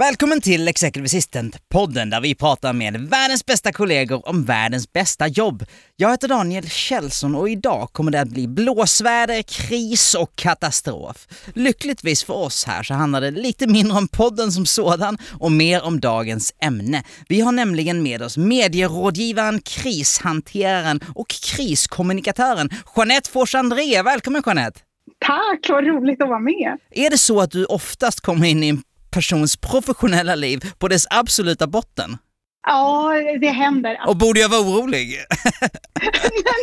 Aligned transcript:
Välkommen 0.00 0.40
till 0.40 0.68
Executive 0.68 1.04
Assistant-podden 1.06 2.10
där 2.10 2.20
vi 2.20 2.34
pratar 2.34 2.72
med 2.72 3.00
världens 3.00 3.46
bästa 3.46 3.72
kollegor 3.72 4.28
om 4.28 4.44
världens 4.44 4.92
bästa 4.92 5.26
jobb. 5.26 5.64
Jag 5.96 6.10
heter 6.10 6.28
Daniel 6.28 6.68
Kjellson 6.68 7.34
och 7.34 7.48
idag 7.48 7.88
kommer 7.92 8.12
det 8.12 8.20
att 8.20 8.28
bli 8.28 8.48
blåsväder, 8.48 9.42
kris 9.42 10.14
och 10.14 10.36
katastrof. 10.36 11.26
Lyckligtvis 11.54 12.24
för 12.24 12.34
oss 12.34 12.64
här 12.64 12.82
så 12.82 12.94
handlar 12.94 13.20
det 13.20 13.30
lite 13.30 13.66
mindre 13.66 13.98
om 13.98 14.08
podden 14.08 14.52
som 14.52 14.66
sådan 14.66 15.18
och 15.40 15.52
mer 15.52 15.84
om 15.84 16.00
dagens 16.00 16.54
ämne. 16.62 17.04
Vi 17.28 17.40
har 17.40 17.52
nämligen 17.52 18.02
med 18.02 18.22
oss 18.22 18.36
medierådgivaren, 18.36 19.60
krishanteraren 19.60 21.00
och 21.14 21.28
kriskommunikatören 21.28 22.70
Jeanette 22.96 23.30
Fors 23.30 23.54
André. 23.54 24.02
Välkommen 24.02 24.42
Jeanette! 24.46 24.80
Tack, 25.26 25.68
vad 25.68 25.86
roligt 25.86 26.22
att 26.22 26.28
vara 26.28 26.38
med. 26.38 26.78
Är 26.90 27.10
det 27.10 27.18
så 27.18 27.40
att 27.40 27.50
du 27.50 27.64
oftast 27.64 28.20
kommer 28.20 28.46
in 28.46 28.62
i 28.62 28.68
en 28.68 28.82
persons 29.10 29.56
professionella 29.56 30.34
liv 30.34 30.60
på 30.78 30.88
dess 30.88 31.06
absoluta 31.10 31.66
botten? 31.66 32.18
Ja, 32.66 33.12
det 33.40 33.48
händer. 33.48 34.00
Och 34.06 34.16
borde 34.16 34.40
jag 34.40 34.48
vara 34.48 34.60
orolig? 34.60 35.16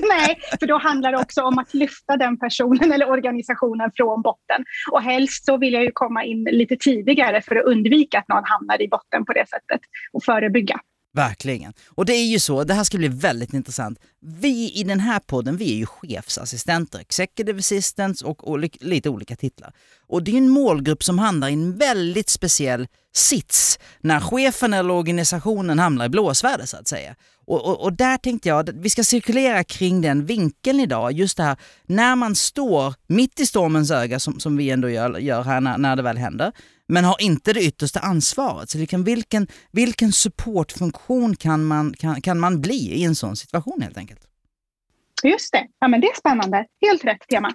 Nej, 0.10 0.40
för 0.60 0.68
då 0.68 0.78
handlar 0.78 1.12
det 1.12 1.18
också 1.18 1.42
om 1.42 1.60
att 1.60 1.74
lyfta 1.74 2.18
den 2.18 2.40
personen 2.40 2.92
eller 2.92 3.10
organisationen 3.10 3.92
från 3.96 4.22
botten. 4.22 4.66
Och 4.92 5.02
helst 5.02 5.46
så 5.46 5.58
vill 5.58 5.74
jag 5.74 5.84
ju 5.84 5.92
komma 5.94 6.24
in 6.24 6.44
lite 6.44 6.76
tidigare 6.76 7.42
för 7.42 7.56
att 7.56 7.66
undvika 7.66 8.20
att 8.20 8.28
någon 8.28 8.44
hamnar 8.44 8.82
i 8.82 8.88
botten 8.88 9.26
på 9.26 9.34
det 9.34 9.46
sättet 9.50 9.82
och 10.14 10.24
förebygga. 10.24 10.80
Verkligen. 11.18 11.74
Och 11.88 12.06
det 12.06 12.14
är 12.14 12.26
ju 12.26 12.40
så, 12.40 12.64
det 12.64 12.74
här 12.74 12.84
ska 12.84 12.98
bli 12.98 13.08
väldigt 13.08 13.54
intressant. 13.54 14.00
Vi 14.22 14.72
i 14.72 14.84
den 14.84 15.00
här 15.00 15.20
podden, 15.20 15.58
vi 15.58 15.72
är 15.72 15.76
ju 15.76 15.86
chefsassistenter, 15.86 17.00
executive 17.00 17.60
assistants 17.60 18.22
och, 18.22 18.48
och 18.48 18.60
lite 18.80 19.10
olika 19.10 19.36
titlar. 19.36 19.74
Och 20.08 20.24
det 20.24 20.32
är 20.32 20.38
en 20.38 20.50
målgrupp 20.50 21.04
som 21.04 21.20
hamnar 21.20 21.50
i 21.50 21.54
en 21.54 21.78
väldigt 21.78 22.30
speciell 22.30 22.88
sits 23.16 23.80
när 24.02 24.20
chefen 24.20 24.74
eller 24.74 24.94
organisationen 24.94 25.80
hamnar 25.80 26.06
i 26.06 26.10
blåsväder 26.10 26.66
så 26.66 26.78
att 26.78 26.88
säga. 26.88 27.16
Och, 27.48 27.66
och, 27.66 27.82
och, 27.84 27.94
där 27.94 28.18
tänkte 28.18 28.50
jag 28.50 28.60
att 28.60 28.76
vi 28.76 28.90
ska 28.90 29.04
cirkulera 29.04 29.64
kring 29.64 30.02
den 30.02 30.26
vinkeln 30.26 30.80
idag, 30.80 31.12
just 31.12 31.38
det 31.38 31.44
här 31.44 31.58
när 31.86 32.16
man 32.16 32.36
står 32.36 32.94
mitt 33.08 33.40
i 33.40 33.46
stormens 33.46 33.92
öga 33.92 34.20
som, 34.20 34.40
som 34.40 34.58
vi 34.58 34.70
ändå 34.70 34.90
gör, 34.90 35.18
gör 35.18 35.44
här 35.44 35.62
när, 35.62 35.78
när 35.78 35.96
det 35.96 36.04
väl 36.04 36.18
händer, 36.18 36.52
men 36.88 37.04
har 37.06 37.22
inte 37.22 37.54
det 37.54 37.64
yttersta 37.64 38.00
ansvaret. 38.00 38.70
Så 38.70 38.78
liksom 38.78 39.04
vilken, 39.04 39.48
vilken 39.72 40.12
supportfunktion 40.12 41.36
kan 41.36 41.66
man, 41.66 41.94
kan, 41.94 42.22
kan 42.22 42.40
man 42.40 42.62
bli 42.62 42.94
i 42.94 43.04
en 43.04 43.16
sån 43.16 43.36
situation 43.36 43.82
helt 43.82 43.98
enkelt? 43.98 44.20
Just 45.24 45.52
det, 45.52 45.68
ja, 45.80 45.88
men 45.88 46.02
det 46.02 46.08
är 46.08 46.16
spännande. 46.16 46.66
Helt 46.82 47.06
rätt 47.06 47.28
tema. 47.30 47.54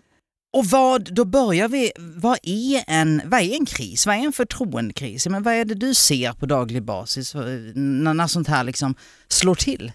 Och 0.53 0.65
vad, 0.67 1.15
då 1.15 1.25
börjar 1.25 1.69
vi, 1.69 1.93
vad 1.99 2.39
är 2.43 2.85
en, 2.87 3.23
vad 3.25 3.41
är 3.41 3.55
en 3.55 3.67
kris? 3.67 4.07
Vad 4.07 4.17
är 4.17 4.21
en 4.21 4.33
förtroendekris? 4.33 5.27
Men 5.27 5.43
vad 5.43 5.55
är 5.55 5.65
det 5.65 5.75
du 5.75 5.95
ser 5.95 6.33
på 6.33 6.47
daglig 6.47 6.83
basis 6.83 7.35
när, 7.75 8.15
när 8.15 8.27
sånt 8.27 8.49
här 8.49 8.65
liksom 8.65 8.95
slår 9.29 9.55
till? 9.55 9.93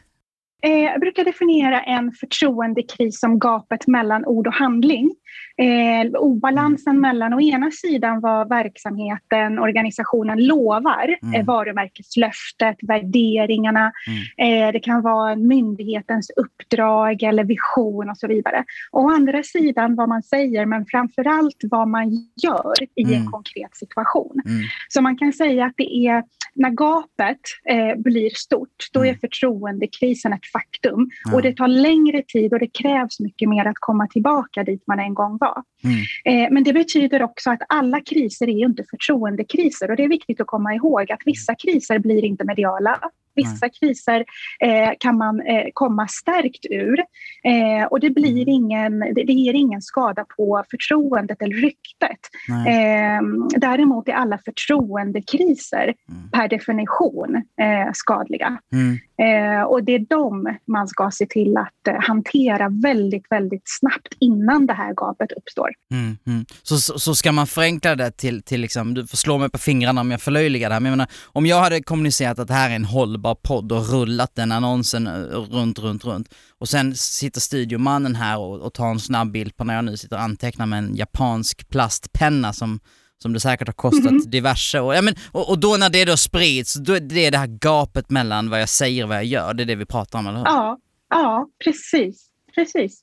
Eh, 0.64 0.72
jag 0.72 1.00
brukar 1.00 1.26
definiera 1.26 1.82
en 1.82 2.12
förtroendekris 2.12 3.20
som 3.20 3.40
gapet 3.40 3.88
mellan 3.88 4.26
ord 4.26 4.48
och 4.48 4.54
handling. 4.54 5.16
Eh, 5.58 6.12
obalansen 6.20 6.92
mm. 6.92 7.02
mellan 7.02 7.34
å 7.34 7.42
ena 7.42 7.72
sidan 7.72 8.20
vad 8.22 8.50
verksamheten, 8.50 9.60
organisationen 9.60 10.46
lovar, 10.46 11.18
mm. 11.22 11.34
eh, 11.34 11.46
varumärkeslöftet, 11.46 12.78
värderingarna. 12.82 13.92
Mm. 14.08 14.68
Eh, 14.68 14.72
det 14.72 14.80
kan 14.80 15.02
vara 15.02 15.36
myndighetens 15.36 16.30
uppdrag 16.30 17.24
eller 17.24 17.44
vision 17.44 18.10
och 18.10 18.18
så 18.18 18.28
vidare. 18.28 18.64
Och 18.92 19.04
å 19.04 19.10
andra 19.10 19.44
sidan 19.44 19.96
vad 19.96 20.10
man 20.10 20.24
säger, 20.24 20.66
men 20.66 20.86
framför 20.86 21.28
allt 21.28 21.58
vad 21.62 21.88
man 21.88 22.12
gör 22.44 22.74
i 22.96 23.04
mm. 23.04 23.22
en 23.22 23.32
konkret 23.32 23.76
situation. 23.76 24.42
Mm. 24.46 24.64
Så 24.90 25.02
man 25.02 25.18
kan 25.18 25.34
säga 25.34 25.66
att 25.66 25.74
det 25.78 26.08
är 26.08 26.24
när 26.58 26.70
gapet 26.70 27.40
eh, 27.70 28.02
blir 28.02 28.30
stort, 28.30 28.90
då 28.94 29.00
är 29.00 29.10
mm. 29.10 29.20
förtroendekrisen 29.20 30.34
ett 30.34 30.46
faktum. 30.46 31.10
Och 31.34 31.42
det 31.42 31.54
tar 31.54 31.68
längre 31.68 32.22
tid 32.22 32.54
och 32.54 32.60
det 32.60 32.68
krävs 32.68 33.20
mycket 33.20 33.50
mer 33.50 33.66
att 33.66 33.80
komma 33.80 34.08
tillbaka 34.08 34.64
dit 34.64 34.84
man 34.88 35.00
en 35.00 35.14
gång 35.14 35.27
var. 35.32 35.64
Mm. 35.84 35.98
Eh, 36.26 36.54
men 36.54 36.64
det 36.64 36.74
betyder 36.74 37.24
också 37.24 37.52
att 37.52 37.62
alla 37.70 38.02
kriser 38.02 38.50
är 38.50 38.66
inte 38.66 38.84
förtroendekriser 38.90 39.92
och 39.92 39.98
det 39.98 40.04
är 40.04 40.10
viktigt 40.10 40.42
att 40.42 40.48
komma 40.48 40.74
ihåg 40.74 41.12
att 41.12 41.22
vissa 41.26 41.56
kriser 41.56 42.00
blir 42.00 42.26
inte 42.26 42.44
mediala. 42.44 43.00
Vissa 43.38 43.70
kriser 43.70 44.26
eh, 44.60 44.92
kan 45.00 45.18
man 45.18 45.42
eh, 45.42 45.66
komma 45.74 46.08
stärkt 46.08 46.66
ur 46.70 47.00
eh, 47.44 47.86
och 47.86 48.00
det, 48.00 48.10
blir 48.10 48.42
mm. 48.42 48.50
ingen, 48.50 49.00
det, 49.00 49.24
det, 49.24 49.34
ger 49.34 49.54
ingen 49.54 49.82
skada 49.82 50.26
på 50.38 50.64
förtroendet 50.72 51.42
eller 51.42 51.56
ryktet. 51.56 52.20
Eh, 52.68 53.22
däremot 53.60 54.10
är 54.10 54.14
alla 54.14 54.38
förtroendekriser 54.38 55.94
mm. 56.10 56.32
per 56.32 56.48
definition 56.48 57.36
eh, 57.36 57.92
skadliga. 57.94 58.58
Mm. 58.74 58.98
Eh, 59.22 59.64
och 59.64 59.84
det 59.84 59.96
är 59.96 60.06
de 60.10 60.58
man 60.68 60.88
ska 60.88 61.12
se 61.12 61.26
till 61.26 61.58
att 61.58 62.04
hantera 62.04 62.70
väldigt, 62.70 63.26
väldigt 63.30 63.64
snabbt 63.66 64.14
innan 64.20 64.66
det 64.66 64.74
här 64.74 64.94
gapet 64.94 65.32
uppstår. 65.32 65.70
Mm, 65.92 66.18
mm. 66.28 66.46
Så, 66.64 66.78
så, 66.78 67.00
så, 67.00 67.16
ska 67.16 67.32
man 67.32 67.48
förenkla 67.48 67.96
det 67.96 68.12
till, 68.12 68.44
till 68.44 68.62
liksom, 68.62 68.94
du 68.94 69.08
får 69.08 69.18
slå 69.18 69.38
mig 69.38 69.50
på 69.50 69.58
fingrarna 69.58 70.02
om 70.02 70.12
jag 70.12 70.22
förlöjligar 70.22 70.70
det 70.70 70.76
här, 70.76 70.80
men 70.80 70.90
jag 70.90 70.98
menar, 70.98 71.12
om 71.26 71.46
jag 71.46 71.62
hade 71.62 71.84
kommunicerat 71.84 72.40
att 72.40 72.48
det 72.48 72.54
här 72.54 72.70
är 72.70 72.76
en 72.76 72.86
hållbar 72.86 73.27
podd 73.36 73.72
och 73.72 73.90
rullat 73.90 74.36
den 74.36 74.52
annonsen 74.52 75.08
eh, 75.08 75.14
runt, 75.30 75.80
runt, 75.80 76.06
runt 76.06 76.34
och 76.58 76.70
sen 76.70 76.96
sitter 76.96 77.42
studiomannen 77.42 78.16
här 78.16 78.38
och, 78.38 78.60
och 78.60 78.74
tar 78.74 78.88
en 78.88 79.00
snabb 79.00 79.32
bild 79.32 79.58
på 79.58 79.64
när 79.64 79.76
jag 79.76 79.86
nu 79.86 79.98
sitter 79.98 80.16
och 80.16 80.22
antecknar 80.22 80.66
med 80.66 80.80
en 80.80 80.96
japansk 80.96 81.70
plastpenna 81.70 82.54
som 82.54 82.80
som 83.20 83.34
det 83.34 83.40
säkert 83.40 83.68
har 83.68 83.74
kostat 83.74 84.12
mm. 84.12 84.30
diverse 84.30 84.80
år. 84.80 84.96
Ja, 84.96 85.02
men, 85.02 85.16
och, 85.32 85.50
och, 85.50 85.60
då 85.60 85.78
när 85.78 85.90
det 85.90 86.06
då 86.06 86.18
sprids, 86.18 86.74
då 86.74 86.94
är 86.94 87.00
det 87.00 87.30
det 87.30 87.38
här 87.38 87.48
gapet 87.48 88.10
mellan 88.10 88.50
vad 88.50 88.62
jag 88.62 88.70
säger 88.70 89.04
och 89.04 89.10
vad 89.10 89.18
jag 89.18 89.26
gör, 89.26 89.54
det 89.54 89.64
är 89.64 89.66
det 89.66 89.76
vi 89.76 89.86
pratar 89.86 90.20
om, 90.20 90.28
eller 90.28 90.38
hur? 90.38 90.46
Ja, 90.46 90.78
ja 91.10 91.48
precis. 91.64 92.28
precis. 92.56 93.02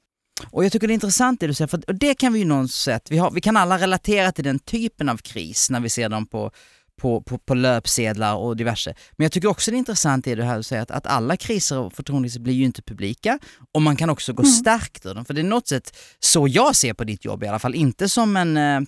Och 0.50 0.64
jag 0.64 0.72
tycker 0.72 0.86
det 0.86 0.92
är 0.92 0.94
intressant 0.94 1.41
det 1.41 1.46
du 1.46 1.54
säger, 1.54 1.68
för 1.68 1.92
det 1.92 2.14
kan 2.14 2.32
vi 2.32 2.38
ju 2.38 2.44
någon 2.44 2.68
sätt, 2.68 3.10
vi, 3.10 3.18
har, 3.18 3.30
vi 3.30 3.41
kan 3.41 3.56
alla 3.56 3.78
relatera 3.78 4.32
till 4.32 4.44
den 4.44 4.58
typen 4.58 5.08
av 5.08 5.16
kris 5.16 5.70
när 5.70 5.80
vi 5.80 5.88
ser 5.88 6.08
dem 6.08 6.26
på, 6.26 6.50
på, 7.00 7.22
på, 7.22 7.38
på 7.38 7.55
löpsedlar 7.55 8.34
och 8.34 8.56
diverse. 8.56 8.94
Men 9.12 9.25
jag 9.25 9.32
tycker 9.32 9.49
också 9.49 9.71
det 9.71 9.77
är 9.77 9.78
intressant 9.78 10.25
det 10.25 10.34
du 10.34 10.43
här 10.43 10.62
säger, 10.62 10.82
att, 10.82 10.91
att 10.91 11.06
alla 11.06 11.37
kriser 11.37 11.78
och 11.78 11.93
förtroendekriser 11.93 12.41
blir 12.41 12.55
ju 12.55 12.65
inte 12.65 12.82
publika 12.82 13.38
och 13.72 13.82
man 13.82 13.97
kan 13.97 14.10
också 14.10 14.32
gå 14.32 14.43
mm. 14.43 14.53
stärkt 14.53 15.06
ur 15.06 15.15
dem. 15.15 15.25
För 15.25 15.34
det 15.34 15.41
är 15.41 15.44
något 15.44 15.69
sätt 15.69 15.97
så 16.19 16.49
jag 16.49 16.77
ser 16.77 16.94
på 16.94 17.04
ditt 17.04 17.25
jobb 17.25 17.44
i 17.44 17.47
alla 17.47 17.59
fall, 17.59 17.75
inte 17.75 18.09
som 18.09 18.37
en 18.37 18.56
eh, 18.56 18.81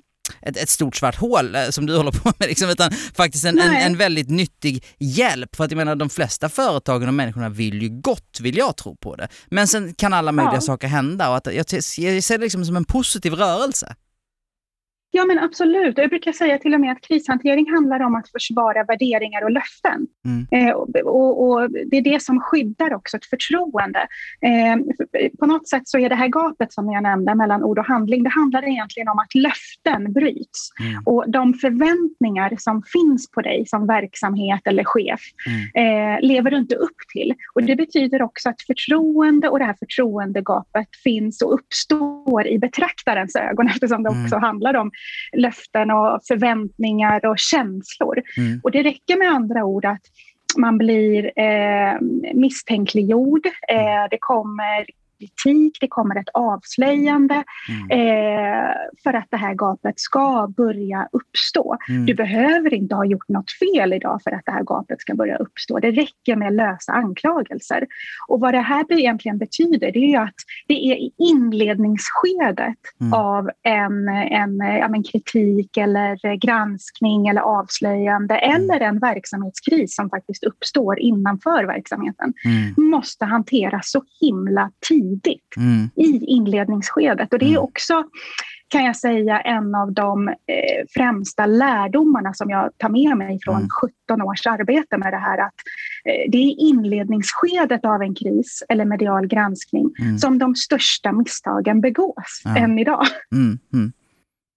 ett, 0.42 0.56
ett 0.56 0.68
stort 0.68 0.96
svart 0.96 1.16
hål 1.16 1.54
eh, 1.54 1.68
som 1.70 1.86
du 1.86 1.96
håller 1.96 2.12
på 2.12 2.32
med, 2.38 2.48
liksom, 2.48 2.70
utan 2.70 2.90
faktiskt 3.14 3.44
en, 3.44 3.58
en, 3.58 3.74
en, 3.74 3.96
väldigt 3.96 4.30
nyttig 4.30 4.84
hjälp. 4.98 5.56
För 5.56 5.64
att 5.64 5.70
jag 5.70 5.76
menar 5.76 5.96
de 5.96 6.10
flesta 6.10 6.48
företagen 6.48 7.08
och 7.08 7.14
människorna 7.14 7.48
vill 7.48 7.82
ju 7.82 7.88
gott, 7.88 8.38
vill 8.40 8.56
jag 8.56 8.76
tro 8.76 8.96
på 8.96 9.16
det. 9.16 9.28
Men 9.46 9.68
sen 9.68 9.94
kan 9.94 10.12
alla 10.12 10.32
möjliga 10.32 10.54
ja. 10.54 10.60
saker 10.60 10.88
hända 10.88 11.30
och 11.30 11.36
att 11.36 11.46
jag, 11.46 11.66
jag 11.72 11.84
ser 12.24 12.38
det 12.38 12.44
liksom 12.44 12.64
som 12.64 12.76
en 12.76 12.84
positiv 12.84 13.34
rörelse. 13.34 13.94
Ja, 15.16 15.24
men 15.24 15.38
absolut. 15.38 15.98
Jag 15.98 16.10
brukar 16.10 16.32
säga 16.32 16.58
till 16.58 16.74
och 16.74 16.80
med 16.80 16.92
att 16.92 17.00
krishantering 17.00 17.70
handlar 17.70 18.00
om 18.00 18.14
att 18.14 18.30
försvara 18.30 18.84
värderingar 18.84 19.44
och 19.44 19.50
löften. 19.50 20.06
Mm. 20.24 20.68
Eh, 20.68 20.74
och, 21.04 21.48
och, 21.48 21.70
det 21.70 21.96
är 21.96 22.02
det 22.02 22.22
som 22.22 22.40
skyddar 22.40 22.94
också 22.94 23.16
ett 23.16 23.26
förtroende. 23.26 24.06
Eh, 24.40 24.76
på 25.38 25.46
något 25.46 25.68
sätt 25.68 25.88
så 25.88 25.98
är 25.98 26.08
det 26.08 26.14
här 26.14 26.28
gapet 26.28 26.72
som 26.72 26.92
jag 26.92 27.02
nämnde 27.02 27.34
mellan 27.34 27.62
ord 27.62 27.78
och 27.78 27.84
handling, 27.84 28.22
det 28.22 28.30
handlar 28.30 28.68
egentligen 28.68 29.08
om 29.08 29.18
att 29.18 29.34
löften 29.34 30.12
bryts. 30.12 30.70
Mm. 30.80 31.02
Och 31.06 31.24
de 31.30 31.54
förväntningar 31.54 32.54
som 32.58 32.82
finns 32.82 33.30
på 33.30 33.40
dig 33.40 33.66
som 33.66 33.86
verksamhet 33.86 34.60
eller 34.64 34.84
chef 34.84 35.20
mm. 35.46 36.14
eh, 36.14 36.20
lever 36.28 36.50
du 36.50 36.56
inte 36.56 36.76
upp 36.76 37.00
till. 37.12 37.34
Och 37.54 37.62
det 37.62 37.76
betyder 37.76 38.22
också 38.22 38.48
att 38.48 38.62
förtroende 38.62 39.48
och 39.48 39.58
det 39.58 39.64
här 39.64 39.76
förtroendegapet 39.78 40.88
finns 41.04 41.42
och 41.42 41.54
uppstår 41.54 42.46
i 42.46 42.58
betraktarens 42.58 43.36
ögon 43.36 43.68
eftersom 43.74 44.02
det 44.02 44.10
mm. 44.10 44.24
också 44.24 44.36
handlar 44.36 44.74
om 44.74 44.90
löften 45.36 45.90
och 45.90 46.20
förväntningar 46.28 47.26
och 47.26 47.38
känslor. 47.38 48.22
Mm. 48.36 48.60
Och 48.62 48.70
det 48.70 48.82
räcker 48.82 49.18
med 49.18 49.28
andra 49.28 49.64
ord 49.64 49.84
att 49.84 50.02
man 50.56 50.78
blir 50.78 51.40
eh, 51.40 52.00
misstänkliggjord. 52.34 53.46
Eh, 53.46 54.06
det 54.10 54.18
kommer 54.20 54.86
kritik, 55.18 55.78
det 55.80 55.88
kommer 55.88 56.20
ett 56.20 56.28
avslöjande 56.34 57.44
mm. 57.68 57.90
eh, 57.90 58.70
för 59.02 59.14
att 59.14 59.26
det 59.30 59.36
här 59.36 59.54
gapet 59.54 60.00
ska 60.00 60.52
börja 60.56 61.08
uppstå. 61.12 61.76
Mm. 61.88 62.06
Du 62.06 62.14
behöver 62.14 62.74
inte 62.74 62.94
ha 62.94 63.04
gjort 63.04 63.28
något 63.28 63.50
fel 63.50 63.92
idag 63.92 64.20
för 64.24 64.30
att 64.30 64.42
det 64.44 64.52
här 64.52 64.64
gapet 64.64 65.00
ska 65.00 65.14
börja 65.14 65.36
uppstå. 65.36 65.78
Det 65.78 65.90
räcker 65.90 66.36
med 66.36 66.54
lösa 66.54 66.92
anklagelser. 66.92 67.86
Och 68.28 68.40
vad 68.40 68.54
det 68.54 68.60
här 68.60 68.92
egentligen 68.92 69.38
betyder 69.38 69.92
det 69.92 70.14
är 70.14 70.20
att 70.20 70.34
det 70.68 70.74
är 70.74 70.96
i 70.96 71.10
inledningsskedet 71.18 72.78
mm. 73.00 73.12
av 73.12 73.50
en, 73.62 74.08
en, 74.08 74.58
ja, 74.58 74.94
en 74.94 75.02
kritik 75.02 75.76
eller 75.76 76.36
granskning 76.36 77.28
eller 77.28 77.40
avslöjande 77.40 78.38
mm. 78.38 78.56
eller 78.56 78.80
en 78.80 78.98
verksamhetskris 78.98 79.96
som 79.96 80.10
faktiskt 80.10 80.44
uppstår 80.44 80.98
innanför 80.98 81.64
verksamheten 81.64 82.34
mm. 82.44 82.90
måste 82.90 83.24
hanteras 83.24 83.90
så 83.90 84.02
himla 84.20 84.70
tidigt 84.88 85.05
mm. 85.56 85.90
i 85.96 86.24
inledningsskedet. 86.24 87.32
Och 87.32 87.38
det 87.38 87.46
är 87.46 87.50
mm. 87.50 87.62
också 87.62 88.04
kan 88.68 88.84
jag 88.84 88.96
säga 88.96 89.40
en 89.40 89.74
av 89.74 89.92
de 89.92 90.28
eh, 90.28 90.34
främsta 90.90 91.46
lärdomarna 91.46 92.34
som 92.34 92.50
jag 92.50 92.70
tar 92.78 92.88
med 92.88 93.16
mig 93.16 93.38
från 93.44 93.56
mm. 93.56 93.68
17 94.08 94.22
års 94.22 94.46
arbete 94.46 94.98
med 94.98 95.12
det 95.12 95.18
här. 95.18 95.38
Att 95.38 95.54
eh, 96.04 96.30
det 96.30 96.38
är 96.38 96.60
inledningsskedet 96.60 97.84
av 97.84 98.02
en 98.02 98.14
kris 98.14 98.62
eller 98.68 98.84
medial 98.84 99.26
granskning 99.26 99.90
mm. 100.00 100.18
som 100.18 100.38
de 100.38 100.54
största 100.54 101.12
misstagen 101.12 101.80
begås 101.80 102.42
ja. 102.44 102.56
än 102.56 102.78
idag. 102.78 103.06
Mm, 103.32 103.58
mm. 103.72 103.92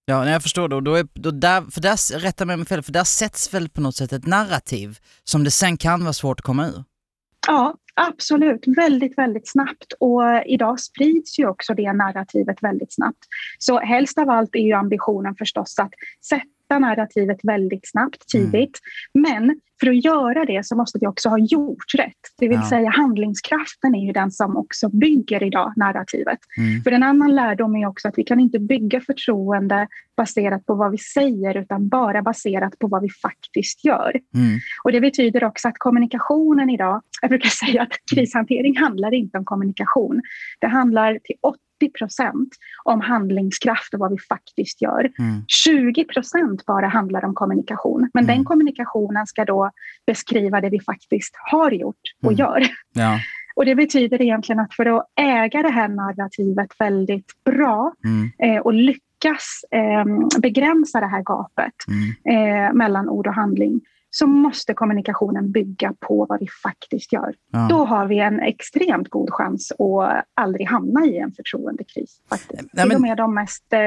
Ja, 0.05 0.29
jag 0.29 0.43
förstår. 0.43 0.67
Då, 0.67 0.81
då 0.81 0.95
är, 0.95 1.07
då 1.13 1.31
där, 1.31 1.71
för 1.71 1.81
där, 1.81 2.19
rätta 2.19 2.45
mig 2.45 2.53
om 2.53 2.65
fel, 2.65 2.81
för 2.81 2.91
där 2.91 3.03
sätts 3.03 3.53
väl 3.53 3.69
på 3.69 3.81
något 3.81 3.95
sätt 3.95 4.13
ett 4.13 4.27
narrativ 4.27 4.97
som 5.23 5.43
det 5.43 5.51
sen 5.51 5.77
kan 5.77 6.03
vara 6.03 6.13
svårt 6.13 6.39
att 6.39 6.45
komma 6.45 6.67
ur? 6.67 6.83
Ja, 7.47 7.75
absolut. 8.07 8.63
Väldigt, 8.67 9.17
väldigt 9.17 9.47
snabbt. 9.47 9.93
Och 9.99 10.21
idag 10.45 10.79
sprids 10.79 11.39
ju 11.39 11.47
också 11.47 11.73
det 11.73 11.93
narrativet 11.93 12.63
väldigt 12.63 12.93
snabbt. 12.93 13.25
Så 13.59 13.79
helst 13.79 14.17
av 14.17 14.29
allt 14.29 14.55
är 14.55 14.59
ju 14.59 14.73
ambitionen 14.73 15.35
förstås 15.35 15.79
att 15.79 15.91
sätta 16.29 16.58
narrativet 16.77 17.37
väldigt 17.43 17.89
snabbt, 17.89 18.27
tidigt. 18.27 18.79
Mm. 19.13 19.31
Men 19.31 19.59
för 19.79 19.89
att 19.89 20.05
göra 20.05 20.45
det 20.45 20.65
så 20.65 20.75
måste 20.75 20.99
vi 21.01 21.07
också 21.07 21.29
ha 21.29 21.37
gjort 21.37 21.95
rätt. 21.97 22.13
Det 22.39 22.47
vill 22.47 22.59
ja. 22.61 22.69
säga 22.69 22.89
handlingskraften 22.89 23.95
är 23.95 24.05
ju 24.05 24.11
den 24.11 24.31
som 24.31 24.57
också 24.57 24.89
bygger 24.89 25.43
idag 25.43 25.73
narrativet. 25.75 26.39
Mm. 26.57 26.81
För 26.81 26.91
en 26.91 27.03
annan 27.03 27.35
lärdom 27.35 27.75
är 27.75 27.87
också 27.87 28.07
att 28.07 28.17
vi 28.17 28.23
kan 28.23 28.39
inte 28.39 28.59
bygga 28.59 29.01
förtroende 29.01 29.87
baserat 30.17 30.65
på 30.65 30.75
vad 30.75 30.91
vi 30.91 30.97
säger 30.97 31.57
utan 31.57 31.89
bara 31.89 32.21
baserat 32.21 32.79
på 32.79 32.87
vad 32.87 33.01
vi 33.01 33.09
faktiskt 33.09 33.85
gör. 33.85 34.11
Mm. 34.35 34.59
Och 34.83 34.91
det 34.91 35.01
betyder 35.01 35.43
också 35.43 35.67
att 35.67 35.77
kommunikationen 35.77 36.69
idag, 36.69 37.01
jag 37.21 37.29
brukar 37.29 37.49
säga 37.65 37.81
att 37.81 37.93
krishantering 38.15 38.77
handlar 38.77 39.13
inte 39.13 39.37
om 39.37 39.45
kommunikation. 39.45 40.21
Det 40.59 40.67
handlar 40.67 41.19
till 41.23 41.35
80 41.41 41.59
procent 41.87 42.49
om 42.83 43.01
handlingskraft 43.01 43.93
och 43.93 43.99
vad 43.99 44.11
vi 44.11 44.17
faktiskt 44.17 44.81
gör. 44.81 45.11
Mm. 45.19 45.43
20 45.47 46.03
procent 46.05 46.65
bara 46.65 46.87
handlar 46.87 47.25
om 47.25 47.33
kommunikation. 47.33 48.09
Men 48.13 48.23
mm. 48.23 48.35
den 48.35 48.45
kommunikationen 48.45 49.27
ska 49.27 49.45
då 49.45 49.71
beskriva 50.05 50.61
det 50.61 50.69
vi 50.69 50.79
faktiskt 50.79 51.33
har 51.51 51.71
gjort 51.71 52.01
och 52.23 52.31
mm. 52.31 52.39
gör. 52.39 52.63
Ja. 52.93 53.19
Och 53.55 53.65
Det 53.65 53.75
betyder 53.75 54.21
egentligen 54.21 54.59
att 54.59 54.73
för 54.73 54.85
att 54.85 55.05
äga 55.15 55.61
det 55.61 55.69
här 55.69 55.87
narrativet 55.87 56.67
väldigt 56.79 57.43
bra 57.45 57.93
mm. 58.05 58.31
eh, 58.43 58.61
och 58.61 58.73
lyckas 58.73 59.61
eh, 59.71 60.05
begränsa 60.41 60.99
det 60.99 61.07
här 61.07 61.23
gapet 61.23 61.73
mm. 61.87 62.67
eh, 62.67 62.73
mellan 62.73 63.09
ord 63.09 63.27
och 63.27 63.33
handling 63.33 63.81
så 64.09 64.27
måste 64.27 64.73
kommunikationen 64.73 65.51
bygga 65.51 65.93
på 65.99 66.25
vad 66.29 66.39
vi 66.39 66.47
faktiskt 66.63 67.13
gör. 67.13 67.33
Ja. 67.51 67.67
Då 67.69 67.85
har 67.85 68.05
vi 68.05 68.19
en 68.19 68.39
extremt 68.39 69.09
god 69.09 69.29
chans 69.31 69.71
att 69.71 70.25
aldrig 70.33 70.67
hamna 70.67 71.05
i 71.05 71.17
en 71.17 71.31
förtroendekris. 71.31 72.21
Faktiskt. 72.29 72.61
Ja, 72.61 72.67
men... 72.73 72.89
Till 72.89 72.95
och 72.95 73.01
med 73.01 73.17
de 73.17 73.35
mest 73.35 73.73
eh, 73.73 73.79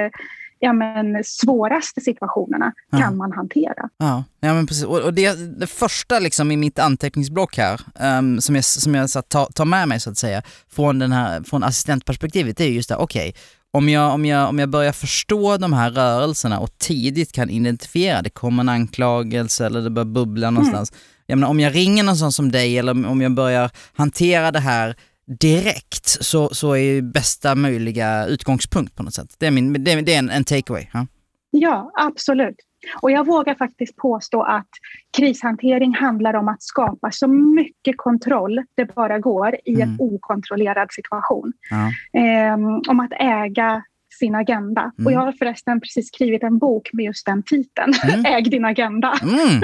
ja, 0.63 0.73
men, 0.73 1.25
svåraste 1.25 2.01
situationerna 2.01 2.73
ja. 2.91 2.99
kan 2.99 3.17
man 3.17 3.33
hantera. 3.33 3.89
Ja, 3.97 4.25
ja 4.41 4.55
men 4.55 4.67
precis. 4.67 4.85
Och, 4.85 5.01
och 5.01 5.15
det, 5.15 5.59
det 5.61 5.67
första 5.67 6.19
liksom 6.19 6.51
i 6.51 6.57
mitt 6.57 6.79
anteckningsblock 6.79 7.57
här, 7.57 7.81
um, 8.19 8.41
som 8.41 8.55
jag, 8.55 8.65
som 8.65 8.95
jag 8.95 9.11
så, 9.11 9.23
tar, 9.23 9.47
tar 9.47 9.65
med 9.65 9.89
mig 9.89 10.01
så 10.01 10.11
att 10.11 10.19
säga, 10.19 10.43
från, 10.69 10.99
den 10.99 11.13
här, 11.13 11.43
från 11.43 11.65
assistentperspektivet, 11.65 12.57
det 12.57 12.65
är 12.65 12.71
just 12.71 12.89
det, 12.89 12.97
okej, 12.97 13.29
okay, 13.29 13.41
om 13.75 13.89
jag, 13.89 14.15
om, 14.15 14.25
jag, 14.25 14.49
om 14.49 14.59
jag 14.59 14.69
börjar 14.69 14.93
förstå 14.93 15.57
de 15.57 15.73
här 15.73 15.91
rörelserna 15.91 16.61
och 16.61 16.79
tidigt 16.79 17.33
kan 17.33 17.51
identifiera, 17.51 18.23
det 18.23 18.31
kommer 18.31 18.63
en 18.63 18.69
anklagelse 18.69 19.67
eller 19.67 19.81
det 19.81 19.91
börjar 19.91 20.07
bubbla 20.07 20.49
mm. 20.49 20.55
någonstans. 20.55 20.91
Mm. 20.91 21.01
Jag 21.27 21.39
menar, 21.39 21.49
om 21.49 21.61
jag 21.61 21.75
ringer 21.75 22.03
någon 22.03 22.17
sån 22.17 22.33
som 22.33 22.53
dig 22.53 22.79
eller 22.79 23.07
om 23.07 23.21
jag 23.21 23.35
börjar 23.35 23.71
hantera 23.93 24.51
det 24.51 24.61
här 24.61 24.97
direkt 25.41 26.07
så, 26.07 26.55
så 26.55 26.77
är 26.77 27.03
bästa 27.03 27.55
möjliga 27.55 28.27
utgångspunkt 28.27 28.97
på 28.97 29.03
något 29.03 29.15
sätt. 29.15 29.35
Det 29.39 29.47
är, 29.47 29.51
min, 29.51 29.85
det 29.85 29.93
är, 29.93 30.03
det 30.03 30.15
är 30.15 30.19
en, 30.19 30.31
en 30.31 30.45
takeaway. 30.45 30.87
Ja? 30.93 31.07
ja, 31.51 31.93
absolut. 31.95 32.57
Och 33.01 33.11
jag 33.11 33.27
vågar 33.27 33.55
faktiskt 33.55 33.97
påstå 33.97 34.43
att 34.43 34.69
krishantering 35.17 35.95
handlar 35.95 36.35
om 36.35 36.49
att 36.49 36.63
skapa 36.63 37.11
så 37.11 37.29
mycket 37.29 37.97
kontroll 37.97 38.63
det 38.75 38.95
bara 38.95 39.19
går 39.19 39.57
i 39.65 39.75
en 39.75 39.83
mm. 39.83 40.01
okontrollerad 40.01 40.93
situation. 40.93 41.53
Ja. 41.71 41.87
Eh, 42.21 42.55
om 42.89 43.01
att 43.01 43.13
äga 43.13 43.83
sin 44.19 44.35
agenda. 44.35 44.81
Mm. 44.81 45.07
Och 45.07 45.13
jag 45.13 45.21
har 45.21 45.33
förresten 45.33 45.81
precis 45.81 46.09
skrivit 46.09 46.43
en 46.43 46.59
bok 46.59 46.91
med 46.93 47.05
just 47.05 47.27
den 47.27 47.43
titeln, 47.43 47.93
mm. 48.05 48.25
Äg 48.27 48.43
din 48.43 48.65
agenda. 48.65 49.15
Mm. 49.23 49.63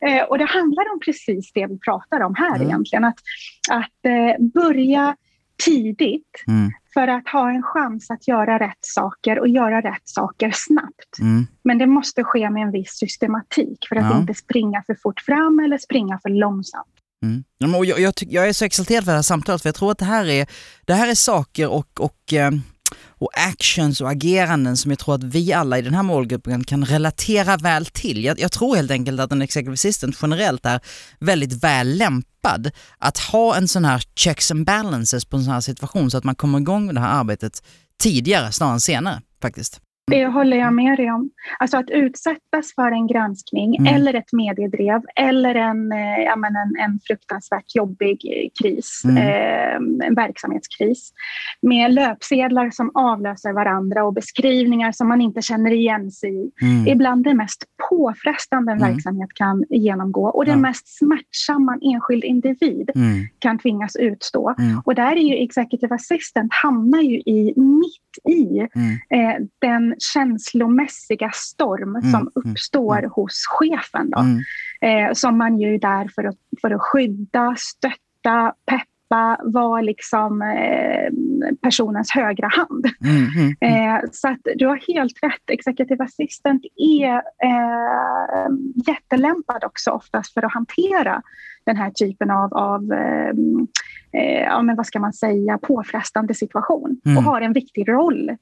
eh, 0.00 0.24
och 0.24 0.38
det 0.38 0.44
handlar 0.44 0.92
om 0.92 1.00
precis 1.04 1.52
det 1.52 1.66
vi 1.66 1.78
pratar 1.78 2.20
om 2.20 2.34
här 2.34 2.56
mm. 2.56 2.68
egentligen. 2.68 3.04
Att, 3.04 3.18
att 3.70 4.04
eh, 4.04 4.44
börja 4.54 5.16
tidigt 5.64 6.44
mm. 6.48 6.72
För 6.96 7.08
att 7.08 7.28
ha 7.28 7.50
en 7.50 7.62
chans 7.62 8.10
att 8.10 8.28
göra 8.28 8.58
rätt 8.58 8.78
saker 8.80 9.38
och 9.38 9.48
göra 9.48 9.80
rätt 9.80 10.02
saker 10.04 10.52
snabbt. 10.54 11.18
Mm. 11.20 11.46
Men 11.64 11.78
det 11.78 11.86
måste 11.86 12.24
ske 12.24 12.50
med 12.50 12.62
en 12.62 12.72
viss 12.72 12.90
systematik 12.90 13.78
för 13.88 13.96
att 13.96 14.10
ja. 14.10 14.20
inte 14.20 14.34
springa 14.34 14.82
för 14.86 14.96
fort 15.02 15.20
fram 15.20 15.60
eller 15.60 15.78
springa 15.78 16.18
för 16.22 16.28
långsamt. 16.28 16.86
Mm. 17.22 17.44
Jag, 17.58 18.00
jag, 18.00 18.14
jag, 18.20 18.48
är 18.48 18.52
så 18.52 18.64
exalterad 18.64 19.04
för 19.04 19.12
det 19.12 19.16
här 19.16 19.22
samtalet 19.22 19.62
för 19.62 19.68
jag 19.68 19.74
tror 19.74 19.90
att 19.90 19.98
det 19.98 20.04
här 20.04 20.24
är, 20.24 20.46
det 20.84 20.94
här 20.94 21.08
är 21.10 21.14
saker 21.14 21.68
och, 21.68 22.00
och 22.00 22.32
eh, 22.32 22.50
och 23.08 23.30
actions 23.34 24.00
och 24.00 24.10
ageranden 24.10 24.76
som 24.76 24.90
jag 24.90 24.98
tror 24.98 25.14
att 25.14 25.24
vi 25.24 25.52
alla 25.52 25.78
i 25.78 25.82
den 25.82 25.94
här 25.94 26.02
målgruppen 26.02 26.64
kan 26.64 26.84
relatera 26.84 27.56
väl 27.56 27.86
till. 27.86 28.24
Jag, 28.24 28.40
jag 28.40 28.52
tror 28.52 28.76
helt 28.76 28.90
enkelt 28.90 29.20
att 29.20 29.32
en 29.32 29.42
executive 29.42 29.74
assistant 29.74 30.18
generellt 30.22 30.66
är 30.66 30.80
väldigt 31.20 31.64
väl 31.64 31.96
lämpad 31.96 32.70
att 32.98 33.18
ha 33.18 33.56
en 33.56 33.68
sån 33.68 33.84
här 33.84 34.02
checks 34.14 34.50
and 34.50 34.66
balances 34.66 35.24
på 35.24 35.36
en 35.36 35.44
sån 35.44 35.52
här 35.52 35.60
situation 35.60 36.10
så 36.10 36.18
att 36.18 36.24
man 36.24 36.34
kommer 36.34 36.58
igång 36.58 36.86
med 36.86 36.94
det 36.94 37.00
här 37.00 37.20
arbetet 37.20 37.62
tidigare 38.00 38.52
snarare 38.52 38.74
än 38.74 38.80
senare 38.80 39.22
faktiskt. 39.42 39.80
Det 40.10 40.26
håller 40.26 40.56
jag 40.56 40.74
med 40.74 40.98
dig 40.98 41.10
om. 41.10 41.30
Alltså 41.58 41.76
att 41.76 41.90
utsättas 41.90 42.74
för 42.74 42.92
en 42.92 43.06
granskning 43.06 43.76
mm. 43.76 43.94
eller 43.94 44.14
ett 44.14 44.32
mediedrev 44.32 45.02
eller 45.16 45.54
en, 45.54 45.92
eh, 45.92 46.24
ja, 46.24 46.36
men 46.36 46.56
en, 46.56 46.76
en 46.84 47.00
fruktansvärt 47.06 47.74
jobbig 47.74 48.20
kris, 48.62 49.02
mm. 49.04 49.16
eh, 49.16 50.06
en 50.06 50.14
verksamhetskris 50.14 51.12
med 51.62 51.94
löpsedlar 51.94 52.70
som 52.70 52.90
avlöser 52.94 53.52
varandra 53.52 54.04
och 54.04 54.14
beskrivningar 54.14 54.92
som 54.92 55.08
man 55.08 55.20
inte 55.20 55.42
känner 55.42 55.70
igen 55.70 56.10
sig 56.10 56.30
i. 56.30 56.50
Mm. 56.62 56.86
Ibland 56.86 57.24
det 57.24 57.34
mest 57.34 57.64
påfrestande 57.90 58.72
en 58.72 58.78
mm. 58.78 58.92
verksamhet 58.92 59.28
kan 59.34 59.64
genomgå 59.70 60.26
och 60.26 60.44
det 60.44 60.50
ja. 60.50 60.56
mest 60.56 60.98
smärtsamma 60.98 61.72
en 61.74 61.94
enskild 61.94 62.24
individ 62.24 62.90
mm. 62.94 63.26
kan 63.38 63.58
tvingas 63.58 63.96
utstå. 63.96 64.54
Mm. 64.58 64.82
Och 64.84 64.94
där 64.94 65.12
är 65.12 65.36
ju 65.36 65.44
Executive 65.44 65.94
Assistant 65.94 66.52
hamnar 66.52 67.02
ju 67.02 67.16
i, 67.18 67.52
mitt 67.56 68.06
i 68.24 68.58
eh, 69.10 69.44
den 69.58 69.95
känslomässiga 69.98 71.30
storm 71.34 71.96
mm, 71.96 72.02
som 72.02 72.20
mm, 72.20 72.32
uppstår 72.34 72.98
mm, 72.98 73.10
hos 73.10 73.46
chefen. 73.46 74.10
Då, 74.10 74.18
mm. 74.18 74.40
eh, 74.80 75.12
som 75.12 75.38
man 75.38 75.58
ju 75.58 75.74
är 75.74 75.78
där 75.78 76.10
för 76.14 76.24
att, 76.24 76.38
för 76.60 76.70
att 76.70 76.80
skydda, 76.80 77.54
stötta, 77.58 78.54
peppa, 78.66 79.40
vara 79.44 79.80
liksom 79.80 80.42
eh, 80.42 81.10
personens 81.62 82.10
högra 82.10 82.48
hand. 82.48 82.86
Mm, 83.04 83.16
mm, 83.16 83.56
mm. 83.60 83.94
Eh, 83.94 84.00
så 84.12 84.28
att 84.28 84.40
du 84.56 84.66
har 84.66 84.94
helt 84.94 85.22
rätt. 85.22 85.50
Executive 85.50 86.04
assistant 86.04 86.62
är 86.76 87.14
eh, 87.44 88.48
jättelämpad 88.86 89.64
också 89.64 89.90
oftast 89.90 90.34
för 90.34 90.44
att 90.44 90.52
hantera 90.52 91.22
den 91.64 91.76
här 91.76 91.90
typen 91.90 92.30
av, 92.30 92.54
av 92.54 92.92
eh, 92.92 93.28
eh, 94.12 94.42
ja, 94.42 94.62
men 94.62 94.76
vad 94.76 94.86
ska 94.86 95.00
man 95.00 95.12
säga, 95.12 95.58
påfrestande 95.58 96.34
situation 96.34 97.00
och 97.16 97.22
har 97.22 97.40
en 97.40 97.52
viktig 97.52 97.88
roll 97.88 98.36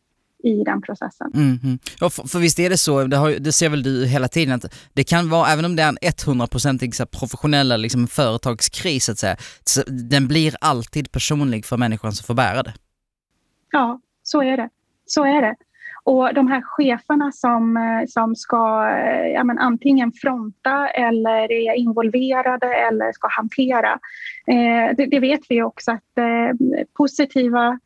i 0.44 0.64
den 0.64 0.82
processen. 0.82 1.30
Mm, 1.34 1.58
mm. 1.62 1.78
Ja, 2.00 2.10
för, 2.10 2.28
för 2.28 2.38
visst 2.38 2.58
är 2.58 2.70
det 2.70 2.78
så, 2.78 3.04
det, 3.04 3.16
har, 3.16 3.30
det, 3.30 3.52
ser 3.52 3.68
väl 3.68 3.82
du 3.82 4.06
hela 4.06 4.28
tiden, 4.28 4.54
att 4.54 4.74
det 4.92 5.04
kan 5.04 5.30
vara, 5.30 5.48
även 5.48 5.64
om 5.64 5.76
det 5.76 5.82
är 5.82 5.88
en 5.88 5.98
100% 5.98 7.06
professionell 7.06 7.80
liksom, 7.80 8.06
företagskris, 8.06 9.08
att 9.08 9.18
säga, 9.18 9.36
så 9.64 9.82
den 9.86 10.28
blir 10.28 10.54
alltid 10.60 11.12
personlig 11.12 11.66
för 11.66 11.76
människan 11.76 12.12
som 12.12 12.24
får 12.24 12.34
bära 12.34 12.62
det. 12.62 12.74
Ja, 13.72 14.00
så 14.22 14.42
är 14.42 14.56
det. 14.56 14.68
Så 15.06 15.24
är 15.24 15.42
det. 15.42 15.54
Och 16.04 16.34
de 16.34 16.48
här 16.48 16.62
cheferna 16.62 17.32
som, 17.32 17.76
eh, 17.76 18.06
som 18.08 18.36
ska 18.36 18.88
eh, 18.88 19.26
ja, 19.26 19.44
men 19.44 19.58
antingen 19.58 20.12
fronta 20.12 20.88
eller 20.88 21.52
är 21.52 21.74
involverade 21.74 22.74
eller 22.74 23.12
ska 23.12 23.28
hantera. 23.28 23.92
Eh, 24.46 24.96
det, 24.96 25.06
det, 25.06 25.20
vet 25.20 25.40
vi 25.48 25.62
också 25.62 25.92
att 25.92 26.18
eh, 26.18 26.56
positiva 26.96 27.78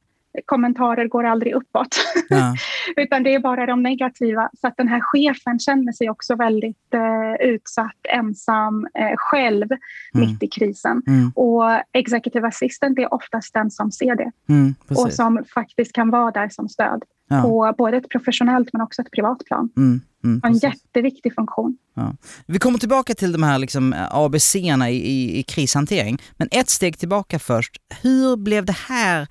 kommentarer 0.47 1.09
går 1.09 1.25
aldrig 1.25 1.55
uppåt. 1.55 1.97
Ja. 2.31 2.55
Utan 2.97 3.23
det 3.23 3.35
är 3.35 3.39
bara 3.39 3.67
de 3.67 3.83
negativa. 3.83 4.51
Så 4.61 4.67
att 4.67 4.77
den 4.77 4.89
här 4.89 5.01
chefen 5.01 5.59
känner 5.59 5.93
sig 5.93 6.11
också 6.11 6.35
väldigt 6.35 6.95
eh, 6.95 7.49
utsatt, 7.49 7.97
ensam, 8.13 8.87
eh, 8.95 9.17
själv 9.17 9.69
mm. 9.73 9.81
mitt 10.13 10.43
i 10.43 10.49
krisen. 10.49 11.03
Mm. 11.07 11.33
Och 11.35 11.65
executive 11.93 12.49
assistant 12.49 12.99
är 12.99 13.15
oftast 13.15 13.55
den 13.55 13.71
som 13.71 13.93
ser 13.93 14.17
det. 14.17 14.31
Mm, 14.49 14.75
och 14.89 15.13
som 15.13 15.45
faktiskt 15.55 15.93
kan 15.93 16.11
vara 16.11 16.31
där 16.31 16.49
som 16.49 16.69
stöd. 16.69 17.03
Ja. 17.29 17.43
På 17.43 17.75
både 17.79 17.97
ett 17.97 18.09
professionellt 18.09 18.69
men 18.73 18.83
också 18.83 19.03
ett 19.03 19.11
privat 19.11 19.45
plan. 19.45 19.71
Mm, 19.77 20.01
mm, 20.25 20.41
en 20.45 20.55
jätteviktig 20.55 21.35
funktion. 21.35 21.77
Ja. 21.95 22.15
Vi 22.47 22.59
kommer 22.59 22.79
tillbaka 22.79 23.15
till 23.15 23.33
de 23.33 23.43
här 23.43 23.59
liksom 23.59 23.95
abc 24.11 24.55
i, 24.55 24.59
i, 24.89 25.39
i 25.39 25.43
krishantering. 25.43 26.19
Men 26.37 26.49
ett 26.51 26.69
steg 26.69 26.99
tillbaka 26.99 27.39
först. 27.39 27.77
Hur 28.03 28.37
blev 28.37 28.65
det 28.65 28.77
här 28.89 29.29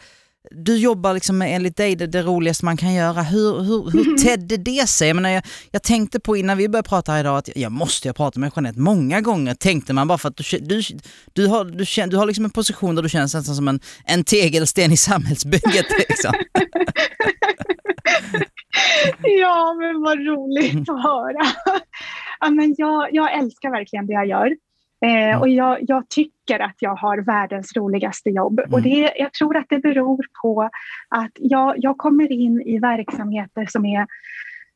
du 0.52 0.78
jobbar 0.78 1.14
liksom 1.14 1.38
med, 1.38 1.56
enligt 1.56 1.78
dig 1.78 1.96
det, 1.96 2.08
det 2.08 2.22
roligaste 2.22 2.66
man 2.66 2.78
kan 2.78 2.94
göra. 2.94 3.22
Hur, 3.22 3.60
hur, 3.64 3.92
hur 3.92 4.06
mm. 4.06 4.18
tedde 4.18 4.58
det 4.58 4.90
sig? 4.90 5.08
Jag, 5.08 5.16
menar, 5.16 5.30
jag, 5.30 5.44
jag 5.72 5.84
tänkte 5.84 6.20
på 6.20 6.38
innan 6.38 6.58
vi 6.58 6.70
började 6.70 6.90
prata 6.90 7.12
här 7.12 7.20
idag 7.20 7.38
att 7.38 7.50
jag 7.56 7.72
måste 7.72 8.08
jag 8.08 8.16
prata 8.16 8.40
med 8.40 8.52
Jeanette 8.56 8.80
många 8.80 9.22
gånger, 9.22 9.54
tänkte 9.54 9.94
man 9.94 10.08
bara 10.08 10.18
för 10.18 10.30
att 10.30 10.38
du, 10.38 10.58
du, 10.60 10.82
du, 11.34 11.48
har, 11.48 11.66
du, 11.66 12.10
du 12.10 12.18
har 12.18 12.26
liksom 12.26 12.46
en 12.46 12.52
position 12.52 12.96
där 12.96 13.04
du 13.04 13.10
känns 13.10 13.34
nästan 13.34 13.56
som 13.56 13.68
en, 13.68 13.80
en 14.06 14.24
tegelsten 14.24 14.92
i 14.92 14.98
samhällsbygget. 14.98 15.86
Liksom. 16.10 16.34
ja, 19.22 19.76
men 19.80 20.02
vad 20.02 20.18
roligt 20.18 20.90
att 20.90 21.04
höra. 21.04 21.52
ja, 22.40 22.50
men 22.50 22.76
jag, 22.78 23.08
jag 23.12 23.40
älskar 23.40 23.72
verkligen 23.72 24.08
det 24.08 24.14
jag 24.14 24.28
gör. 24.28 24.67
Eh, 25.06 25.42
och 25.42 25.50
jag, 25.50 25.78
jag, 25.82 26.10
tycker 26.10 26.60
att 26.60 26.76
jag 26.80 26.96
har 26.96 27.18
världens 27.18 27.76
roligaste 27.76 28.30
jobb. 28.30 28.60
Mm. 28.60 28.74
Och 28.74 28.82
det, 28.82 29.14
jag 29.16 29.34
tror 29.34 29.58
att 29.58 29.66
det 29.70 29.80
beror 29.80 30.26
på 30.42 30.70
att 31.10 31.32
jag, 31.36 31.76
jag 31.78 31.98
kommer 31.98 32.32
in 32.32 32.62
i 32.62 32.80
verksamheter 32.80 33.66
som 33.66 33.86
är 33.86 34.08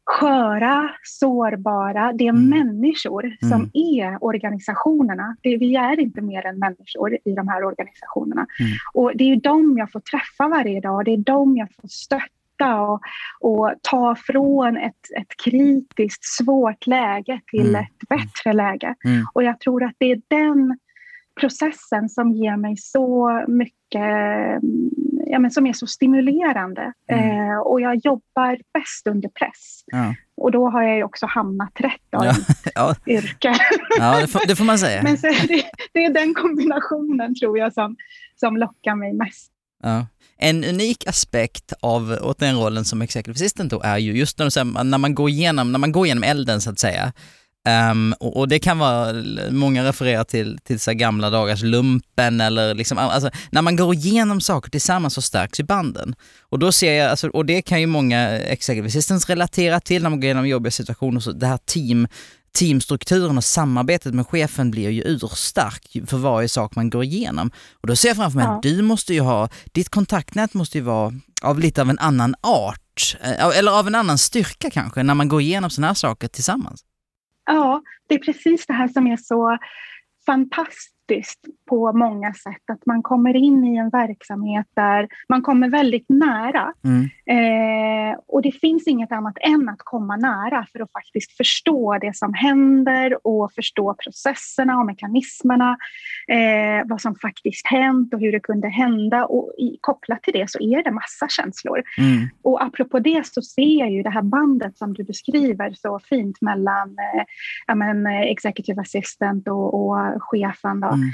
sköra, 0.06 0.90
sårbara. 1.04 2.14
Det 2.14 2.28
är 2.28 2.30
mm. 2.30 2.50
människor 2.50 3.26
mm. 3.26 3.38
som 3.40 3.72
är 3.74 4.24
organisationerna. 4.24 5.36
Det, 5.42 5.58
vi 5.58 5.76
är 5.76 6.00
inte 6.00 6.22
mer 6.22 6.46
än 6.46 6.60
människor 6.60 7.18
i 7.26 7.32
de 7.32 7.48
här 7.48 7.64
organisationerna. 7.64 8.48
Mm. 8.60 8.72
Och 8.94 9.12
det 9.16 9.24
är 9.32 9.36
dem 9.36 9.78
jag 9.78 9.92
får 9.92 10.00
träffa 10.00 10.48
varje 10.48 10.82
dag. 10.82 11.06
Det 11.06 11.12
är 11.12 11.18
dem 11.18 11.58
jag 11.58 11.68
får 11.82 11.88
stötta 11.88 12.41
och, 12.66 13.02
och 13.40 13.74
ta 13.82 14.16
från 14.16 14.78
ett, 14.78 15.18
ett 15.18 15.38
kritiskt 15.44 16.26
svårt 16.26 16.88
läge 16.88 17.42
till 17.48 17.70
mm. 17.70 17.82
ett 17.82 18.10
bättre 18.10 18.54
läge. 18.54 18.96
Mm. 19.06 19.26
Och 19.34 19.44
jag 19.44 19.60
tror 19.60 19.84
att 19.84 19.96
det 19.98 20.12
är 20.12 20.22
den 20.28 20.78
processen 21.40 22.10
som 22.10 22.32
ger 22.32 22.58
mig 22.58 22.78
så 22.78 23.44
mycket, 23.48 24.62
ja, 25.26 25.40
men 25.40 25.52
som 25.52 25.68
är 25.68 25.74
så 25.74 25.88
stimulerande. 25.88 26.94
Mm. 27.08 27.50
Eh, 27.50 27.58
och 27.58 27.82
jag 27.82 27.96
jobbar 27.96 28.58
bäst 28.74 29.08
under 29.08 29.30
press. 29.30 29.84
Ja. 29.86 30.16
Och 30.38 30.52
då 30.52 30.70
har 30.70 30.84
jag 30.84 31.06
också 31.06 31.26
hamnat 31.26 31.72
rätt 31.82 32.14
av 32.16 32.26
ja. 32.26 32.34
ja. 32.76 32.96
yrke. 33.08 33.56
Ja, 33.98 34.22
det 34.22 34.28
får, 34.28 34.48
det 34.48 34.56
får 34.56 34.66
man 34.66 34.80
säga. 34.80 35.04
men 35.04 35.18
så 35.18 35.28
det, 35.28 35.64
det, 35.94 36.06
är 36.06 36.14
den 36.14 36.34
kombinationen 36.34 37.36
tror 37.36 37.58
jag 37.58 37.74
som, 37.74 37.96
som 38.36 38.58
lockar 38.58 38.96
mig 38.96 39.14
mest. 39.14 39.51
Ja. 39.84 40.08
En 40.38 40.64
unik 40.64 41.08
aspekt 41.08 41.74
av 41.82 42.18
åt 42.22 42.40
den 42.40 42.58
rollen 42.58 42.86
som 42.86 43.02
executive 43.02 43.34
assistant 43.34 43.72
då 43.72 43.82
är 43.82 43.98
ju 43.98 44.18
just 44.18 44.40
när, 44.40 44.84
när, 44.84 44.98
man 44.98 45.16
går 45.16 45.30
igenom, 45.30 45.72
när 45.72 45.80
man 45.80 45.92
går 45.92 46.06
igenom 46.06 46.24
elden 46.24 46.62
så 46.62 46.70
att 46.70 46.80
säga. 46.80 47.14
Um, 47.92 48.14
och, 48.20 48.38
och, 48.38 48.48
det 48.48 48.60
kan 48.60 48.80
vara, 48.80 49.24
många 49.52 49.84
refererar 49.84 50.24
till, 50.24 50.60
till 50.64 50.80
så 50.80 50.94
gamla 50.94 51.30
dagars 51.30 51.62
lumpen 51.62 52.42
eller 52.42 52.74
liksom, 52.74 52.98
alltså, 52.98 53.30
när 53.52 53.62
man 53.62 53.76
går 53.76 53.94
igenom 53.94 54.42
saker 54.42 54.72
tillsammans 54.72 55.14
så 55.14 55.22
stärks 55.22 55.60
ju 55.60 55.64
banden. 55.64 56.16
Och 56.50 56.60
då 56.60 56.72
ser 56.72 56.94
jag, 56.94 57.10
alltså, 57.10 57.30
och 57.30 57.46
det 57.46 57.62
kan 57.62 57.82
ju 57.82 57.88
många 57.88 58.30
executive 58.30 58.88
assistants 58.88 59.30
relatera 59.30 59.80
till 59.80 60.04
när 60.04 60.10
man 60.10 60.20
går 60.20 60.26
igenom 60.26 60.48
jobbiga 60.48 60.72
situationer, 60.72 61.20
så 61.20 61.32
det 61.32 61.48
här 61.48 61.60
team 61.66 62.08
teamstrukturen 62.54 63.38
och 63.38 63.44
samarbetet 63.44 64.14
med 64.14 64.28
chefen 64.28 64.72
blir 64.72 64.90
ju 64.90 65.02
urstark 65.06 66.10
för 66.10 66.18
varje 66.18 66.50
sak 66.50 66.76
man 66.76 66.90
går 66.90 67.04
igenom. 67.04 67.52
Och 67.74 67.88
då 67.88 67.96
ser 67.96 68.08
jag 68.08 68.18
framför 68.18 68.38
mig 68.38 68.46
ja. 68.46 68.56
att 68.56 68.64
du 68.64 68.82
måste 68.82 69.14
ju 69.14 69.22
ha, 69.22 69.50
ditt 69.72 69.90
kontaktnät 69.90 70.54
måste 70.54 70.78
ju 70.78 70.84
vara 70.84 71.14
av 71.42 71.60
lite 71.60 71.82
av 71.82 71.90
en 71.90 72.00
annan 72.00 72.36
art, 72.42 73.18
eh, 73.22 73.58
eller 73.58 73.80
av 73.80 73.88
en 73.88 73.96
annan 73.96 74.18
styrka 74.18 74.70
kanske, 74.70 75.04
när 75.04 75.14
man 75.14 75.28
går 75.28 75.42
igenom 75.42 75.70
sådana 75.70 75.88
här 75.88 75.94
saker 75.94 76.28
tillsammans. 76.28 76.84
Ja, 77.46 77.82
det 78.08 78.16
är 78.16 78.20
precis 78.20 78.66
det 78.66 78.74
här 78.74 78.88
som 78.88 79.08
är 79.08 79.18
så 79.18 79.58
fantastiskt 80.26 81.40
på 81.72 81.94
många 81.94 82.34
sätt. 82.34 82.70
Att 82.72 82.86
man 82.86 83.04
kommer 83.04 83.36
in 83.36 83.66
i 83.66 83.78
en 83.78 83.90
verksamhet 83.90 84.68
där 84.76 85.08
man 85.30 85.42
kommer 85.42 85.70
väldigt 85.70 86.10
nära. 86.10 86.74
Mm. 86.84 87.04
Eh, 87.36 88.20
och 88.28 88.42
det 88.42 88.52
finns 88.52 88.88
inget 88.88 89.12
annat 89.12 89.38
än 89.42 89.70
att 89.70 89.80
komma 89.84 90.16
nära 90.16 90.66
för 90.72 90.80
att 90.80 90.92
faktiskt 90.92 91.38
förstå 91.38 91.98
det 92.02 92.16
som 92.16 92.34
händer 92.34 93.28
och 93.28 93.54
förstå 93.54 93.96
processerna 94.04 94.80
och 94.80 94.86
mekanismerna. 94.86 95.78
Eh, 96.28 96.86
vad 96.86 97.02
som 97.02 97.16
faktiskt 97.16 97.68
hänt 97.68 98.14
och 98.14 98.20
hur 98.20 98.32
det 98.32 98.40
kunde 98.40 98.68
hända. 98.68 99.26
Och 99.26 99.54
i, 99.58 99.78
kopplat 99.82 100.24
till 100.24 100.34
det 100.34 100.50
så 100.50 100.60
är 100.60 100.84
det 100.84 100.92
massa 100.92 101.28
känslor. 101.28 101.84
Mm. 101.98 102.30
Och 102.42 102.64
apropå 102.64 103.00
det 103.00 103.28
så 103.28 103.42
ser 103.42 103.80
jag 103.80 103.92
ju 103.92 104.04
det 104.04 104.10
här 104.10 104.22
bandet 104.22 104.78
som 104.78 104.94
du 104.94 105.04
beskriver 105.04 105.74
så 105.74 106.00
fint 106.00 106.42
mellan 106.42 106.96
eh, 107.68 107.76
men, 107.76 108.08
executive 108.08 108.82
assistant 108.82 109.48
och, 109.48 109.74
och 109.74 109.98
chefen. 110.20 110.80
Då. 110.80 110.88
Mm. 110.88 111.10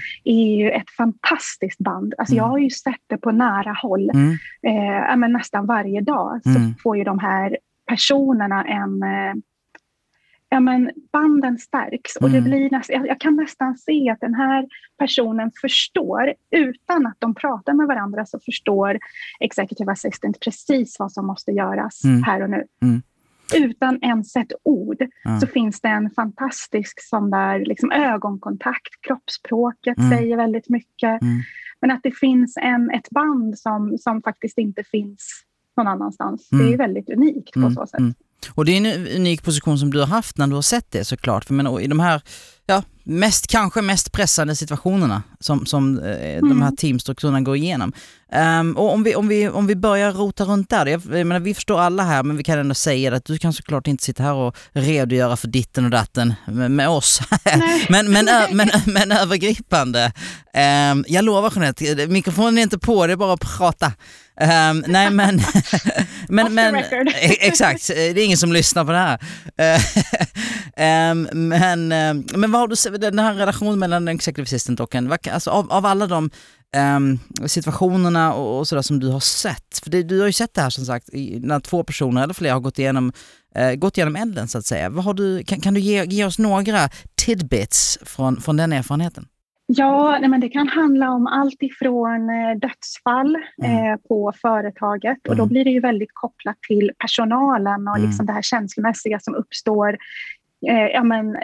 Är 0.53 0.57
ju 0.57 0.69
ett 0.69 0.89
fantastiskt 0.97 1.79
band. 1.79 2.13
Alltså 2.17 2.33
mm. 2.33 2.43
Jag 2.43 2.49
har 2.49 2.57
ju 2.57 2.69
sett 2.69 3.01
det 3.07 3.17
på 3.17 3.31
nära 3.31 3.73
håll 3.81 4.09
mm. 4.09 4.31
eh, 4.61 5.17
men 5.17 5.33
nästan 5.33 5.65
varje 5.65 6.01
dag. 6.01 6.39
Så 6.43 6.49
mm. 6.49 6.75
får 6.83 6.97
ju 6.97 7.03
de 7.03 7.19
här 7.19 7.57
personerna 7.87 8.63
en 8.65 9.03
eh, 9.03 9.33
ja, 10.49 10.59
men 10.59 10.91
banden 11.11 11.57
stärks. 11.57 12.15
Och 12.15 12.29
det 12.29 12.37
mm. 12.37 12.49
blir 12.49 12.69
näst, 12.69 12.89
jag, 12.89 13.07
jag, 13.07 13.19
kan 13.19 13.35
nästan 13.35 13.77
se 13.77 14.09
att 14.09 14.19
den 14.19 14.33
här 14.33 14.67
personen 14.97 15.51
förstår, 15.61 16.33
utan 16.51 17.07
att 17.07 17.17
de 17.19 17.35
pratar 17.35 17.73
med 17.73 17.87
varandra, 17.87 18.25
så 18.25 18.39
förstår 18.39 18.99
executive 19.39 19.91
assistant 19.91 20.39
precis 20.39 20.99
vad 20.99 21.11
som 21.11 21.27
måste 21.27 21.51
göras 21.51 22.03
mm. 22.03 22.23
här 22.23 22.41
och 22.43 22.49
nu. 22.49 22.63
Mm 23.55 23.69
utan 23.69 23.99
ens 24.01 24.35
ett 24.35 24.51
ord 24.63 24.97
ja. 25.23 25.39
så 25.39 25.47
finns 25.47 25.81
det 25.81 25.87
en 25.87 26.09
fantastisk 26.09 27.09
sån 27.09 27.29
där 27.29 27.59
liksom 27.59 27.91
ögonkontakt. 27.91 29.01
Kroppsspråket 29.01 29.97
mm. 29.97 30.09
säger 30.09 30.37
väldigt 30.37 30.69
mycket. 30.69 31.21
Mm. 31.21 31.41
Men 31.81 31.91
att 31.91 31.99
det 32.03 32.17
finns 32.17 32.57
en, 32.57 32.91
ett 32.91 33.09
band 33.09 33.59
som, 33.59 33.97
som 33.97 34.21
faktiskt 34.21 34.57
inte 34.57 34.83
finns 34.83 35.43
någon 35.77 35.87
annanstans. 35.87 36.51
Mm. 36.51 36.65
Det 36.65 36.73
är 36.73 36.77
väldigt 36.77 37.09
unikt 37.09 37.53
på 37.53 37.59
mm. 37.59 37.73
så 37.73 37.87
sätt. 37.87 37.99
Mm. 38.43 38.53
Och 38.55 38.65
det 38.65 38.71
är 38.71 38.77
en 38.77 39.07
unik 39.07 39.43
position 39.43 39.79
som 39.79 39.91
du 39.91 39.99
har 39.99 40.07
haft 40.07 40.37
när 40.37 40.47
du 40.47 40.55
har 40.55 40.61
sett 40.61 40.91
det 40.91 41.05
såklart. 41.05 41.45
För 41.45 41.53
men, 41.53 41.79
i 41.79 41.87
de 41.87 41.99
här 41.99 42.21
ja, 42.67 42.83
mest, 43.03 43.47
kanske 43.47 43.81
mest 43.81 44.11
pressande 44.11 44.55
situationerna 44.55 45.23
som, 45.39 45.65
som 45.65 45.99
eh, 45.99 46.37
mm. 46.37 46.49
de 46.49 46.61
här 46.61 46.71
teamstrukturerna 46.71 47.41
går 47.41 47.55
igenom. 47.55 47.93
Um, 48.59 48.77
och 48.77 48.93
om 48.93 49.03
vi, 49.03 49.15
om, 49.15 49.27
vi, 49.27 49.49
om 49.49 49.67
vi 49.67 49.75
börjar 49.75 50.11
rota 50.11 50.43
runt 50.43 50.69
där, 50.69 50.85
jag, 50.85 51.01
jag 51.11 51.27
menar, 51.27 51.39
vi 51.39 51.53
förstår 51.53 51.79
alla 51.79 52.03
här 52.03 52.23
men 52.23 52.37
vi 52.37 52.43
kan 52.43 52.59
ändå 52.59 52.75
säga 52.75 53.15
att 53.15 53.25
du 53.25 53.37
kan 53.37 53.53
såklart 53.53 53.87
inte 53.87 54.03
sitta 54.03 54.23
här 54.23 54.33
och 54.33 54.57
redogöra 54.71 55.37
för 55.37 55.47
ditten 55.47 55.85
och 55.85 55.91
datten 55.91 56.33
med, 56.45 56.71
med 56.71 56.89
oss. 56.89 57.21
men, 57.89 58.11
men, 58.11 58.27
ö, 58.27 58.47
men, 58.51 58.69
men 58.85 59.11
övergripande, 59.11 60.11
um, 60.91 61.05
jag 61.07 61.25
lovar 61.25 61.51
Jeanette, 61.55 62.07
mikrofonen 62.07 62.57
är 62.57 62.61
inte 62.61 62.79
på, 62.79 63.07
det 63.07 63.13
är 63.13 63.17
bara 63.17 63.33
att 63.33 63.57
prata. 63.57 63.91
Um, 64.41 64.83
nej 64.87 65.09
men, 65.09 65.41
men, 66.29 66.53
men 66.53 66.75
e- 67.07 67.37
exakt, 67.39 67.87
det 67.87 68.21
är 68.21 68.25
ingen 68.25 68.37
som 68.37 68.53
lyssnar 68.53 68.85
på 68.85 68.91
det 68.91 68.97
här. 68.97 69.19
um, 71.11 71.21
men, 71.49 71.87
men 72.35 72.51
vad 72.51 72.61
har 72.61 72.67
du 72.67 72.97
den 72.97 73.19
här 73.19 73.33
relationen 73.33 73.79
mellan 73.79 74.07
en 74.07 74.15
executive 74.15 74.43
assistant 74.43 74.79
och 74.79 74.95
en, 74.95 75.17
alltså 75.31 75.49
av, 75.49 75.71
av 75.71 75.85
alla 75.85 76.07
de 76.07 76.29
um, 76.75 77.19
situationerna 77.45 78.33
och, 78.33 78.59
och 78.59 78.67
sådär 78.67 78.81
som 78.81 78.99
du 78.99 79.07
har 79.07 79.19
sett, 79.19 79.79
för 79.83 79.89
det, 79.89 80.03
du 80.03 80.19
har 80.19 80.27
ju 80.27 80.33
sett 80.33 80.53
det 80.53 80.61
här 80.61 80.69
som 80.69 80.85
sagt 80.85 81.09
när 81.41 81.59
två 81.59 81.83
personer 81.83 82.23
eller 82.23 82.33
fler 82.33 82.53
har 82.53 82.59
gått 82.59 82.79
igenom, 82.79 83.11
uh, 83.59 83.73
gått 83.73 83.97
igenom 83.97 84.15
elden 84.15 84.47
så 84.47 84.57
att 84.57 84.65
säga. 84.65 84.89
Vad 84.89 85.03
har 85.05 85.13
du, 85.13 85.43
kan, 85.43 85.61
kan 85.61 85.73
du 85.73 85.79
ge, 85.79 86.05
ge 86.05 86.25
oss 86.25 86.39
några 86.39 86.89
tidbits 87.15 87.99
från, 88.01 88.41
från 88.41 88.57
den 88.57 88.73
erfarenheten? 88.73 89.27
Ja, 89.69 90.17
nej 90.19 90.29
men 90.29 90.41
det 90.41 90.49
kan 90.49 90.67
handla 90.67 91.11
om 91.11 91.27
allt 91.27 91.63
ifrån 91.63 92.29
eh, 92.29 92.57
dödsfall 92.57 93.37
mm. 93.63 93.93
eh, 93.93 93.99
på 94.07 94.33
företaget 94.41 95.17
och 95.27 95.33
mm. 95.33 95.37
då 95.37 95.45
blir 95.45 95.63
det 95.63 95.71
ju 95.71 95.79
väldigt 95.79 96.13
kopplat 96.13 96.61
till 96.67 96.91
personalen 96.97 97.87
och 97.87 97.97
mm. 97.97 98.07
liksom 98.07 98.25
det 98.25 98.33
här 98.33 98.41
känslomässiga 98.41 99.19
som 99.19 99.35
uppstår 99.35 99.97
eh, 100.67 100.87
ja, 100.93 101.03
men, 101.03 101.37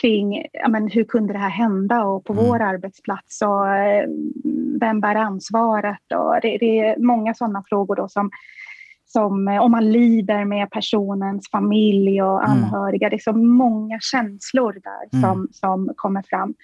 kring 0.00 0.46
ja, 0.52 0.68
men, 0.68 0.88
hur 0.88 1.04
kunde 1.04 1.32
det 1.32 1.38
här 1.38 1.50
hända 1.50 2.04
och 2.04 2.24
på 2.24 2.32
mm. 2.32 2.44
vår 2.44 2.62
arbetsplats 2.62 3.42
och 3.42 3.68
eh, 3.68 4.08
vem 4.80 5.00
bär 5.00 5.14
ansvaret? 5.14 6.12
Och 6.14 6.38
det, 6.42 6.58
det 6.58 6.80
är 6.80 6.98
många 6.98 7.34
sådana 7.34 7.64
frågor 7.68 7.96
då 7.96 8.08
som, 8.08 8.30
som 9.06 9.48
eh, 9.48 9.62
om 9.62 9.70
man 9.70 9.92
lider 9.92 10.44
med 10.44 10.70
personens 10.70 11.50
familj 11.50 12.22
och 12.22 12.44
mm. 12.44 12.50
anhöriga. 12.50 13.06
Mm. 13.06 13.10
Det 13.10 13.16
är 13.16 13.32
så 13.32 13.38
många 13.38 14.00
känslor 14.00 14.72
där 14.72 15.18
mm. 15.18 15.22
som, 15.22 15.48
som 15.52 15.92
kommer 15.96 16.22
fram. 16.22 16.54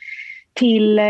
Till 0.60 0.98
eh, 0.98 1.04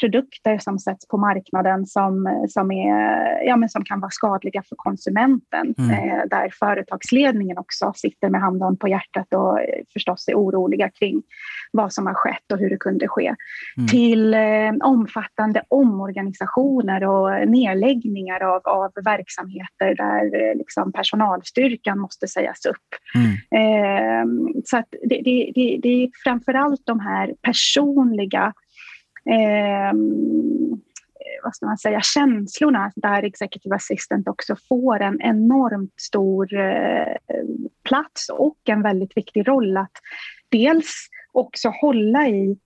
produkter 0.00 0.58
som 0.58 0.78
sätts 0.78 1.08
på 1.08 1.16
marknaden 1.16 1.86
som, 1.86 2.44
som, 2.48 2.70
är, 2.70 3.42
ja, 3.46 3.56
men 3.56 3.68
som 3.68 3.84
kan 3.84 4.00
vara 4.00 4.10
skadliga 4.10 4.62
för 4.68 4.76
konsumenten. 4.76 5.74
Mm. 5.78 5.90
Eh, 5.90 6.22
där 6.30 6.50
företagsledningen 6.58 7.58
också 7.58 7.92
sitter 7.96 8.28
med 8.28 8.40
handen 8.40 8.76
på 8.76 8.88
hjärtat 8.88 9.34
och 9.34 9.60
eh, 9.60 9.82
förstås 9.92 10.28
är 10.28 10.34
oroliga 10.34 10.90
kring 10.90 11.22
vad 11.72 11.92
som 11.92 12.06
har 12.06 12.14
skett 12.14 12.52
och 12.52 12.58
hur 12.58 12.70
det 12.70 12.76
kunde 12.76 13.08
ske. 13.08 13.34
Mm. 13.76 13.88
Till 13.88 14.34
eh, 14.34 14.88
omfattande 14.88 15.62
omorganisationer 15.68 17.04
och 17.04 17.48
nedläggningar 17.48 18.40
av, 18.40 18.60
av 18.64 18.90
verksamheter 19.04 19.94
där 19.94 20.50
eh, 20.50 20.56
liksom 20.56 20.92
personalstyrkan 20.92 21.98
måste 21.98 22.28
sägas 22.28 22.66
upp. 22.66 22.76
Mm. 23.14 23.30
Eh, 23.60 24.26
så 24.64 24.82
det, 25.08 25.20
det, 25.24 25.52
det, 25.54 25.78
det 25.82 25.88
är 25.88 26.08
framför 26.24 26.54
allt 26.54 26.82
de 26.84 27.00
här 27.00 27.34
personliga 27.42 28.52
Ehm, 29.24 30.72
eh, 31.14 31.44
vad 31.44 31.56
ska 31.56 31.66
man 31.66 31.78
säga, 31.78 32.00
känslorna 32.00 32.92
där 32.96 33.22
Executive 33.22 33.74
Assistant 33.76 34.28
också 34.28 34.56
får 34.68 35.00
en 35.00 35.20
enormt 35.20 36.00
stor 36.00 36.54
eh, 36.54 37.14
plats 37.88 38.28
och 38.28 38.58
en 38.64 38.82
väldigt 38.82 39.16
viktig 39.16 39.48
roll 39.48 39.76
att 39.76 39.92
dels 40.48 41.08
också 41.32 41.68
hålla 41.68 42.28
i 42.28 42.58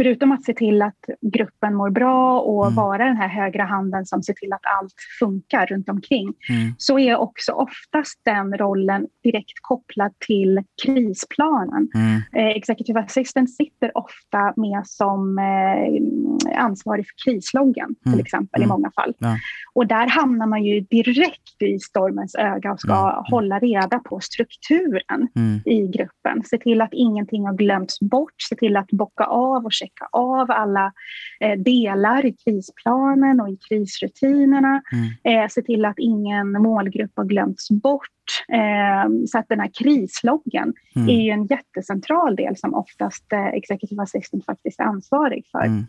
förutom 0.00 0.32
att 0.32 0.44
se 0.44 0.54
till 0.54 0.82
att 0.82 0.98
gruppen 1.20 1.74
mår 1.74 1.90
bra 1.90 2.40
och 2.40 2.64
mm. 2.64 2.76
vara 2.76 3.04
den 3.04 3.16
här 3.16 3.28
högra 3.28 3.64
handen 3.64 4.06
som 4.06 4.22
ser 4.22 4.32
till 4.32 4.52
att 4.52 4.60
allt 4.80 4.94
funkar 5.18 5.66
runt 5.66 5.88
omkring, 5.88 6.34
mm. 6.48 6.74
så 6.78 6.98
är 6.98 7.16
också 7.16 7.52
oftast 7.52 8.20
den 8.24 8.58
rollen 8.58 9.06
direkt 9.22 9.60
kopplad 9.60 10.12
till 10.26 10.62
krisplanen. 10.82 11.88
Mm. 11.94 12.22
Eh, 12.36 12.56
Executive 12.56 13.00
Assistant 13.00 13.50
sitter 13.50 13.98
ofta 13.98 14.52
med 14.56 14.82
som 14.86 15.38
eh, 15.38 16.62
ansvarig 16.62 17.06
för 17.06 17.30
krisloggen, 17.30 17.94
till 18.02 18.12
mm. 18.12 18.20
exempel, 18.20 18.62
i 18.62 18.64
mm. 18.64 18.74
många 18.74 18.90
fall. 18.90 19.14
Ja. 19.18 19.36
Och 19.74 19.86
där 19.86 20.06
hamnar 20.06 20.46
man 20.46 20.64
ju 20.64 20.80
direkt 20.80 21.62
i 21.62 21.78
stormens 21.78 22.34
öga 22.34 22.72
och 22.72 22.80
ska 22.80 23.10
mm. 23.10 23.24
hålla 23.30 23.58
reda 23.58 23.98
på 23.98 24.20
strukturen 24.20 25.28
i 25.64 25.86
gruppen. 25.86 26.42
Se 26.44 26.58
till 26.58 26.80
att 26.80 26.92
ingenting 26.92 27.46
har 27.46 27.54
glömts 27.54 28.00
bort, 28.00 28.34
se 28.48 28.56
till 28.56 28.76
att 28.76 28.90
bocka 28.90 29.24
av 29.24 29.64
och 29.64 29.72
checka 29.72 29.89
av 30.12 30.50
alla 30.50 30.92
eh, 31.40 31.58
delar 31.58 32.26
i 32.26 32.32
krisplanen 32.32 33.40
och 33.40 33.48
i 33.48 33.58
krisrutinerna. 33.68 34.82
Mm. 34.92 35.42
Eh, 35.42 35.48
se 35.48 35.62
till 35.62 35.84
att 35.84 35.98
ingen 35.98 36.52
målgrupp 36.52 37.12
har 37.16 37.24
glömts 37.24 37.70
bort. 37.70 38.06
Eh, 38.52 39.10
så 39.26 39.38
att 39.38 39.48
den 39.48 39.60
här 39.60 39.70
krisloggen 39.74 40.72
mm. 40.96 41.08
är 41.08 41.32
en 41.32 41.46
jättecentral 41.46 42.36
del 42.36 42.56
som 42.56 42.74
oftast 42.74 43.32
eh, 43.32 43.46
Executive 43.46 44.02
Assistant 44.02 44.44
faktiskt 44.44 44.80
är 44.80 44.84
ansvarig 44.84 45.46
för. 45.52 45.64
Mm. 45.64 45.86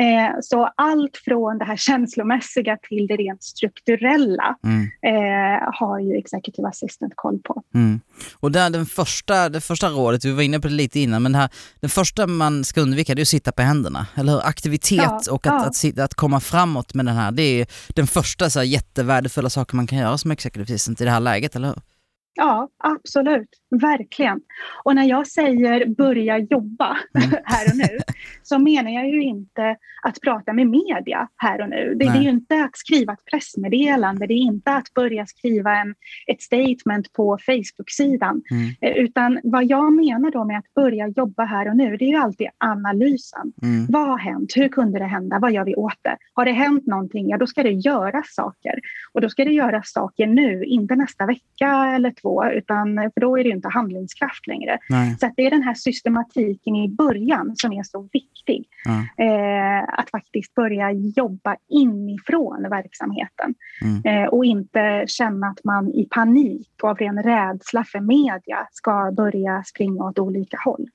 Eh, 0.00 0.40
så 0.42 0.70
allt 0.76 1.16
från 1.24 1.58
det 1.58 1.64
här 1.64 1.76
känslomässiga 1.76 2.76
till 2.88 3.06
det 3.06 3.16
rent 3.16 3.42
strukturella 3.42 4.56
mm. 4.64 4.82
eh, 4.82 5.68
har 5.72 6.00
ju 6.00 6.16
Executive 6.16 6.68
Assistant 6.68 7.12
koll 7.16 7.38
på. 7.44 7.62
Mm. 7.74 8.00
Och 8.34 8.52
där 8.52 8.70
den 8.70 8.86
första, 8.86 9.48
det 9.48 9.60
första 9.60 9.88
rådet, 9.88 10.24
vi 10.24 10.32
var 10.32 10.42
inne 10.42 10.60
på 10.60 10.68
det 10.68 10.74
lite 10.74 11.00
innan, 11.00 11.22
men 11.22 11.32
det 11.32 11.38
här, 11.38 11.50
den 11.80 11.90
första 11.90 12.26
man 12.26 12.64
ska 12.64 12.80
undvika 12.80 13.14
det 13.14 13.20
är 13.20 13.22
att 13.22 13.28
sitta 13.28 13.52
på 13.52 13.62
händerna, 13.62 14.06
eller 14.14 14.32
hur? 14.32 14.46
Aktivitet 14.46 14.98
ja, 14.98 15.20
och 15.30 15.46
att, 15.46 15.52
ja. 15.52 15.66
att, 15.66 15.84
att, 15.84 15.98
att, 15.98 16.14
komma 16.14 16.40
framåt 16.40 16.94
med 16.94 17.06
den 17.06 17.16
här, 17.16 17.32
det 17.32 17.42
är 17.42 17.66
den 17.88 18.06
första 18.06 18.50
så 18.50 18.58
här, 18.58 18.66
jättevärdefulla 18.66 19.50
saken 19.50 19.76
man 19.76 19.86
kan 19.86 19.98
göra 19.98 20.18
som 20.18 20.30
Executive 20.30 20.74
Assistant 20.74 21.00
i 21.00 21.04
det 21.04 21.10
här 21.10 21.20
läget, 21.20 21.56
eller 21.56 21.68
hur? 21.68 21.76
Ja, 22.36 22.68
absolut. 22.78 23.48
Verkligen. 23.70 24.40
Och 24.84 24.94
när 24.94 25.04
jag 25.04 25.26
säger 25.26 25.86
börja 25.86 26.38
jobba 26.38 26.96
mm. 27.14 27.30
här 27.44 27.70
och 27.70 27.76
nu 27.76 27.98
så 28.42 28.58
menar 28.58 28.90
jag 28.90 29.08
ju 29.08 29.22
inte 29.22 29.76
att 30.02 30.20
prata 30.20 30.52
med 30.52 30.66
media 30.66 31.28
här 31.36 31.60
och 31.60 31.68
nu. 31.68 31.94
Det, 31.94 32.04
det, 32.04 32.18
är 32.18 32.22
ju 32.22 32.28
inte 32.28 32.64
att 32.64 32.76
skriva 32.76 33.12
ett 33.12 33.24
pressmeddelande, 33.30 34.26
det 34.26 34.34
är 34.34 34.36
inte 34.36 34.72
att 34.72 34.94
börja 34.94 35.26
skriva 35.26 35.76
en, 35.76 35.94
ett 36.26 36.42
statement 36.42 37.12
på 37.12 37.38
Facebook-sidan. 37.46 38.42
Mm. 38.50 38.74
Eh, 38.80 39.04
utan 39.04 39.40
vad 39.42 39.64
jag 39.64 39.92
menar 39.92 40.30
då 40.30 40.44
med 40.44 40.58
att 40.58 40.74
börja 40.74 41.08
jobba 41.08 41.44
här 41.44 41.68
och 41.68 41.76
nu, 41.76 41.96
det 41.96 42.04
är 42.04 42.08
ju 42.08 42.16
alltid 42.16 42.48
analysen. 42.58 43.52
Mm. 43.62 43.86
Vad 43.88 44.08
har 44.08 44.18
hänt? 44.18 44.52
Hur 44.56 44.68
kunde 44.68 44.98
det 44.98 45.04
hända? 45.04 45.38
Vad 45.38 45.52
gör 45.52 45.64
vi 45.64 45.74
åt 45.74 45.98
det? 46.02 46.16
Har 46.32 46.44
det 46.44 46.52
hänt 46.52 46.86
någonting? 46.86 47.28
Ja, 47.28 47.38
då 47.38 47.46
ska 47.46 47.62
det 47.62 47.72
göras 47.72 48.34
saker. 48.34 48.80
Och 49.12 49.20
då 49.20 49.28
ska 49.28 49.44
det 49.44 49.52
göras 49.52 49.92
saker 49.92 50.26
nu, 50.26 50.64
inte 50.64 50.96
nästa 50.96 51.26
vecka 51.26 51.92
eller 51.94 52.10
två, 52.10 52.25
utan 52.54 53.10
för 53.14 53.20
då 53.20 53.38
är 53.38 53.44
det 53.44 53.50
inte 53.50 53.68
handlingskraft 53.68 54.46
längre. 54.46 54.78
Nej. 54.88 55.16
Så 55.20 55.30
det 55.36 55.46
är 55.46 55.50
den 55.50 55.62
här 55.62 55.74
systematiken 55.74 56.76
i 56.76 56.88
början 56.88 57.52
som 57.56 57.72
är 57.72 57.82
så 57.82 58.08
viktig. 58.12 58.68
Ja. 58.84 59.24
Eh, 59.24 59.98
att 59.98 60.10
faktiskt 60.10 60.54
börja 60.54 60.90
jobba 60.92 61.56
inifrån 61.68 62.66
verksamheten 62.70 63.54
mm. 63.82 64.24
eh, 64.24 64.28
och 64.28 64.44
inte 64.44 65.04
känna 65.06 65.46
att 65.46 65.64
man 65.64 65.88
i 65.88 66.08
panik 66.10 66.70
och 66.82 66.88
av 66.88 66.96
ren 66.96 67.22
rädsla 67.22 67.84
för 67.84 68.00
media 68.00 68.68
ska 68.70 69.12
börja 69.16 69.62
springa 69.64 70.04
åt 70.04 70.18
olika 70.18 70.56
håll. 70.64 70.86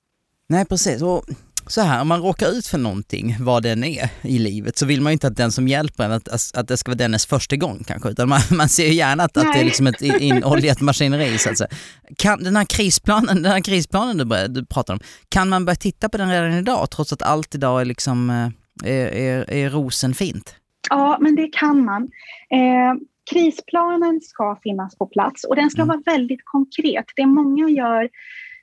Nej, 0.49 0.65
precis. 0.65 1.01
Och 1.01 1.23
så 1.67 1.81
här, 1.81 2.01
om 2.01 2.07
man 2.07 2.21
råkar 2.21 2.47
ut 2.47 2.67
för 2.67 2.77
någonting, 2.77 3.35
vad 3.39 3.63
den 3.63 3.83
är 3.83 4.09
i 4.21 4.39
livet, 4.39 4.77
så 4.77 4.85
vill 4.85 5.01
man 5.01 5.11
ju 5.11 5.13
inte 5.13 5.27
att 5.27 5.37
den 5.37 5.51
som 5.51 5.67
hjälper 5.67 6.03
en, 6.03 6.11
att, 6.11 6.51
att 6.55 6.67
det 6.67 6.77
ska 6.77 6.91
vara 6.91 6.97
dennes 6.97 7.25
första 7.25 7.55
gång 7.55 7.83
kanske, 7.87 8.09
utan 8.09 8.29
man, 8.29 8.39
man 8.51 8.69
ser 8.69 8.87
ju 8.87 8.93
gärna 8.93 9.23
att, 9.23 9.37
att 9.37 9.53
det 9.53 9.59
är 9.59 9.65
liksom 9.65 9.87
ett 9.87 10.01
inoljat 10.01 10.81
maskineri 10.81 11.37
så 11.37 11.49
att 11.49 11.57
säga. 11.57 11.69
Kan, 12.17 12.43
den 12.43 12.55
här 12.55 12.65
krisplanen, 12.65 13.43
den 13.43 13.51
här 13.51 13.61
krisplanen 13.61 14.17
du, 14.17 14.47
du 14.47 14.65
pratar 14.65 14.93
om, 14.93 14.99
kan 15.29 15.49
man 15.49 15.65
börja 15.65 15.75
titta 15.75 16.09
på 16.09 16.17
den 16.17 16.29
redan 16.29 16.53
idag 16.53 16.91
trots 16.91 17.13
att 17.13 17.21
allt 17.21 17.55
idag 17.55 17.81
är 17.81 17.85
liksom, 17.85 18.29
eh, 18.29 18.91
är, 18.91 19.07
är, 19.07 19.53
är 19.53 19.69
rosenfint? 19.69 20.55
Ja, 20.89 21.17
men 21.21 21.35
det 21.35 21.47
kan 21.47 21.85
man. 21.85 22.03
Eh, 22.49 22.93
krisplanen 23.33 24.21
ska 24.21 24.59
finnas 24.63 24.97
på 24.97 25.07
plats 25.07 25.43
och 25.43 25.55
den 25.55 25.69
ska 25.69 25.81
mm. 25.81 25.87
vara 25.87 26.17
väldigt 26.17 26.41
konkret. 26.43 27.05
Det 27.15 27.25
många 27.25 27.69
gör 27.69 28.09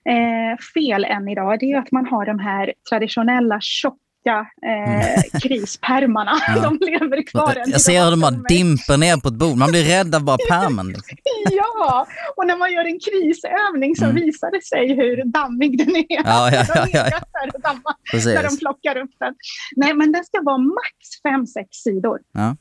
eh, 0.08 0.58
fel 0.74 1.04
än 1.04 1.28
idag, 1.28 1.58
det 1.60 1.72
är 1.72 1.78
att 1.78 1.92
man 1.92 2.06
har 2.06 2.26
de 2.26 2.38
här 2.38 2.72
traditionella 2.90 3.58
tjocka 3.60 4.46
eh, 4.66 5.40
krispärmarna. 5.42 6.32
Ja. 6.48 6.62
De 6.62 6.78
lever 6.80 7.22
kvar 7.22 7.56
än 7.56 7.70
Jag 7.70 7.80
ser 7.80 8.04
hur 8.04 8.10
de 8.10 8.20
bara 8.20 8.30
dimper 8.30 8.96
ner 8.96 9.16
på 9.16 9.28
ett 9.28 9.34
bord. 9.34 9.56
Man 9.56 9.70
blir 9.70 9.84
rädd 9.84 10.14
av 10.14 10.24
bara 10.24 10.38
pärmen. 10.48 10.88
Liksom. 10.88 11.18
ja, 11.50 12.06
och 12.36 12.46
när 12.46 12.56
man 12.56 12.72
gör 12.72 12.84
en 12.84 13.00
krisövning 13.00 13.96
så 13.96 14.04
mm. 14.04 14.16
visar 14.16 14.50
det 14.50 14.64
sig 14.64 14.94
hur 14.96 15.24
dammig 15.24 15.78
den 15.78 15.96
är. 15.96 16.06
Ja, 16.08 16.50
ja, 16.52 16.64
ja, 16.74 16.86
ja, 16.92 17.08
ja. 17.10 17.20
Där 18.12 18.42
de 18.50 18.58
plockar 18.58 18.96
upp 18.96 19.14
den. 19.20 19.34
Nej, 19.76 19.94
men 19.94 20.12
den 20.12 20.24
ska 20.24 20.42
vara 20.42 20.58
max 20.58 21.22
fem 21.24 21.46
sex 21.46 21.68
sidor. 21.70 22.18
Ja 22.32 22.56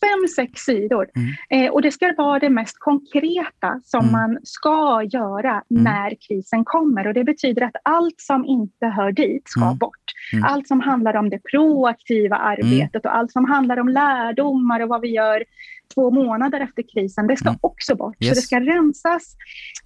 fem, 0.00 0.28
sex 0.36 0.60
sidor. 0.60 1.06
Mm. 1.16 1.66
Eh, 1.66 1.72
och 1.72 1.82
det 1.82 1.92
ska 1.92 2.14
vara 2.16 2.38
det 2.38 2.50
mest 2.50 2.76
konkreta 2.78 3.80
som 3.84 4.00
mm. 4.00 4.12
man 4.12 4.38
ska 4.42 5.02
göra 5.12 5.62
mm. 5.70 5.84
när 5.84 6.14
krisen 6.28 6.64
kommer. 6.64 7.06
Och 7.06 7.14
det 7.14 7.24
betyder 7.24 7.62
att 7.62 7.76
allt 7.82 8.20
som 8.20 8.44
inte 8.44 8.86
hör 8.86 9.12
dit 9.12 9.42
ska 9.48 9.64
mm. 9.64 9.78
bort. 9.78 9.94
Mm. 10.32 10.44
Allt 10.44 10.68
som 10.68 10.80
handlar 10.80 11.16
om 11.16 11.30
det 11.30 11.40
proaktiva 11.50 12.36
arbetet 12.36 13.04
och 13.04 13.16
allt 13.16 13.32
som 13.32 13.44
handlar 13.44 13.78
om 13.78 13.88
lärdomar 13.88 14.80
och 14.80 14.88
vad 14.88 15.00
vi 15.00 15.08
gör 15.08 15.44
två 15.94 16.10
månader 16.10 16.60
efter 16.60 16.82
krisen, 16.92 17.26
det 17.26 17.36
ska 17.36 17.48
mm. 17.48 17.58
också 17.60 17.94
bort. 17.94 18.16
Yes. 18.20 18.28
Så 18.28 18.34
det 18.34 18.40
ska 18.40 18.60
rensas, 18.60 19.36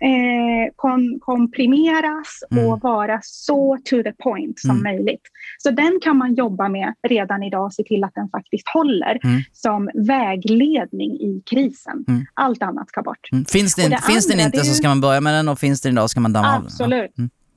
eh, 0.01 0.73
kom, 0.77 1.19
komprimeras 1.21 2.43
mm. 2.51 2.67
och 2.67 2.81
vara 2.81 3.21
så 3.23 3.79
to 3.85 4.03
the 4.03 4.13
point 4.13 4.61
som 4.61 4.71
mm. 4.71 4.83
möjligt. 4.83 5.23
Så 5.59 5.71
den 5.71 6.01
kan 6.03 6.17
man 6.17 6.35
jobba 6.35 6.69
med 6.69 6.95
redan 7.09 7.43
idag 7.43 7.65
och 7.65 7.75
se 7.75 7.83
till 7.83 8.05
att 8.05 8.15
den 8.15 8.29
faktiskt 8.29 8.69
håller 8.75 9.19
mm. 9.25 9.43
som 9.53 9.91
vägledning 9.95 11.11
i 11.13 11.43
krisen. 11.47 12.05
Mm. 12.09 12.27
Allt 12.35 12.63
annat 12.63 12.89
ska 12.89 13.03
bort. 13.03 13.29
Mm. 13.33 13.45
Finns, 13.45 13.75
den, 13.75 13.91
det 13.91 14.03
finns 14.07 14.27
andra, 14.27 14.37
den 14.37 14.47
inte 14.47 14.65
så 14.65 14.75
ska 14.75 14.89
man 14.89 15.01
börja 15.01 15.21
med 15.21 15.35
den 15.35 15.49
och 15.49 15.59
finns 15.59 15.81
den 15.81 15.93
idag 15.93 16.11
ska 16.11 16.21
man 16.21 16.33
damma 16.33 16.49
av 16.49 16.63
den. 16.63 16.67
Absolut. 16.67 17.11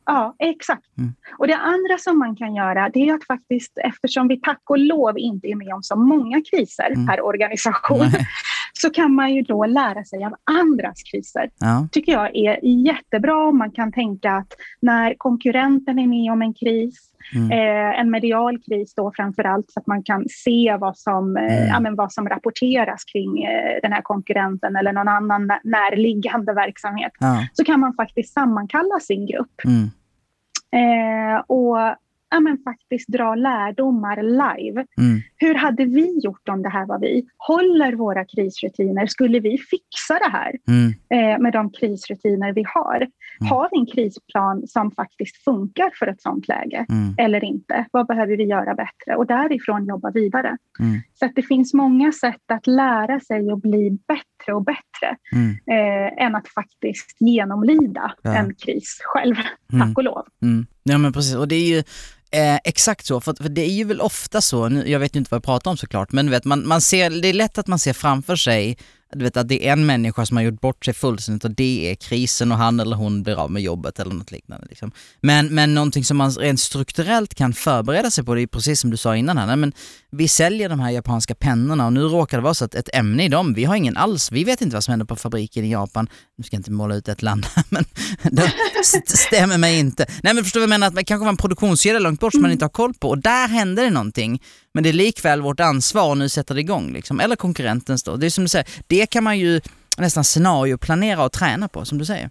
Ja, 0.05 0.35
exakt. 0.39 0.97
Mm. 0.97 1.13
Och 1.37 1.47
det 1.47 1.55
andra 1.55 1.97
som 1.97 2.19
man 2.19 2.35
kan 2.35 2.55
göra 2.55 2.89
det 2.89 3.09
är 3.09 3.13
att 3.13 3.25
faktiskt, 3.25 3.77
eftersom 3.77 4.27
vi 4.27 4.39
tack 4.39 4.61
och 4.69 4.77
lov 4.77 5.19
inte 5.19 5.47
är 5.47 5.55
med 5.55 5.73
om 5.73 5.83
så 5.83 5.95
många 5.95 6.41
kriser 6.51 6.91
mm. 6.91 7.07
per 7.07 7.21
organisation, 7.21 8.07
Nej. 8.11 8.27
Så 8.81 8.89
kan 8.89 9.13
man 9.13 9.33
ju 9.33 9.41
då 9.41 9.65
lära 9.65 10.03
sig 10.03 10.25
av 10.25 10.35
andras 10.43 11.03
kriser. 11.03 11.49
Ja. 11.59 11.87
tycker 11.91 12.11
jag 12.11 12.35
är 12.35 12.59
jättebra 12.63 13.47
om 13.47 13.57
man 13.57 13.71
kan 13.71 13.91
tänka 13.91 14.31
att 14.31 14.53
när 14.81 15.15
konkurrenten 15.17 15.99
är 15.99 16.07
med 16.07 16.31
om 16.31 16.41
en 16.41 16.53
kris, 16.53 17.11
Mm. 17.33 17.51
Eh, 17.51 17.99
en 17.99 18.11
medial 18.11 18.59
kris 18.61 18.93
då 18.95 19.11
framför 19.15 19.43
allt 19.43 19.71
så 19.71 19.79
att 19.79 19.87
man 19.87 20.03
kan 20.03 20.25
se 20.29 20.77
vad 20.79 20.97
som, 20.97 21.37
eh, 21.37 21.57
mm. 21.57 21.67
ja, 21.67 21.79
men 21.79 21.95
vad 21.95 22.13
som 22.13 22.29
rapporteras 22.29 23.03
kring 23.03 23.43
eh, 23.43 23.79
den 23.81 23.91
här 23.93 24.01
konkurrenten 24.01 24.75
eller 24.75 24.93
någon 24.93 25.07
annan 25.07 25.47
närliggande 25.63 26.53
verksamhet. 26.53 27.11
Ja. 27.19 27.47
Så 27.53 27.63
kan 27.63 27.79
man 27.79 27.93
faktiskt 27.93 28.33
sammankalla 28.33 28.99
sin 28.99 29.25
grupp. 29.25 29.61
Mm. 29.65 29.89
Eh, 30.71 31.39
och 31.47 31.77
ja, 32.35 32.39
men 32.39 32.57
faktiskt 32.57 33.07
dra 33.07 33.35
lärdomar 33.35 34.23
live. 34.23 34.85
Mm. 34.97 35.21
Hur 35.37 35.55
hade 35.55 35.85
vi 35.85 36.19
gjort 36.23 36.49
om 36.49 36.61
det 36.61 36.69
här 36.69 36.85
var 36.85 36.99
vi? 36.99 37.25
Håller 37.37 37.93
våra 37.93 38.25
krisrutiner? 38.25 39.05
Skulle 39.07 39.39
vi 39.39 39.57
fixa 39.57 40.13
det 40.19 40.29
här 40.31 40.51
Mm. 40.67 40.93
eh, 41.09 41.39
med 41.41 41.53
de 41.53 41.69
krisrutiner 41.71 42.53
vi 42.53 42.63
har? 42.67 42.95
Mm. 42.95 43.49
Har 43.49 43.69
vi 43.71 43.79
en 43.79 43.85
krisplan 43.85 44.67
som 44.67 44.91
faktiskt 44.91 45.43
funkar 45.43 45.91
för 45.99 46.07
ett 46.07 46.21
sådant 46.21 46.47
läge 46.47 46.85
Mm. 46.89 47.15
eller 47.17 47.43
inte? 47.43 47.85
Vad 47.91 48.07
behöver 48.07 48.37
vi 48.37 48.43
göra 48.43 48.75
bättre? 48.75 49.15
Och 49.17 49.25
därifrån 49.27 49.85
jobba 49.85 50.11
vidare. 50.11 50.57
Mm. 50.79 51.01
Så 51.13 51.25
att 51.25 51.35
det 51.35 51.41
finns 51.43 51.73
många 51.73 52.11
sätt 52.11 52.51
att 52.51 52.67
lära 52.67 53.19
sig 53.19 53.51
och 53.51 53.59
bli 53.59 53.99
bättre 54.07 54.53
och 54.53 54.63
bättre 54.63 55.15
Mm. 55.33 55.49
eh, 55.51 56.25
än 56.25 56.35
att 56.35 56.47
faktiskt 56.47 57.17
genomlida 57.19 58.13
Ja. 58.21 58.35
en 58.35 58.53
kris 58.55 58.99
själv, 59.03 59.35
tack 59.79 59.97
och 59.97 60.03
lov. 60.03 60.25
Ja 60.83 60.97
men 60.97 61.13
precis, 61.13 61.35
och 61.35 61.47
det 61.47 61.55
är 61.55 61.75
ju 61.75 61.83
eh, 62.31 62.55
exakt 62.63 63.05
så, 63.05 63.21
för, 63.21 63.35
för 63.41 63.49
det 63.49 63.61
är 63.61 63.71
ju 63.71 63.83
väl 63.83 64.01
ofta 64.01 64.41
så, 64.41 64.69
nu, 64.69 64.89
jag 64.89 64.99
vet 64.99 65.15
ju 65.15 65.19
inte 65.19 65.29
vad 65.31 65.37
jag 65.37 65.43
pratar 65.43 65.71
om 65.71 65.77
såklart, 65.77 66.11
men 66.11 66.29
vet, 66.29 66.45
man, 66.45 66.67
man 66.67 66.81
ser, 66.81 67.09
det 67.09 67.27
är 67.27 67.33
lätt 67.33 67.57
att 67.57 67.67
man 67.67 67.79
ser 67.79 67.93
framför 67.93 68.35
sig 68.35 68.77
du 69.13 69.23
vet 69.23 69.37
att 69.37 69.47
det 69.47 69.67
är 69.67 69.73
en 69.73 69.85
människa 69.85 70.25
som 70.25 70.37
har 70.37 70.43
gjort 70.43 70.61
bort 70.61 70.85
sig 70.85 70.93
fullständigt 70.93 71.45
och 71.45 71.51
det 71.51 71.91
är 71.91 71.95
krisen 71.95 72.51
och 72.51 72.57
han 72.57 72.79
eller 72.79 72.95
hon 72.95 73.23
blir 73.23 73.35
av 73.35 73.51
med 73.51 73.61
jobbet 73.61 73.99
eller 73.99 74.13
något 74.13 74.31
liknande. 74.31 74.67
Liksom. 74.69 74.91
Men, 75.21 75.47
men 75.47 75.73
någonting 75.73 76.03
som 76.03 76.17
man 76.17 76.31
rent 76.31 76.59
strukturellt 76.59 77.35
kan 77.35 77.53
förbereda 77.53 78.11
sig 78.11 78.23
på, 78.23 78.35
det 78.35 78.41
är 78.41 78.47
precis 78.47 78.79
som 78.79 78.89
du 78.91 78.97
sa 78.97 79.15
innan 79.15 79.37
här, 79.37 79.45
nej, 79.47 79.55
men 79.55 79.73
vi 80.11 80.27
säljer 80.27 80.69
de 80.69 80.79
här 80.79 80.91
japanska 80.91 81.35
pennorna 81.35 81.85
och 81.85 81.93
nu 81.93 82.01
råkar 82.01 82.37
det 82.37 82.43
vara 82.43 82.53
så 82.53 82.65
att 82.65 82.75
ett 82.75 82.89
ämne 82.93 83.25
i 83.25 83.29
dem, 83.29 83.53
vi 83.53 83.63
har 83.63 83.75
ingen 83.75 83.97
alls, 83.97 84.31
vi 84.31 84.43
vet 84.43 84.61
inte 84.61 84.75
vad 84.75 84.83
som 84.83 84.91
händer 84.91 85.05
på 85.05 85.15
fabriken 85.15 85.65
i 85.65 85.71
Japan, 85.71 86.09
nu 86.37 86.43
ska 86.43 86.55
jag 86.55 86.59
inte 86.59 86.71
måla 86.71 86.95
ut 86.95 87.07
ett 87.07 87.21
land 87.21 87.45
här, 87.55 87.63
men 87.69 87.85
det 88.31 88.51
st- 88.81 89.17
stämmer 89.17 89.57
mig 89.57 89.79
inte. 89.79 90.05
Nej 90.23 90.33
men 90.33 90.43
förstår 90.43 90.59
du 90.59 90.65
vad 90.65 90.73
jag 90.73 90.79
menar, 90.79 90.87
att 90.87 90.95
det 90.95 91.03
kanske 91.03 91.23
var 91.23 91.29
en 91.29 91.37
produktionskedja 91.37 91.99
långt 91.99 92.19
bort 92.19 92.33
som 92.33 92.41
man 92.41 92.51
inte 92.51 92.65
har 92.65 92.69
koll 92.69 92.93
på 92.93 93.09
och 93.09 93.17
där 93.17 93.47
händer 93.47 93.83
det 93.83 93.89
någonting. 93.89 94.41
Men 94.73 94.83
det 94.83 94.89
är 94.89 94.93
likväl 94.93 95.41
vårt 95.41 95.59
ansvar 95.59 96.11
att 96.11 96.17
nu 96.17 96.29
sätta 96.29 96.53
det 96.53 96.59
igång 96.59 96.93
liksom. 96.93 97.19
Eller 97.19 97.35
konkurrentens 97.35 98.03
då. 98.03 98.15
Det 98.15 98.25
är 98.25 98.29
som 98.29 98.43
du 98.43 98.47
säger, 98.47 98.67
det 98.95 99.09
kan 99.09 99.23
man 99.23 99.39
ju 99.39 99.61
nästan 99.97 100.23
scenarioplanera 100.23 101.25
och 101.25 101.31
träna 101.31 101.67
på 101.67 101.85
som 101.85 101.97
du 101.97 102.05
säger. 102.05 102.29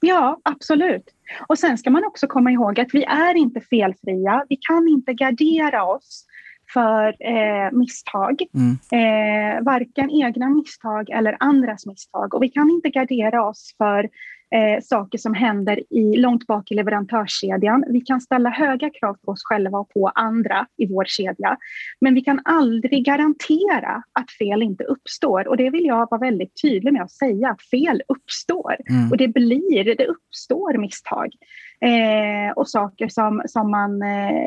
Ja, 0.00 0.40
absolut. 0.44 1.04
Och 1.48 1.58
sen 1.58 1.78
ska 1.78 1.90
man 1.90 2.04
också 2.04 2.26
komma 2.26 2.50
ihåg 2.50 2.80
att 2.80 2.88
vi 2.92 3.04
är 3.04 3.34
inte 3.34 3.60
felfria. 3.60 4.44
Vi 4.48 4.56
kan 4.56 4.88
inte 4.88 5.12
gardera 5.12 5.84
oss 5.84 6.26
för 6.72 7.06
eh, 7.08 7.72
misstag. 7.72 8.42
Mm. 8.54 8.78
Eh, 8.98 9.64
varken 9.64 10.10
egna 10.10 10.48
misstag 10.48 11.10
eller 11.10 11.36
andras 11.40 11.86
misstag. 11.86 12.34
Och 12.34 12.42
vi 12.42 12.48
kan 12.48 12.70
inte 12.70 12.88
gardera 12.88 13.48
oss 13.48 13.74
för 13.78 14.08
eh, 14.54 14.82
saker 14.82 15.18
som 15.18 15.34
händer 15.34 15.80
i, 15.90 16.16
långt 16.16 16.46
bak 16.46 16.70
i 16.70 16.74
leverantörskedjan. 16.74 17.84
Vi 17.88 18.00
kan 18.00 18.20
ställa 18.20 18.50
höga 18.50 18.90
krav 18.90 19.14
på 19.24 19.32
oss 19.32 19.42
själva 19.44 19.78
och 19.78 19.88
på 19.88 20.08
andra 20.14 20.66
i 20.76 20.86
vår 20.86 21.04
kedja. 21.04 21.56
Men 22.00 22.14
vi 22.14 22.20
kan 22.20 22.40
aldrig 22.44 23.04
garantera 23.04 24.02
att 24.12 24.30
fel 24.30 24.62
inte 24.62 24.84
uppstår. 24.84 25.48
Och 25.48 25.56
det 25.56 25.70
vill 25.70 25.84
jag 25.84 26.08
vara 26.10 26.20
väldigt 26.20 26.62
tydlig 26.62 26.92
med 26.92 27.02
att 27.02 27.12
säga. 27.12 27.56
Fel 27.70 28.02
uppstår. 28.08 28.76
Mm. 28.90 29.10
Och 29.10 29.16
det 29.16 29.28
blir, 29.28 29.96
det 29.96 30.06
uppstår 30.06 30.78
misstag. 30.78 31.34
Eh, 31.80 32.52
och 32.56 32.68
saker 32.68 33.08
som, 33.08 33.42
som 33.46 33.70
man 33.70 34.02
eh, 34.02 34.46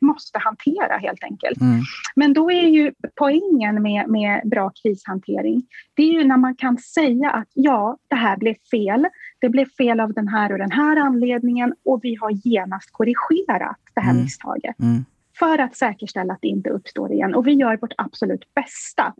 måste 0.00 0.38
hantera 0.38 0.96
helt 0.98 1.24
enkelt. 1.24 1.60
Mm. 1.60 1.80
Men 2.16 2.32
då 2.32 2.50
är 2.50 2.68
ju 2.68 2.92
poängen 3.14 3.82
med, 3.82 4.08
med 4.08 4.40
bra 4.44 4.70
krishantering, 4.82 5.62
det 5.94 6.02
är 6.02 6.12
ju 6.12 6.24
när 6.24 6.36
man 6.36 6.56
kan 6.56 6.78
säga 6.78 7.30
att 7.30 7.48
ja, 7.54 7.96
det 8.08 8.16
här 8.16 8.36
blev 8.36 8.54
fel. 8.70 9.06
Det 9.40 9.48
blev 9.48 9.66
fel 9.78 10.00
av 10.00 10.12
den 10.12 10.28
här 10.28 10.52
och 10.52 10.58
den 10.58 10.70
här 10.70 10.96
anledningen 10.96 11.74
och 11.84 12.00
vi 12.02 12.14
har 12.14 12.30
genast 12.30 12.92
korrigerat 12.92 13.76
det 13.94 14.00
här 14.00 14.10
Mm. 14.10 14.22
misstaget 14.22 14.80
Mm. 14.80 15.04
för 15.38 15.58
att 15.58 15.76
säkerställa 15.76 16.32
att 16.32 16.40
det 16.42 16.48
inte 16.48 16.70
uppstår 16.70 17.12
igen. 17.12 17.34
Och 17.34 17.46
vi 17.46 17.52
gör 17.52 17.76
vårt 17.76 17.94
absolut 17.96 18.54
bästa 18.54 19.14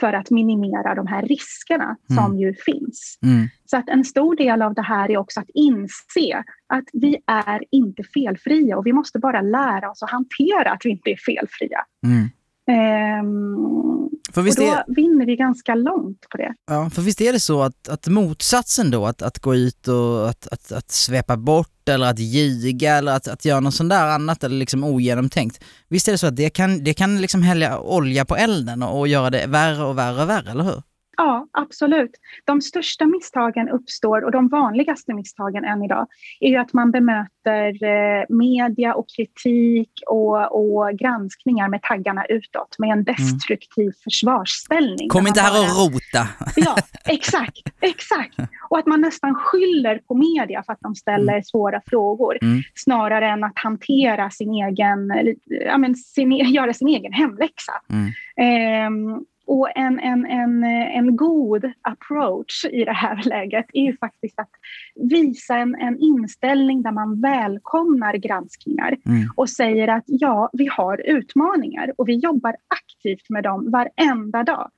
för 0.00 0.12
att 0.12 0.30
minimera 0.30 0.94
de 0.94 1.06
här 1.06 1.22
riskerna 1.22 1.96
som 2.14 2.38
ju 2.38 2.54
finns. 2.54 3.18
Mm. 3.22 3.48
Så 3.64 3.76
att 3.76 3.88
en 3.88 4.04
stor 4.04 4.36
del 4.36 4.62
av 4.62 4.74
det 4.74 4.82
här 4.82 5.10
är 5.10 5.16
också 5.16 5.40
att 5.40 5.50
inse 5.54 6.44
att 6.66 6.84
vi 6.92 7.16
är 7.26 7.64
inte 7.70 8.02
felfria 8.14 8.76
och 8.76 8.86
vi 8.86 8.92
måste 8.92 9.18
bara 9.18 9.40
lära 9.40 9.90
oss 9.90 10.02
att 10.02 10.10
hantera 10.10 10.72
att 10.72 10.80
vi 10.84 10.90
inte 10.90 11.10
är 11.10 11.16
felfria. 11.16 11.80
Mm. 12.06 12.28
Ehm, 12.70 14.08
För 14.32 14.40
och 14.40 14.46
visst 14.46 14.58
då 14.58 14.64
är, 14.64 14.84
vinner 14.86 15.26
vi 15.26 15.36
ganska 15.36 15.74
långt 15.74 16.20
på 16.30 16.36
det. 16.36 16.54
ja, 16.70 16.90
för 16.90 17.02
visst 17.02 17.20
är 17.20 17.32
det 17.32 17.40
så 17.40 17.62
att, 17.62 17.88
att 17.88 18.06
motsatsen 18.06 18.90
då, 18.90 19.06
att, 19.06 19.22
att 19.22 19.38
gå 19.38 19.54
ut 19.54 19.88
och 19.88 20.28
att, 20.28 20.46
att, 20.46 20.72
att 20.72 20.90
svepa 20.90 21.36
bort 21.36 21.88
eller 21.88 22.06
att 22.06 22.18
ljuga 22.18 22.96
eller 22.96 23.12
att, 23.12 23.28
att 23.28 23.44
göra 23.44 23.60
något 23.60 23.74
sånt 23.74 23.90
där 23.90 24.06
annat 24.06 24.44
eller 24.44 24.56
liksom 24.56 24.84
ogenomtänkt. 24.84 25.64
Visst 25.88 26.08
är 26.08 26.12
det 26.12 26.18
så 26.18 26.26
att 26.26 26.36
det 26.36 26.50
kan, 26.50 26.84
det 26.84 26.94
kan 26.94 27.20
liksom 27.20 27.42
hälla 27.42 27.80
olja 27.80 28.24
på 28.24 28.36
elden 28.36 28.82
och, 28.82 28.98
och 28.98 29.08
göra 29.08 29.30
det 29.30 29.46
värre 29.46 29.84
och 29.84 29.98
värre 29.98 30.22
och 30.22 30.28
värre, 30.28 30.50
eller 30.50 30.64
hur? 30.64 30.82
Ja, 31.16 31.48
absolut. 31.52 32.10
De 32.44 32.60
största 32.60 33.06
misstagen 33.06 33.68
uppstår 33.68 34.24
och 34.24 34.30
de 34.30 34.48
vanligaste 34.48 35.14
misstagen 35.14 35.64
än 35.64 35.82
idag 35.82 36.06
är 36.40 36.48
ju 36.48 36.56
att 36.56 36.72
man 36.72 36.90
bemöter 36.90 37.84
eh, 37.84 38.24
media 38.28 38.94
och 38.94 39.06
kritik 39.16 39.90
och, 40.06 40.52
och 40.52 40.98
granskningar 40.98 41.68
med 41.68 41.82
taggarna 41.82 42.24
utåt 42.26 42.78
med 42.78 42.90
en 42.90 43.04
destruktiv 43.04 43.92
försvarsställning. 44.04 45.08
Kom 45.08 45.26
inte 45.26 45.40
här 45.40 45.60
och 45.60 45.92
rota. 45.92 46.28
Ja, 46.56 46.76
exakt, 47.06 47.62
exakt. 47.80 48.36
Och 48.68 48.78
att 48.78 48.86
man 48.86 49.00
nästan 49.00 49.34
skyller 49.34 49.98
på 49.98 50.14
media 50.14 50.62
för 50.62 50.72
att 50.72 50.80
de 50.80 50.94
ställer 50.94 51.42
svåra 51.42 51.80
frågor 51.86 52.38
Mm. 52.42 52.62
snarare 52.74 53.28
än 53.28 53.44
att 53.44 53.58
hantera 53.58 54.30
sin 54.30 54.54
egen, 54.54 55.12
ja, 55.44 55.78
men 55.78 55.94
sin, 55.94 56.32
göra 56.54 56.74
sin 56.74 56.88
egen 56.88 57.12
hemläxa. 57.12 57.72
Mm. 57.90 58.12
Ehm, 58.36 59.24
och 59.46 59.76
en, 59.76 60.00
en, 60.00 60.26
en, 60.26 60.64
en 60.64 61.16
god 61.16 61.72
approach 61.82 62.64
i 62.64 62.84
det 62.84 62.92
här 62.92 63.22
läget 63.24 63.66
är 63.72 63.82
ju 63.82 63.96
faktiskt 63.96 64.38
att 64.38 64.50
visa 64.94 65.56
en, 65.56 65.74
en 65.74 65.98
inställning 65.98 66.82
där 66.82 66.92
man 66.92 67.20
välkomnar 67.20 68.14
granskningar 68.14 68.96
Mm. 69.06 69.28
och 69.36 69.50
säger 69.50 69.88
att 69.88 70.04
ja, 70.06 70.50
vi 70.52 70.66
har 70.66 71.02
utmaningar 71.10 71.92
och 71.96 72.08
vi 72.08 72.14
jobbar 72.14 72.56
aktivt 72.68 73.30
med 73.30 73.44
dem 73.44 73.70
varenda 73.70 74.42
dag. 74.42 74.70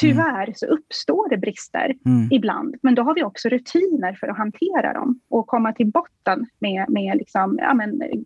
Tyvärr 0.00 0.52
så 0.56 0.66
uppstår 0.66 1.28
det 1.28 1.36
brister 1.36 1.94
Mm. 2.06 2.28
ibland, 2.32 2.74
men 2.82 2.94
då 2.94 3.02
har 3.02 3.14
vi 3.14 3.22
också 3.22 3.48
rutiner 3.48 4.14
för 4.20 4.28
att 4.28 4.36
hantera 4.36 4.92
dem 4.92 5.20
och 5.28 5.46
komma 5.46 5.72
till 5.72 5.86
botten 5.86 6.46
med, 6.58 6.84
med 6.88 7.16
liksom, 7.16 7.58
ja, 7.62 7.74
men, 7.74 8.02
eh, 8.02 8.18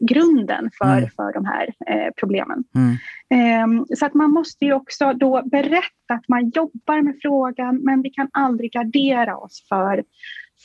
grunden 0.00 0.70
för, 0.78 0.96
Mm. 0.98 1.10
för 1.16 1.32
de 1.32 1.44
här 1.44 1.74
eh, 1.86 2.12
problemen. 2.16 2.64
Mm. 2.74 2.96
Ehm, 3.30 3.86
så 3.96 4.06
att 4.06 4.14
man 4.14 4.30
måste 4.30 4.64
ju 4.64 4.72
också 4.72 5.12
då 5.12 5.42
berätta 5.44 6.14
att 6.14 6.28
man 6.28 6.50
jobbar 6.54 7.02
med 7.02 7.14
frågan, 7.22 7.76
men 7.76 8.02
vi 8.02 8.10
kan 8.10 8.28
aldrig 8.32 8.72
gardera 8.72 9.36
oss 9.36 9.66
för, 9.68 10.04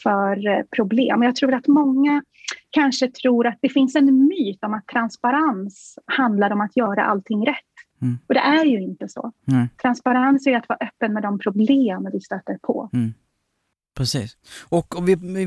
för 0.03 0.47
eh, 0.47 0.63
problem. 0.75 1.23
Jag 1.23 1.35
tror 1.35 1.53
att 1.53 1.67
många 1.67 2.23
kanske 2.69 3.11
tror 3.11 3.47
att 3.47 3.57
det 3.61 3.69
finns 3.69 3.95
en 3.95 4.27
myt 4.27 4.63
om 4.63 4.73
att 4.73 4.87
transparens 4.87 5.99
handlar 6.05 6.51
om 6.51 6.61
att 6.61 6.77
göra 6.77 7.05
allting 7.05 7.45
rätt. 7.47 7.64
Mm. 8.01 8.17
Och 8.27 8.33
det 8.33 8.39
är 8.39 8.65
ju 8.65 8.81
inte 8.81 9.07
så. 9.07 9.31
Nej. 9.45 9.67
Transparens 9.81 10.47
är 10.47 10.57
att 10.57 10.69
vara 10.69 10.79
öppen 10.81 11.13
med 11.13 11.23
de 11.23 11.39
problem 11.39 12.09
vi 12.13 12.21
stöter 12.21 12.57
på. 12.61 12.89
Precis. 13.97 14.37
Och, 14.69 15.09
vi, 15.09 15.15
vi, 15.15 15.45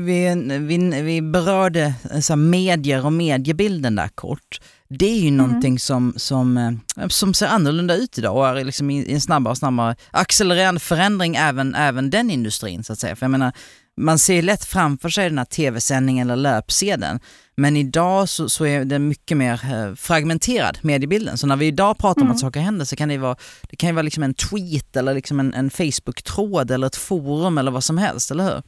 vi, 0.59 1.01
vi 1.01 1.21
berörde 1.21 1.93
så 2.21 2.33
här, 2.33 2.37
medier 2.37 3.05
och 3.05 3.13
mediebilden 3.13 3.95
där 3.95 4.07
kort. 4.07 4.61
Det 4.87 5.05
är 5.05 5.19
ju 5.19 5.31
någonting 5.31 5.79
som, 5.79 6.13
som, 6.17 6.57
eh, 6.57 7.07
som 7.07 7.33
ser 7.33 7.47
annorlunda 7.47 7.95
ut 7.95 8.17
idag 8.17 8.37
och 8.37 8.47
är 8.47 8.63
liksom 8.63 8.89
i 8.89 9.13
en 9.13 9.21
snabbare 9.21 9.51
och 9.51 9.57
snabbare 9.57 9.95
accelererande 10.11 10.79
förändring 10.79 11.35
även, 11.35 11.75
även 11.75 12.09
den 12.09 12.29
industrin 12.29 12.83
så 12.83 12.93
att 12.93 12.99
säga. 12.99 13.15
För 13.15 13.25
jag 13.25 13.31
menar, 13.31 13.53
man 13.99 14.19
ser 14.19 14.41
lätt 14.41 14.65
framför 14.65 15.09
sig 15.09 15.29
den 15.29 15.37
här 15.37 15.45
tv-sändningen 15.45 16.29
eller 16.29 16.35
löpsedeln. 16.43 17.19
Men 17.57 17.77
idag 17.77 18.29
så, 18.29 18.49
så 18.49 18.65
är 18.65 18.85
det 18.85 18.99
mycket 18.99 19.37
mer 19.37 19.61
eh, 19.73 19.95
fragmenterad 19.95 20.77
mediebilden. 20.81 21.37
Så 21.37 21.47
när 21.47 21.55
vi 21.55 21.65
idag 21.65 21.97
pratar 21.97 22.21
om 22.21 22.27
Mm. 22.27 22.33
att 22.35 22.39
saker 22.39 22.59
händer 22.59 22.85
så 22.85 22.95
kan 22.95 23.09
det 23.09 23.17
vara, 23.17 23.35
det 23.69 23.75
kan 23.75 23.89
ju 23.89 23.93
vara 23.95 24.03
liksom 24.03 24.23
en 24.23 24.33
tweet 24.33 24.95
eller 24.95 25.13
liksom 25.13 25.39
en, 25.39 25.53
en 25.53 25.69
Facebook-tråd 25.69 26.71
eller 26.71 26.87
ett 26.87 26.95
forum 26.95 27.57
eller 27.57 27.71
vad 27.71 27.83
som 27.83 27.97
helst, 27.97 28.31
eller 28.31 28.43
hur? 28.43 28.61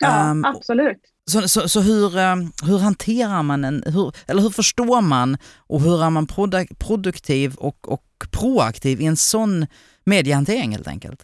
Ja, 0.00 0.30
Ehm, 0.30 0.44
absolut. 0.44 0.96
så, 1.30 1.48
så, 1.48 1.68
så 1.68 1.80
hur, 1.80 2.18
eh, 2.18 2.36
hur 2.64 2.78
hanterar 2.78 3.42
man 3.42 3.64
en, 3.64 3.82
hur, 3.86 4.12
eller 4.26 4.42
hur 4.42 4.50
förstår 4.50 5.00
man 5.00 5.36
och 5.56 5.80
hur 5.80 6.02
är 6.04 6.10
man 6.10 6.26
produ- 6.26 6.74
produktiv 6.78 7.54
och, 7.54 7.92
och 7.92 8.04
proaktiv 8.30 9.00
i 9.00 9.06
en 9.06 9.16
sån 9.16 9.66
mediehantering 10.06 10.72
helt 10.72 10.88
enkelt? 10.88 11.20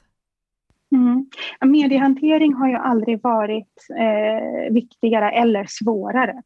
Mediehantering 1.64 2.55
har 2.55 2.68
ju 2.68 2.77
aldrig 2.77 3.23
varit 3.23 3.73
eh, 3.99 4.73
viktigare 4.73 5.31
eller 5.31 5.66
svårare. 5.68 6.42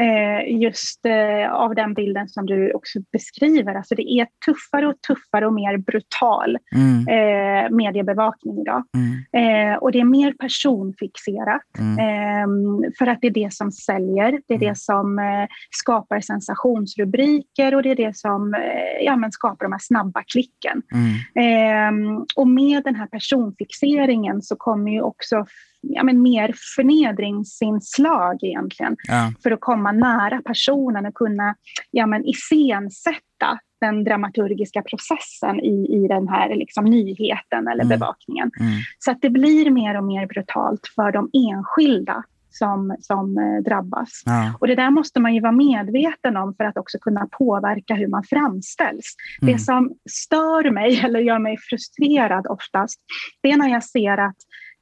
Eh, 0.00 0.60
just 0.60 1.06
eh, 1.06 1.52
av 1.52 1.74
den 1.74 1.94
bilden 1.94 2.28
som 2.28 2.46
du 2.46 2.72
också 2.72 2.98
beskriver. 3.12 3.74
Alltså 3.74 3.94
det 3.94 4.10
är 4.10 4.26
tuffare 4.46 4.86
och 4.86 5.00
tuffare 5.00 5.46
och 5.46 5.52
mer 5.52 5.76
brutal 5.76 6.58
mm. 6.74 6.96
Eh, 7.08 7.70
mediebevakning 7.70 8.60
idag. 8.60 8.82
Mm. 8.94 9.72
Eh, 9.72 9.76
och 9.76 9.92
det 9.92 10.00
är 10.00 10.04
mer 10.04 10.32
personfixerat. 10.32 11.62
Mm. 11.78 11.98
Ehm, 11.98 12.92
för 12.98 13.06
att 13.06 13.18
det 13.20 13.26
är 13.26 13.30
det 13.30 13.52
som 13.52 13.72
säljer, 13.72 14.40
det 14.48 14.54
är 14.54 14.58
det 14.58 14.64
mm. 14.64 14.76
som 14.76 15.18
eh, 15.18 15.46
skapar 15.70 16.20
sensationsrubriker 16.20 17.74
och 17.74 17.82
det 17.82 17.90
är 17.90 17.96
det 17.96 18.16
som 18.16 18.54
ja, 19.00 19.16
men 19.16 19.32
skapar 19.32 19.64
de 19.64 19.72
här 19.72 19.80
snabba 19.82 20.22
klicken. 20.22 20.82
Mm. 20.92 21.14
Ehm, 21.34 22.26
och 22.36 22.48
med 22.48 22.84
den 22.84 22.94
här 22.94 23.06
personfixeringen 23.06 24.25
så 24.42 24.56
kommer 24.56 24.92
ju 24.92 25.02
också 25.02 25.46
ja, 25.80 26.02
men 26.02 26.22
mer 26.22 26.54
förnedringsinslag 26.76 28.38
egentligen. 28.42 28.96
Ja. 29.08 29.32
För 29.42 29.50
att 29.50 29.60
komma 29.60 29.92
nära 29.92 30.42
personen 30.44 31.06
och 31.06 31.14
kunna 31.14 31.54
ja, 31.90 32.06
men 32.06 32.24
iscensätta 32.24 33.58
den 33.80 34.04
dramaturgiska 34.04 34.82
processen 34.82 35.60
i, 35.60 36.04
i 36.04 36.08
den 36.08 36.28
här 36.28 36.54
liksom, 36.54 36.84
nyheten 36.84 37.68
eller 37.68 37.84
mm. 37.84 37.98
bevakningen. 37.98 38.50
Mm. 38.60 38.72
Så 38.98 39.10
att 39.10 39.18
det 39.22 39.30
blir 39.30 39.70
mer 39.70 39.96
och 39.96 40.04
mer 40.04 40.26
brutalt 40.26 40.80
för 40.94 41.12
de 41.12 41.30
enskilda 41.32 42.24
som, 42.58 42.96
som 43.00 43.38
eh, 43.38 43.62
drabbas. 43.64 44.22
Ja. 44.24 44.52
Och 44.60 44.66
det 44.66 44.74
där 44.74 44.90
måste 44.90 45.20
man 45.20 45.34
ju 45.34 45.40
vara 45.40 45.52
medveten 45.52 46.36
om 46.36 46.54
för 46.54 46.64
att 46.64 46.76
också 46.76 46.98
kunna 46.98 47.28
påverka 47.38 47.94
hur 47.94 48.08
man 48.08 48.24
framställs. 48.24 49.14
Mm. 49.42 49.54
Det 49.54 49.60
som 49.60 49.92
stör 50.10 50.70
mig, 50.70 51.00
eller 51.04 51.20
gör 51.20 51.38
mig 51.38 51.56
frustrerad 51.70 52.46
oftast, 52.46 53.00
det 53.42 53.50
är 53.50 53.56
när 53.56 53.68
jag 53.68 53.84
ser 53.84 54.18
att 54.18 54.36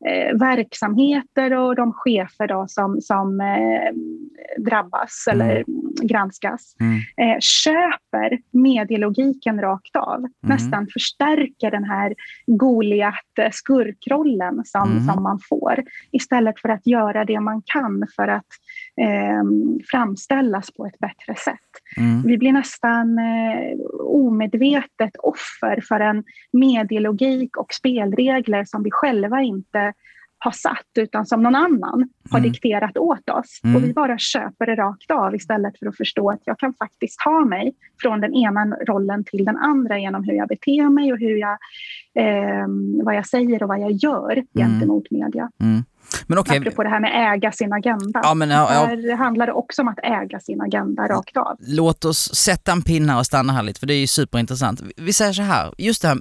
eh, 0.08 0.38
verksamheter 0.38 1.52
och 1.52 1.76
de 1.76 1.92
chefer 1.92 2.48
då 2.48 2.64
som, 2.68 3.00
som 3.00 3.40
eh, 3.40 3.92
drabbas 4.58 5.24
mm. 5.32 5.40
eller 5.40 5.64
granskas 6.02 6.76
mm. 6.80 6.96
eh, 6.96 7.38
köper 7.40 8.38
medielogiken 8.50 9.60
rakt 9.60 9.96
av. 9.96 10.18
Mm. 10.18 10.30
Nästan 10.40 10.86
förstärker 10.92 11.70
den 11.70 11.84
här 11.84 12.14
Goliat-skurkrollen 12.46 14.64
som, 14.64 14.90
mm. 14.90 15.04
som 15.04 15.22
man 15.22 15.40
får 15.48 15.84
istället 16.10 16.60
för 16.60 16.68
att 16.68 16.86
göra 16.86 17.24
det 17.24 17.40
man 17.40 17.62
kan 17.66 18.06
för 18.16 18.28
att 18.28 18.38
eh, 18.38 18.44
framställas 19.90 20.70
på 20.70 20.86
ett 20.86 20.98
bättre 20.98 21.34
sätt. 21.34 21.60
Mm. 21.96 22.22
Vi 22.22 22.38
blir 22.38 22.52
nästan 22.52 23.18
eh, 23.18 23.78
omedvetet 24.00 25.16
offer 25.18 25.80
för 25.88 26.00
en 26.00 26.24
medielogik 26.52 27.56
och 27.56 27.74
spelregler 27.74 28.64
som 28.64 28.82
vi 28.82 28.90
själva 28.90 29.42
inte 29.42 29.92
har 30.38 30.52
satt 30.52 30.86
utan 30.98 31.26
som 31.26 31.42
någon 31.42 31.54
annan 31.54 32.08
har 32.30 32.38
mm. 32.38 32.52
dikterat 32.52 32.96
åt 32.96 33.30
oss. 33.30 33.60
Mm. 33.64 33.76
Och 33.76 33.84
vi 33.84 33.92
bara 33.92 34.18
köper 34.18 34.66
det 34.66 34.74
rakt 34.74 35.10
av 35.10 35.34
istället 35.34 35.78
för 35.78 35.86
att 35.86 35.96
förstå 35.96 36.30
att 36.30 36.40
jag 36.44 36.58
kan 36.58 36.74
faktiskt 36.74 37.18
ta 37.24 37.44
mig 37.44 37.74
från 38.00 38.20
den 38.20 38.34
ena 38.34 38.64
rollen 38.64 39.24
till 39.24 39.44
den 39.44 39.56
andra 39.56 39.98
genom 39.98 40.24
hur 40.24 40.32
jag 40.32 40.48
beter 40.48 40.90
mig 40.90 41.12
och 41.12 41.18
hur 41.18 41.36
jag, 41.36 41.58
eh, 42.14 42.66
vad 43.04 43.14
jag 43.14 43.26
säger 43.26 43.62
och 43.62 43.68
vad 43.68 43.80
jag 43.80 43.92
gör 43.92 44.32
mm. 44.32 44.46
gentemot 44.54 45.10
media. 45.10 45.50
Mm. 45.60 45.84
Men 46.26 46.38
okay. 46.38 46.58
Apropå 46.58 46.82
det 46.82 46.88
här 46.88 47.00
med 47.00 47.34
äga 47.34 47.52
sin 47.52 47.72
agenda. 47.72 48.20
Ja, 48.22 48.34
men, 48.34 48.50
ja, 48.50 48.74
ja. 48.90 48.96
Där 48.96 49.16
handlar 49.16 49.46
det 49.46 49.52
också 49.52 49.82
om 49.82 49.88
att 49.88 49.98
äga 50.02 50.40
sin 50.40 50.60
agenda 50.60 51.08
rakt 51.08 51.36
av. 51.36 51.56
Låt 51.58 52.04
oss 52.04 52.34
sätta 52.34 52.72
en 52.72 52.82
pinne 52.82 53.16
och 53.18 53.26
stanna 53.26 53.52
här 53.52 53.62
lite, 53.62 53.80
för 53.80 53.86
det 53.86 53.94
är 53.94 53.98
ju 53.98 54.06
superintressant. 54.06 54.82
Vi 54.96 55.12
säger 55.12 55.32
så 55.32 55.42
här, 55.42 55.74
just 55.78 56.02
det 56.02 56.08
här, 56.08 56.18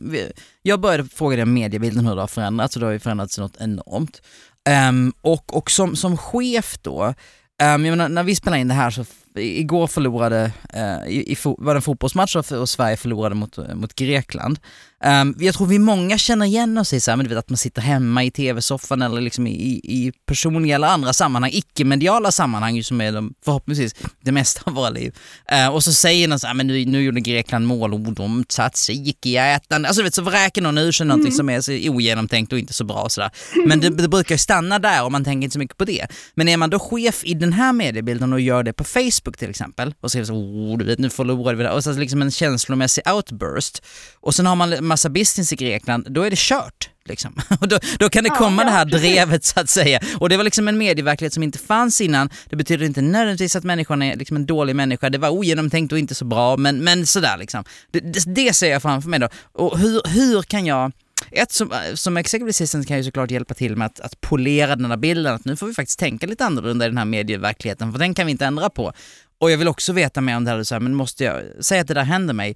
jag 0.61 0.79
började 0.79 1.03
fråga 1.03 1.35
dig 1.35 1.43
om 1.43 1.53
mediebilden, 1.53 2.05
hur 2.05 2.15
det 2.15 2.21
har 2.21 2.27
förändrats 2.27 2.75
och 2.75 2.79
det 2.79 2.85
har 2.85 2.93
ju 2.93 2.99
förändrats 2.99 3.39
något 3.39 3.57
enormt. 3.61 4.21
Um, 4.69 5.13
och, 5.21 5.57
och 5.57 5.71
som, 5.71 5.95
som 5.95 6.17
chef 6.17 6.77
då, 6.81 7.13
um, 7.63 7.81
menar, 7.81 8.09
när 8.09 8.23
vi 8.23 8.35
spelar 8.35 8.57
in 8.57 8.67
det 8.67 8.73
här 8.73 8.89
så 8.89 9.05
igår 9.35 9.87
förlorade, 9.87 10.51
uh, 10.75 11.11
i, 11.13 11.31
i, 11.31 11.37
var 11.43 11.73
det 11.73 11.77
en 11.77 11.81
fotbollsmatch 11.81 12.35
och 12.35 12.69
Sverige 12.69 12.97
förlorade 12.97 13.35
mot, 13.35 13.57
mot 13.75 13.95
Grekland. 13.95 14.59
Um, 15.05 15.35
jag 15.39 15.55
tror 15.55 15.67
vi 15.67 15.79
många 15.79 16.17
känner 16.17 16.45
igen 16.45 16.77
oss 16.77 16.93
i 16.93 16.99
så 16.99 17.11
här, 17.11 17.15
men 17.15 17.23
du 17.23 17.29
vet, 17.29 17.37
att 17.39 17.49
man 17.49 17.57
sitter 17.57 17.81
hemma 17.81 18.23
i 18.23 18.31
tv-soffan 18.31 19.01
eller 19.01 19.21
liksom 19.21 19.47
i, 19.47 19.81
i 19.83 20.11
personliga 20.25 20.75
eller 20.75 20.87
andra 20.87 21.13
sammanhang, 21.13 21.51
icke-mediala 21.53 22.31
sammanhang 22.31 22.83
som 22.83 23.01
är 23.01 23.11
de, 23.11 23.33
förhoppningsvis 23.45 23.95
det 24.21 24.31
mesta 24.31 24.61
av 24.65 24.73
våra 24.73 24.89
liv. 24.89 25.15
Uh, 25.51 25.67
och 25.67 25.83
så 25.83 25.93
säger 25.93 26.27
någon 26.27 26.39
så 26.39 26.47
här, 26.47 26.53
men 26.53 26.67
nu, 26.67 26.85
nu 26.85 27.01
gjorde 27.01 27.21
Grekland 27.21 27.67
mål 27.67 27.93
och 27.93 27.99
de 27.99 28.43
tzatziki 28.43 29.29
i 29.29 29.37
ätande. 29.37 29.87
Alltså 29.87 30.01
du 30.01 30.03
vet, 30.03 30.13
så 30.13 30.21
vräker 30.21 30.61
någon 30.61 30.77
ur 30.77 30.91
sig 30.91 31.05
någonting 31.05 31.27
mm. 31.27 31.37
som 31.37 31.49
är 31.49 31.61
så 31.61 31.89
ogenomtänkt 31.91 32.53
och 32.53 32.59
inte 32.59 32.73
så 32.73 32.83
bra 32.83 33.01
och 33.01 33.11
sådär. 33.11 33.31
Men 33.65 33.79
det, 33.79 33.89
det 33.89 34.07
brukar 34.07 34.37
stanna 34.37 34.79
där 34.79 35.03
och 35.03 35.11
man 35.11 35.23
tänker 35.23 35.43
inte 35.43 35.53
så 35.53 35.59
mycket 35.59 35.77
på 35.77 35.85
det. 35.85 36.07
Men 36.35 36.47
är 36.49 36.57
man 36.57 36.69
då 36.69 36.79
chef 36.79 37.23
i 37.23 37.33
den 37.33 37.53
här 37.53 37.73
mediebilden 37.73 38.33
och 38.33 38.41
gör 38.41 38.63
det 38.63 38.73
på 38.73 38.83
Facebook 38.83 39.22
till 39.31 39.49
exempel 39.49 39.93
och 40.01 40.11
säger 40.11 40.25
så, 40.25 40.33
oh, 40.33 40.77
du 40.77 40.85
vet 40.85 40.99
nu 40.99 41.09
förlorade 41.09 41.57
vi 41.57 41.63
det 41.63 41.71
och 41.71 41.83
så 41.83 41.91
liksom 41.91 42.21
en 42.21 42.31
känslomässig 42.31 43.03
outburst 43.11 43.83
och 44.15 44.35
sen 44.35 44.45
har 44.45 44.55
man 44.55 44.85
massa 44.85 45.09
business 45.09 45.53
i 45.53 45.55
Grekland, 45.55 46.11
då 46.11 46.21
är 46.21 46.29
det 46.29 46.39
kört. 46.39 46.89
Liksom. 47.05 47.35
Och 47.61 47.67
då, 47.67 47.79
då 47.99 48.09
kan 48.09 48.23
det 48.23 48.29
komma 48.29 48.61
ja, 48.61 48.65
det 48.65 48.71
här 48.71 48.85
drevet 48.85 49.45
så 49.45 49.59
att 49.59 49.69
säga. 49.69 49.99
Och 50.19 50.29
det 50.29 50.37
var 50.37 50.43
liksom 50.43 50.67
en 50.67 50.77
medieverklighet 50.77 51.33
som 51.33 51.43
inte 51.43 51.59
fanns 51.59 52.01
innan. 52.01 52.29
Det 52.49 52.55
betyder 52.55 52.85
inte 52.85 53.01
nödvändigtvis 53.01 53.55
att 53.55 53.63
människan 53.63 54.01
är 54.01 54.15
liksom 54.15 54.37
en 54.37 54.45
dålig 54.45 54.75
människa. 54.75 55.09
Det 55.09 55.17
var 55.17 55.29
ogenomtänkt 55.29 55.91
och 55.91 55.99
inte 55.99 56.15
så 56.15 56.25
bra, 56.25 56.57
men, 56.57 56.83
men 56.83 57.07
sådär 57.07 57.37
liksom. 57.37 57.63
Det, 57.91 57.99
det, 57.99 58.35
det 58.35 58.53
ser 58.53 58.71
jag 58.71 58.81
framför 58.81 59.09
mig 59.09 59.19
då. 59.19 59.29
Och 59.53 59.79
hur, 59.79 60.01
hur 60.07 60.41
kan 60.41 60.65
jag 60.65 60.91
ett 61.31 61.51
som, 61.51 61.71
eh, 61.71 61.93
som 61.93 62.17
executive 62.17 62.49
assistant 62.49 62.87
kan 62.87 62.97
ju 62.97 63.03
såklart 63.03 63.31
hjälpa 63.31 63.53
till 63.53 63.75
med 63.75 63.85
att, 63.85 63.99
att 63.99 64.21
polera 64.21 64.75
den 64.75 64.85
här 64.85 64.97
bilden, 64.97 65.35
att 65.35 65.45
nu 65.45 65.55
får 65.55 65.67
vi 65.67 65.73
faktiskt 65.73 65.99
tänka 65.99 66.27
lite 66.27 66.45
annorlunda 66.45 66.85
i 66.85 66.89
den 66.89 66.97
här 66.97 67.05
medieverkligheten, 67.05 67.91
för 67.91 67.99
den 67.99 68.13
kan 68.13 68.25
vi 68.25 68.31
inte 68.31 68.45
ändra 68.45 68.69
på. 68.69 68.93
Och 69.39 69.51
jag 69.51 69.57
vill 69.57 69.67
också 69.67 69.93
veta 69.93 70.21
mer 70.21 70.37
om 70.37 70.43
det 70.43 70.51
här, 70.51 70.63
så 70.63 70.75
här 70.75 70.79
men 70.79 70.95
måste 70.95 71.23
jag, 71.23 71.41
säga 71.59 71.81
att 71.81 71.87
det 71.87 71.93
där 71.93 72.03
händer 72.03 72.33
mig, 72.33 72.55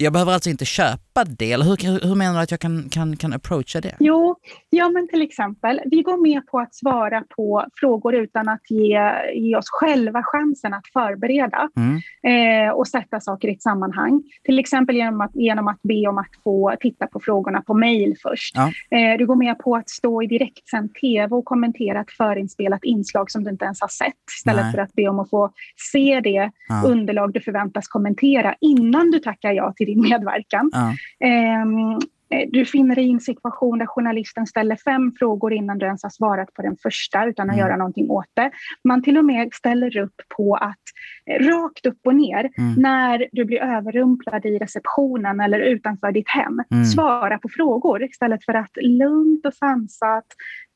jag 0.00 0.12
behöver 0.12 0.32
alltså 0.32 0.50
inte 0.50 0.64
köpa 0.64 1.24
det, 1.24 1.52
eller 1.52 1.64
hur, 1.64 2.06
hur 2.08 2.14
menar 2.14 2.34
du 2.34 2.40
att 2.40 2.50
jag 2.50 2.60
kan, 2.60 2.88
kan, 2.90 3.16
kan 3.16 3.32
approacha 3.32 3.80
det? 3.80 3.94
Jo, 3.98 4.36
ja 4.70 4.88
men 4.88 5.08
till 5.08 5.22
exempel, 5.22 5.80
vi 5.84 6.02
går 6.02 6.22
med 6.22 6.46
på 6.46 6.58
att 6.58 6.74
svara 6.74 7.24
på 7.36 7.66
frågor 7.80 8.14
utan 8.14 8.48
att 8.48 8.70
ge, 8.70 9.00
ge 9.34 9.56
oss 9.56 9.68
själva 9.68 10.22
chansen 10.22 10.74
att 10.74 10.88
förbereda 10.92 11.68
mm. 11.76 12.66
eh, 12.66 12.72
och 12.72 12.88
sätta 12.88 13.20
saker 13.20 13.48
i 13.48 13.52
ett 13.52 13.62
sammanhang. 13.62 14.22
Till 14.44 14.58
exempel 14.58 14.96
genom 14.96 15.20
att, 15.20 15.30
genom 15.34 15.68
att 15.68 15.82
be 15.82 16.08
om 16.08 16.18
att 16.18 16.42
få 16.44 16.76
titta 16.80 17.06
på 17.06 17.20
frågorna 17.20 17.62
på 17.62 17.74
mejl 17.74 18.16
först. 18.22 18.54
Ja. 18.56 18.66
Eh, 18.98 19.18
du 19.18 19.26
går 19.26 19.36
med 19.36 19.58
på 19.58 19.76
att 19.76 19.90
stå 19.90 20.22
i 20.22 20.26
direktsänd 20.26 20.94
tv 20.94 21.34
och 21.34 21.44
kommentera 21.44 22.00
ett 22.00 22.10
förinspelat 22.10 22.84
inslag 22.84 23.30
som 23.30 23.44
du 23.44 23.50
inte 23.50 23.64
ens 23.64 23.80
har 23.80 23.88
sett, 23.88 24.14
istället 24.38 24.64
Nej. 24.64 24.72
för 24.72 24.78
att 24.78 24.92
be 24.92 25.08
om 25.08 25.18
att 25.18 25.30
få 25.30 25.50
se 25.92 26.20
det 26.20 26.50
ja. 26.68 26.82
underlag 26.84 27.32
du 27.32 27.40
förväntas 27.40 27.88
kommentera 27.88 28.54
innan 28.60 29.10
du 29.10 29.18
tackar 29.18 29.52
ja 29.52 29.72
till 29.76 29.87
din 29.88 30.00
medverkan. 30.00 30.70
Ja. 30.72 30.94
Ehm, 31.26 31.92
eh, 32.30 32.48
du 32.52 32.64
finner 32.64 32.94
dig 32.94 33.04
i 33.04 33.10
en 33.10 33.20
situation 33.20 33.78
där 33.78 33.86
journalisten 33.86 34.46
ställer 34.46 34.76
fem 34.76 35.12
frågor 35.18 35.52
innan 35.52 35.78
du 35.78 35.86
ens 35.86 36.02
har 36.02 36.10
svarat 36.10 36.54
på 36.54 36.62
den 36.62 36.76
första 36.82 37.26
utan 37.26 37.50
att 37.50 37.56
mm. 37.56 37.66
göra 37.66 37.76
någonting 37.76 38.10
åt 38.10 38.30
det. 38.34 38.50
Man 38.84 39.02
till 39.02 39.18
och 39.18 39.24
med 39.24 39.54
ställer 39.54 39.96
upp 39.98 40.20
på 40.36 40.54
att 40.54 40.84
eh, 41.30 41.46
rakt 41.46 41.86
upp 41.86 42.00
och 42.04 42.14
ner 42.14 42.50
mm. 42.58 42.74
när 42.76 43.28
du 43.32 43.44
blir 43.44 43.62
överrumplad 43.62 44.46
i 44.46 44.58
receptionen 44.58 45.40
eller 45.40 45.60
utanför 45.60 46.12
ditt 46.12 46.28
hem, 46.28 46.62
mm. 46.70 46.84
svara 46.84 47.38
på 47.38 47.48
frågor 47.48 48.02
istället 48.02 48.44
för 48.44 48.54
att 48.54 48.76
lugnt 48.82 49.46
och 49.46 49.54
sansat 49.54 50.26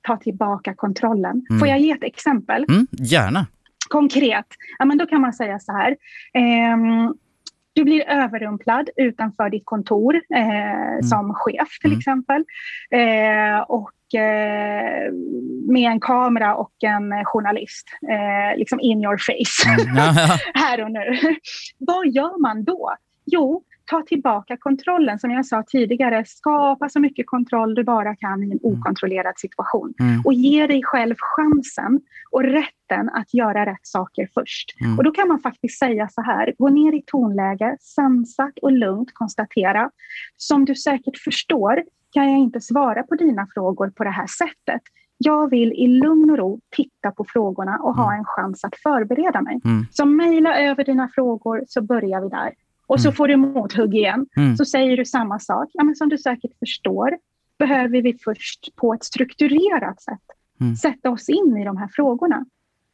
ta 0.02 0.16
tillbaka 0.16 0.74
kontrollen. 0.74 1.42
Får 1.48 1.66
mm. 1.66 1.68
jag 1.68 1.80
ge 1.80 1.90
ett 1.90 2.04
exempel? 2.04 2.64
Mm, 2.68 2.86
gärna. 2.90 3.46
Konkret, 3.88 4.46
ja, 4.78 4.84
men 4.84 4.98
då 4.98 5.06
kan 5.06 5.20
man 5.20 5.32
säga 5.32 5.58
så 5.58 5.72
här. 5.72 5.96
Ehm, 6.34 7.14
du 7.72 7.84
blir 7.84 8.08
överrumplad 8.08 8.90
utanför 8.96 9.50
ditt 9.50 9.64
kontor 9.64 10.20
eh, 10.34 10.90
mm. 10.90 11.02
som 11.02 11.34
chef 11.34 11.78
till 11.80 11.90
mm. 11.90 11.98
exempel. 11.98 12.44
Eh, 12.90 13.60
och 13.60 14.20
eh, 14.20 15.12
med 15.68 15.90
en 15.90 16.00
kamera 16.00 16.54
och 16.54 16.72
en 16.80 17.24
journalist, 17.24 17.88
eh, 18.10 18.58
liksom 18.58 18.80
in 18.80 19.02
your 19.02 19.18
face, 19.18 19.82
mm. 19.82 19.96
här 20.54 20.84
och 20.84 20.90
nu. 20.90 21.36
Vad 21.78 22.06
gör 22.06 22.40
man 22.40 22.64
då? 22.64 22.94
Jo, 23.24 23.62
ta 23.92 24.02
tillbaka 24.02 24.56
kontrollen. 24.56 25.18
Som 25.18 25.30
jag 25.30 25.46
sa 25.46 25.62
tidigare, 25.66 26.24
skapa 26.24 26.88
så 26.88 27.00
mycket 27.00 27.26
kontroll 27.26 27.74
du 27.74 27.84
bara 27.84 28.16
kan 28.16 28.42
i 28.42 28.46
en 28.46 28.52
mm. 28.52 28.60
okontrollerad 28.62 29.38
situation. 29.38 29.94
Mm. 30.00 30.22
Och 30.24 30.32
ge 30.32 30.66
dig 30.66 30.82
själv 30.84 31.14
chansen 31.18 32.00
och 32.30 32.42
rätten 32.42 33.10
att 33.12 33.34
göra 33.34 33.66
rätt 33.66 33.86
saker 33.86 34.28
först. 34.34 34.80
Mm. 34.80 34.98
Och 34.98 35.04
då 35.04 35.10
kan 35.10 35.28
man 35.28 35.40
faktiskt 35.40 35.78
säga 35.78 36.08
så 36.08 36.22
här, 36.22 36.54
gå 36.58 36.68
ner 36.68 36.92
i 36.92 37.02
tonläge, 37.06 37.76
sansat 37.80 38.58
och 38.62 38.72
lugnt 38.72 39.14
konstatera. 39.14 39.90
Som 40.36 40.64
du 40.64 40.74
säkert 40.74 41.18
förstår 41.18 41.82
kan 42.12 42.30
jag 42.30 42.40
inte 42.40 42.60
svara 42.60 43.02
på 43.02 43.14
dina 43.14 43.46
frågor 43.54 43.90
på 43.90 44.04
det 44.04 44.10
här 44.10 44.26
sättet. 44.26 44.82
Jag 45.18 45.50
vill 45.50 45.72
i 45.72 45.86
lugn 45.86 46.30
och 46.30 46.38
ro 46.38 46.60
titta 46.76 47.10
på 47.10 47.24
frågorna 47.28 47.78
och 47.78 47.96
ha 47.96 48.06
mm. 48.06 48.18
en 48.18 48.24
chans 48.24 48.64
att 48.64 48.76
förbereda 48.76 49.40
mig. 49.42 49.60
Mm. 49.64 49.86
Så 49.90 50.04
mejla 50.04 50.58
över 50.58 50.84
dina 50.84 51.08
frågor 51.14 51.64
så 51.68 51.82
börjar 51.82 52.20
vi 52.20 52.28
där. 52.28 52.52
Och 52.86 53.00
så 53.00 53.08
mm. 53.08 53.16
får 53.16 53.28
du 53.28 53.36
mothugg 53.36 53.94
igen. 53.94 54.26
Mm. 54.36 54.56
Så 54.56 54.64
säger 54.64 54.96
du 54.96 55.04
samma 55.04 55.38
sak. 55.38 55.70
Ja, 55.72 55.84
men 55.84 55.96
som 55.96 56.08
du 56.08 56.18
säkert 56.18 56.58
förstår, 56.58 57.18
behöver 57.58 58.02
vi 58.02 58.18
först 58.24 58.76
på 58.76 58.94
ett 58.94 59.04
strukturerat 59.04 60.02
sätt 60.02 60.20
Mm. 60.60 60.76
sätta 60.76 61.10
oss 61.10 61.28
in 61.28 61.56
i 61.56 61.64
de 61.64 61.76
här 61.76 61.88
frågorna. 61.92 62.44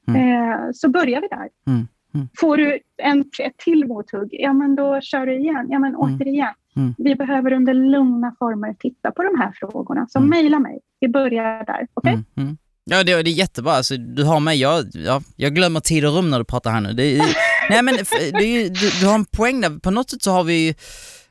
Mm. 0.09 0.43
Eh, 0.53 0.59
så 0.75 0.89
börjar 0.89 1.21
vi 1.21 1.29
där. 1.29 1.49
Mm. 1.67 1.89
Mm. 2.15 2.29
Får 2.39 2.57
du 2.57 2.79
en, 3.03 3.21
ett 3.21 3.57
till 3.57 3.87
mothugg, 3.87 4.29
ja 4.31 4.53
men 4.53 4.77
då 4.77 5.01
kör 5.01 5.27
du 5.27 5.39
igen. 5.39 5.67
Ja 5.71 5.79
men 5.79 5.97
återigen. 5.97 6.55
Vi 6.99 7.15
behöver 7.15 7.53
under 7.53 7.75
lugna 7.75 8.35
former 8.39 8.75
titta 8.79 9.11
på 9.11 9.23
de 9.23 9.39
här 9.41 9.53
frågorna. 9.55 10.07
Så 10.09 10.19
Mm. 10.19 10.31
mejla 10.31 10.59
mig. 10.59 10.81
Vi 11.01 11.09
börjar 11.09 11.65
där. 11.65 11.87
Okej? 11.95 12.23
Mm. 12.37 12.57
Ja 12.85 13.05
det, 13.05 13.23
det 13.23 13.31
är 13.31 13.35
jättebra, 13.35 13.73
alltså, 13.73 13.97
du 13.97 14.25
har 14.25 14.41
mig, 14.41 14.61
jag, 14.61 14.85
ja, 14.93 15.23
jag 15.37 15.55
glömmer 15.55 15.81
tid 15.81 16.05
och 16.05 16.15
rum 16.17 16.31
när 16.31 16.39
du 16.39 16.45
pratar 16.45 16.71
här 16.71 16.81
nu. 16.81 16.93
Det 16.93 17.17
är, 17.17 17.23
nej 17.71 17.83
men 17.83 17.97
ju- 18.45 18.69
du, 18.69 18.91
du 19.01 19.07
har 19.07 19.15
en 19.15 19.25
poäng 19.25 19.61
där, 19.61 19.79
på 19.81 19.91
något 19.91 20.11
sätt 20.11 20.23
så 20.23 20.31
har 20.33 20.45
vi 20.45 20.75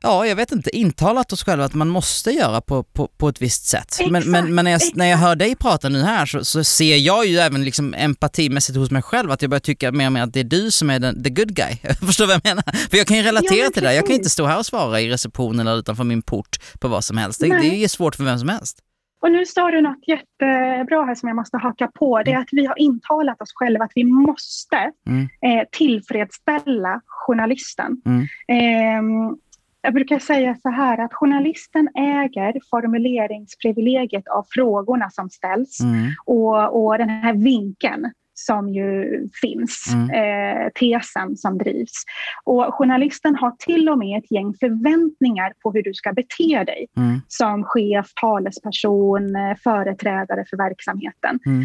Ja, 0.01 0.25
jag 0.27 0.35
vet 0.35 0.51
inte, 0.51 0.75
intalat 0.77 1.33
oss 1.33 1.43
själva 1.43 1.65
att 1.65 1.73
man 1.73 1.87
måste 1.89 2.31
göra 2.31 2.61
på, 2.61 2.83
på, 2.83 3.07
på 3.17 3.29
ett 3.29 3.41
visst 3.41 3.65
sätt. 3.65 3.97
men 3.99 4.15
Exakt, 4.15 4.27
men, 4.27 4.55
men 4.55 4.65
när, 4.65 4.71
jag, 4.71 4.81
när 4.93 5.05
jag 5.05 5.17
hör 5.17 5.35
dig 5.35 5.55
prata 5.55 5.89
nu 5.89 6.03
här 6.03 6.25
så, 6.25 6.45
så 6.45 6.63
ser 6.63 6.97
jag 6.97 7.25
ju 7.25 7.37
även 7.37 7.63
liksom 7.65 7.93
empatimässigt 7.93 8.77
hos 8.77 8.91
mig 8.91 9.01
själv 9.01 9.31
att 9.31 9.41
jag 9.41 9.49
börjar 9.51 9.59
tycka 9.59 9.91
mer 9.91 10.05
och 10.05 10.11
mer 10.11 10.21
att 10.21 10.33
det 10.33 10.39
är 10.39 10.43
du 10.43 10.71
som 10.71 10.89
är 10.89 10.99
den, 10.99 11.23
the 11.23 11.29
good 11.29 11.55
guy. 11.55 11.77
Förstår 12.05 12.23
du 12.23 12.27
vad 12.27 12.41
jag 12.43 12.55
menar? 12.55 12.87
För 12.89 12.97
jag 12.97 13.07
kan 13.07 13.17
ju 13.17 13.23
relatera 13.23 13.55
Ja, 13.57 13.63
men 13.63 13.73
till 13.73 13.83
det. 13.83 13.93
Jag 13.95 14.05
kan 14.05 14.15
inte 14.15 14.29
stå 14.29 14.45
här 14.45 14.57
och 14.59 14.65
svara 14.65 15.01
i 15.01 15.09
receptionen 15.09 15.67
eller 15.67 15.79
utanför 15.79 16.03
min 16.03 16.21
port 16.21 16.57
på 16.79 16.87
vad 16.87 17.03
som 17.03 17.17
helst. 17.17 17.39
Det, 17.39 17.47
det 17.47 17.67
är 17.67 17.77
ju 17.77 17.87
svårt 17.87 18.15
för 18.15 18.23
vem 18.23 18.39
som 18.39 18.49
helst. 18.49 18.77
Och 19.19 19.31
nu 19.31 19.45
sa 19.45 19.71
du 19.71 19.81
något 19.81 20.07
jättebra 20.07 21.03
här 21.05 21.15
som 21.15 21.27
jag 21.29 21.35
måste 21.35 21.57
haka 21.57 21.87
på. 21.87 22.21
Det 22.23 22.31
är 22.33 22.37
att 22.37 22.49
vi 22.51 22.65
har 22.65 22.79
intalat 22.79 23.41
oss 23.41 23.51
själva 23.55 23.85
att 23.85 23.91
vi 23.95 24.03
måste 24.03 24.91
Mm. 25.07 25.27
eh, 25.41 25.67
tillfredsställa 25.71 27.01
journalisten. 27.05 28.01
Mm. 28.05 28.25
Ehm, 28.47 29.37
jag 29.81 29.93
brukar 29.93 30.19
säga 30.19 30.55
så 30.55 30.69
här 30.69 30.97
att 30.97 31.13
journalisten 31.13 31.89
äger 31.95 32.53
formuleringsprivilegiet 32.69 34.27
av 34.27 34.45
frågorna 34.49 35.09
som 35.09 35.29
ställs 35.29 35.79
Mm. 35.81 36.11
och, 36.25 36.85
och 36.85 36.97
den 36.97 37.09
här 37.09 37.33
vinkeln 37.33 38.11
som 38.39 38.69
ju 38.69 39.21
finns, 39.41 39.93
Mm. 39.93 40.09
eh, 40.09 40.69
tesen 40.69 41.37
som 41.37 41.57
drivs. 41.57 42.03
Och 42.43 42.73
journalisten 42.73 43.35
har 43.35 43.51
till 43.51 43.89
och 43.89 43.97
med 43.97 44.17
ett 44.17 44.31
gäng 44.31 44.53
förväntningar 44.59 45.53
på 45.63 45.71
hur 45.71 45.83
du 45.83 45.93
ska 45.93 46.13
bete 46.13 46.63
dig 46.63 46.87
Mm. 46.97 47.21
som 47.27 47.63
chef, 47.63 48.05
talesperson, 48.21 49.35
eh, 49.35 49.55
företrädare 49.63 50.45
för 50.49 50.57
verksamheten. 50.57 51.39
Mm. 51.45 51.61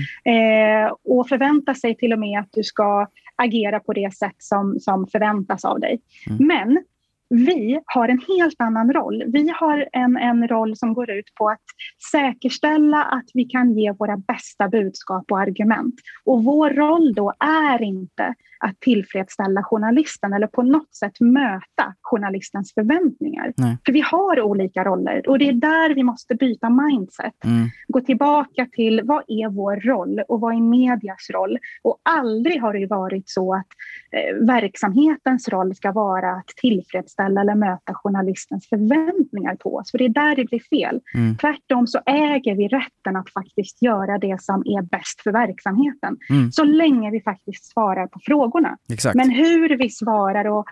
Eh, 0.85 0.93
och 1.05 1.29
förväntar 1.29 1.75
sig 1.75 1.97
till 1.97 2.13
och 2.13 2.19
med 2.19 2.41
att 2.41 2.49
du 2.53 2.63
ska 2.63 3.07
agera 3.37 3.81
på 3.81 3.93
det 3.93 4.15
sätt 4.15 4.37
som, 4.39 4.81
som 4.81 5.07
förväntas 5.07 5.65
av 5.65 5.81
dig. 5.81 6.01
Mm. 6.31 6.47
Men 6.47 6.85
vi 7.33 7.81
har 7.87 8.09
en 8.09 8.21
helt 8.29 8.55
annan 8.59 8.93
roll. 8.93 9.25
Vi 9.27 9.49
har 9.49 9.89
en, 9.93 10.17
en 10.17 10.49
roll 10.49 10.77
som 10.77 10.95
går 10.95 11.11
ut 11.11 11.35
på 11.35 11.49
att 11.49 11.65
säkerställa 12.11 13.05
att 13.05 13.25
vi 13.35 13.45
kan 13.45 13.79
ge 13.79 13.93
våra 13.93 14.17
bästa 14.17 14.69
budskap 14.69 15.25
och 15.31 15.41
argument. 15.41 15.95
Och 16.25 16.45
vår 16.45 16.71
roll 16.71 17.15
då 17.15 17.33
är 17.41 17.83
inte 17.83 18.35
att 18.67 18.81
tillfredsställa 18.81 19.63
journalisten 19.63 20.33
eller 20.33 20.47
på 20.47 20.63
något 20.63 20.95
sätt 20.95 21.21
möta 21.21 21.95
journalistens 22.03 22.75
förväntningar. 22.75 23.53
Nej. 23.57 23.77
För 23.87 23.93
vi 23.93 24.01
har 24.01 24.41
olika 24.41 24.85
roller 24.85 25.29
och 25.29 25.39
det 25.39 25.49
är 25.49 25.53
där 25.53 25.95
vi 25.95 26.03
måste 26.03 26.35
byta 26.35 26.71
mindset 26.71 27.33
Mm. 27.45 27.69
gå 27.89 28.01
tillbaka 28.01 28.67
till 28.73 29.01
vad 29.05 29.23
är 29.27 29.49
vår 29.49 29.77
roll 29.77 30.21
och 30.29 30.41
vad 30.41 30.55
är 30.55 30.61
medias 30.61 31.31
roll? 31.31 31.59
Och 31.83 31.99
aldrig 32.03 32.61
har 32.61 32.73
det 32.73 32.87
varit 32.87 33.29
så 33.29 33.55
att 33.55 33.67
eh, 34.13 34.47
verksamhetens 34.47 35.49
roll 35.49 35.75
ska 35.75 35.93
vara 35.93 36.31
att 36.31 36.47
tillfredsställa 36.47 37.41
eller 37.41 37.55
möta 37.55 37.95
journalistens 37.95 38.69
förväntningar 38.69 39.57
på 39.57 39.77
oss. 39.77 39.91
För 39.91 39.99
det 39.99 40.05
är 40.05 40.09
där 40.09 40.37
det 40.37 40.45
blir 40.45 40.61
fel. 40.61 41.01
Mm. 41.15 41.37
Tvärtom 41.37 41.87
så 41.87 42.01
äger 42.07 42.55
vi 42.55 42.69
rätten 42.69 43.17
att 43.17 43.31
faktiskt 43.31 43.83
göra 43.83 44.19
det 44.19 44.43
som 44.43 44.63
är 44.67 44.83
bäst 44.83 45.21
för 45.23 45.33
verksamheten. 45.33 46.17
Mm. 46.31 46.53
Så 46.53 46.65
länge 46.65 47.11
vi 47.11 47.21
faktiskt 47.21 47.73
svarar 47.73 48.07
på 48.07 48.21
frågorna. 48.53 48.77
Exakt. 48.93 49.15
Men 49.15 49.31
hur 49.31 49.77
vi 49.79 49.91
svarar 49.91 50.45
och 50.45 50.67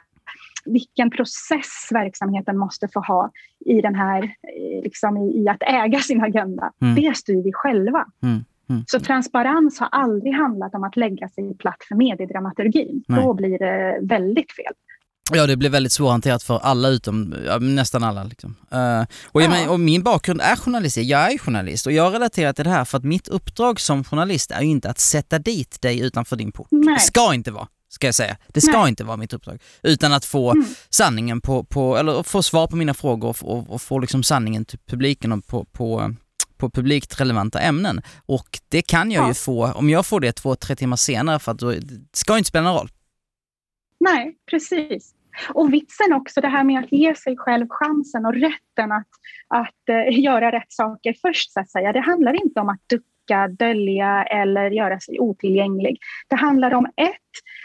vilken 0.65 1.11
process 1.11 1.89
verksamheten 1.91 2.59
måste 2.59 2.89
få 2.89 3.01
ha 3.01 3.31
i, 3.67 3.81
den 3.81 3.95
här, 3.95 4.23
eh, 4.23 4.83
liksom 4.83 5.17
i, 5.17 5.43
i 5.43 5.49
att 5.49 5.63
äga 5.63 5.99
sin 5.99 6.21
agenda, 6.21 6.73
Mm. 6.83 6.95
det 6.95 7.17
styr 7.17 7.43
vi 7.43 7.53
själva. 7.53 8.07
Mm. 8.23 8.45
Mm. 8.71 8.85
Så 8.87 9.01
transparens 9.01 9.81
har 9.81 9.89
aldrig 9.93 10.35
handlat 10.35 10.75
om 10.75 10.85
att 10.85 10.97
lägga 10.97 11.29
sig 11.29 11.57
platt 11.57 11.85
för 11.89 11.95
mediedramaturgin. 11.95 13.05
Nej. 13.09 13.23
Då 13.25 13.35
blir 13.35 13.59
det 13.59 13.99
väldigt 14.03 14.53
fel. 14.53 14.73
Ja, 15.33 15.47
det 15.47 15.57
blir 15.57 15.71
väldigt 15.71 15.93
svårhanterat 15.93 16.43
för 16.43 16.59
alla 16.59 16.89
utom, 16.89 17.35
ja, 17.47 17.59
nästan 17.59 18.05
alla. 18.05 18.25
Liksom. 18.25 18.57
Eh, 18.71 19.03
och, 19.27 19.43
jag 19.43 19.71
och 19.71 19.81
min 19.81 20.03
bakgrund 20.03 20.41
är 20.41 20.57
journalistik, 20.57 21.07
jag 21.09 21.33
är 21.33 21.39
journalist 21.39 21.87
och 21.87 21.93
jag 21.93 22.15
relaterar 22.15 22.53
till 22.53 22.65
det 22.65 22.71
här 22.71 22.85
för 22.85 22.99
att 22.99 23.05
mitt 23.05 23.29
uppdrag 23.29 23.81
som 23.81 24.05
journalist 24.05 24.51
är 24.51 24.61
ju 24.63 24.69
inte 24.71 24.91
att 24.91 24.99
sätta 24.99 25.39
dit 25.39 25.81
dig 25.81 26.01
utanför 26.01 26.37
din 26.37 26.53
port. 26.53 26.69
Nej. 26.71 26.95
Det 26.95 27.01
ska 27.01 27.35
inte 27.35 27.51
vara, 27.51 27.69
ska 27.89 28.07
jag 28.07 28.15
säga. 28.15 28.37
Det 28.49 28.61
ska 28.61 28.81
Nej. 28.81 28.89
inte 28.89 29.05
vara 29.05 29.17
mitt 29.17 29.33
uppdrag. 29.33 29.59
Utan 29.83 30.13
att 30.13 30.25
få 30.25 30.51
Mm. 30.53 30.67
sanningen 30.91 31.41
på, 31.41 31.65
på, 31.65 31.97
eller 31.97 32.23
få 32.23 32.43
svar 32.43 32.67
på 32.67 32.77
mina 32.77 32.95
frågor 32.95 33.37
och, 33.43 33.71
och, 33.71 33.83
få 33.83 33.99
liksom 33.99 34.23
sanningen 34.23 34.65
till 34.65 34.79
publiken 34.87 35.33
och 35.33 35.47
på, 35.47 35.65
på, 35.65 36.15
på 36.57 36.71
publikt 36.71 37.21
relevanta 37.21 37.61
ämnen. 37.61 38.03
Och 38.27 38.61
det 38.69 38.83
kan 38.83 39.11
jag 39.11 39.25
Ja. 39.25 39.29
ju 39.29 39.35
få, 39.35 39.73
om 39.73 39.91
jag 39.91 40.07
får 40.07 40.21
det 40.21 40.33
två, 40.33 40.55
tre 40.55 40.77
timmar 40.77 40.97
senare 40.97 41.39
för 41.39 41.53
att 41.53 41.59
då, 41.59 41.71
det 41.71 42.01
ska 42.13 42.39
inte 42.39 42.49
spela 42.49 42.65
någon 42.65 42.79
roll. 42.79 42.91
Nej, 44.05 44.35
precis. 44.51 45.11
Och 45.49 45.73
vitsen 45.73 46.13
också, 46.13 46.41
det 46.41 46.49
här 46.49 46.65
med 46.65 46.79
att 46.79 46.93
ge 46.93 47.15
sig 47.15 47.37
själv 47.37 47.67
chansen 47.71 48.27
och 48.27 48.35
rätten 48.35 48.93
att, 48.93 49.09
att 49.49 49.89
eh, 49.89 50.21
göra 50.21 50.53
rätt 50.53 50.73
saker 50.73 51.15
först, 51.23 51.53
så 51.53 51.61
att 51.61 51.71
säga. 51.71 51.93
Det 51.93 52.01
handlar 52.01 52.45
inte 52.45 52.61
om 52.61 52.69
att 52.69 52.89
ducka, 52.89 53.49
dölja 53.49 54.25
eller 54.25 54.71
göra 54.71 55.01
sig 55.01 55.21
otillgänglig. 55.21 55.99
Det 56.29 56.37
handlar 56.37 56.75
om 56.75 56.87
ett, 56.97 57.17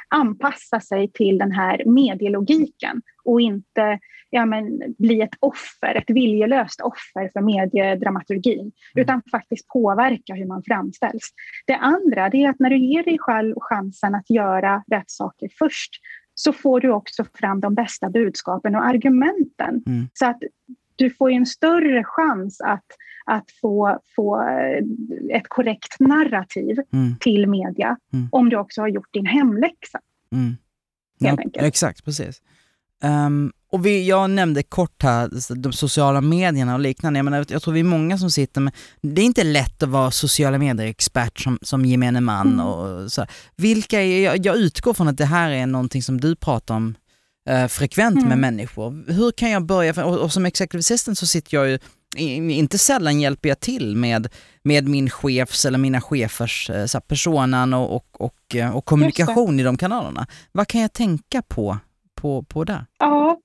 anpassa 0.10 0.80
sig 0.80 1.12
till 1.12 1.38
den 1.38 1.52
här 1.52 1.84
medielogiken 1.86 3.02
och 3.24 3.42
inte 3.42 4.00
ja, 4.36 4.46
men, 4.46 4.96
bli 4.98 5.22
ett 5.22 5.36
offer, 5.40 5.96
ett 5.96 6.10
viljelöst 6.10 6.82
offer 6.82 7.30
för 7.34 7.42
mediedramaturgin, 7.42 8.72
utan 8.96 9.22
faktiskt 9.32 9.68
påverka 9.68 10.34
hur 10.34 10.46
man 10.46 10.64
framställs. 10.64 11.30
Det 11.68 11.76
andra 11.76 12.30
det 12.30 12.44
är 12.44 12.50
att 12.50 12.60
när 12.60 12.70
du 12.70 12.78
ger 12.78 13.04
dig 13.04 13.18
själv 13.20 13.56
chansen 13.58 14.16
att 14.16 14.30
göra 14.30 14.84
rätt 14.92 15.12
saker 15.12 15.50
först 15.60 15.92
så 16.36 16.54
får 16.54 16.80
du 16.80 16.90
också 16.92 17.26
fram 17.34 17.60
de 17.60 17.76
bästa 17.76 18.10
budskapen 18.10 18.76
och 18.76 18.86
argumenten. 18.86 19.84
Mm. 19.88 20.10
Så 20.14 20.26
att 20.26 20.40
du 20.96 21.10
får 21.10 21.30
en 21.32 21.46
större 21.46 22.04
chans 22.04 22.62
att, 22.62 22.86
att 23.26 23.46
få, 23.62 24.00
få 24.16 24.42
ett 25.34 25.48
korrekt 25.48 26.00
narrativ 26.00 26.78
Mm. 26.94 27.16
till 27.20 27.48
media 27.48 27.98
Mm. 28.14 28.28
om 28.32 28.50
du 28.50 28.58
också 28.58 28.82
har 28.82 28.88
gjort 28.88 29.14
din 29.14 29.26
hemläxa. 29.26 30.00
Mm. 30.32 30.54
Ja. 31.18 31.38
Exakt, 31.54 32.06
precis. 32.06 32.42
Ehm, 33.04 33.52
och 33.72 33.86
vi, 33.86 34.08
jag 34.08 34.30
nämnde 34.30 34.64
kort 34.64 35.04
här 35.04 35.30
de 35.56 35.74
sociala 35.74 36.22
medierna 36.22 36.74
och 36.74 36.80
liknande. 36.80 37.20
Jag, 37.20 37.24
menar, 37.24 37.46
jag 37.50 37.62
tror 37.62 37.74
vi 37.74 37.80
är 37.80 37.84
många 37.84 38.18
som 38.18 38.32
sitter 38.32 38.62
med, 38.62 38.74
det 39.02 39.22
är 39.22 39.26
inte 39.26 39.44
lätt 39.44 39.84
att 39.84 39.90
vara 39.90 40.12
sociala 40.12 40.58
medier-expert 40.58 41.40
som, 41.40 41.60
som 41.62 41.86
gemene 41.86 42.22
man. 42.22 42.48
Mm. 42.54 42.66
Och 42.66 43.12
så. 43.12 43.26
Vilka 43.56 44.02
är, 44.02 44.24
jag, 44.24 44.46
jag 44.46 44.58
utgår 44.58 44.94
från 44.94 45.08
att 45.08 45.18
det 45.18 45.26
här 45.26 45.52
är 45.52 45.66
någonting 45.66 46.04
som 46.04 46.22
du 46.22 46.36
pratar 46.36 46.76
om 46.76 46.96
eh, 47.50 47.68
frekvent 47.68 48.16
med 48.16 48.26
Mm. 48.26 48.40
människor. 48.40 49.12
Hur 49.12 49.32
kan 49.32 49.52
jag 49.52 49.66
börja? 49.66 50.06
Och, 50.06 50.18
och 50.18 50.34
som 50.34 50.46
executive 50.46 50.80
assistant 50.80 51.18
så 51.18 51.26
sitter 51.26 51.58
jag 51.58 51.70
ju, 51.70 51.80
inte 52.52 52.78
sällan 52.78 53.22
hjälper 53.22 53.50
jag 53.50 53.60
till 53.60 53.96
med, 53.96 54.28
med 54.64 54.88
min 54.88 55.10
chefs 55.10 55.66
eller 55.66 55.78
mina 55.78 56.02
chefers 56.02 56.70
eh, 56.70 56.86
så 56.86 56.98
här, 56.98 57.02
personan 57.02 57.74
och, 57.74 57.96
och, 57.96 58.22
och, 58.22 58.56
eh, 58.56 58.76
och 58.76 58.86
kommunikation 58.86 59.60
i 59.60 59.64
de 59.64 59.78
kanalerna. 59.78 60.28
Vad 60.52 60.68
kan 60.68 60.82
jag 60.82 60.94
tänka 60.94 61.42
på, 61.42 61.78
på, 62.26 62.44
på 62.44 62.64
där? 62.64 62.86
Ja, 63.00 63.38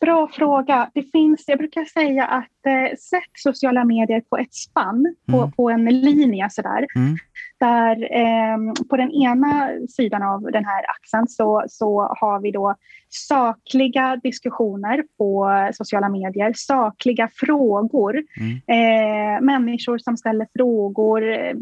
bra 0.00 0.28
fråga. 0.32 0.90
Det 0.94 1.02
finns, 1.02 1.44
jag 1.46 1.58
brukar 1.58 1.84
säga 1.84 2.26
att 2.26 2.66
eh, 2.66 2.96
sätt 2.98 3.32
sociala 3.34 3.84
medier 3.84 4.20
på 4.20 4.36
ett 4.36 4.54
spann, 4.54 5.14
på, 5.30 5.36
Mm. 5.38 5.52
på 5.52 5.70
en 5.70 5.84
linje 5.84 6.48
sådär. 6.50 6.86
Mm. 6.96 7.16
Där 7.60 7.96
eh, 8.16 8.72
på 8.90 8.96
den 8.96 9.10
ena 9.10 9.70
sidan 9.88 10.22
av 10.22 10.42
den 10.42 10.64
här 10.64 10.84
axeln 10.90 11.28
så, 11.28 11.64
så 11.68 12.00
har 12.20 12.40
vi 12.40 12.50
då 12.50 12.74
sakliga 13.08 14.16
diskussioner 14.16 15.04
på 15.18 15.48
sociala 15.72 16.08
medier, 16.08 16.52
sakliga 16.56 17.28
frågor, 17.34 18.22
Mm. 18.40 18.56
eh, 18.66 19.40
människor 19.40 19.98
som 19.98 20.16
ställer 20.16 20.46
frågor, 20.56 21.32
eh, 21.32 21.54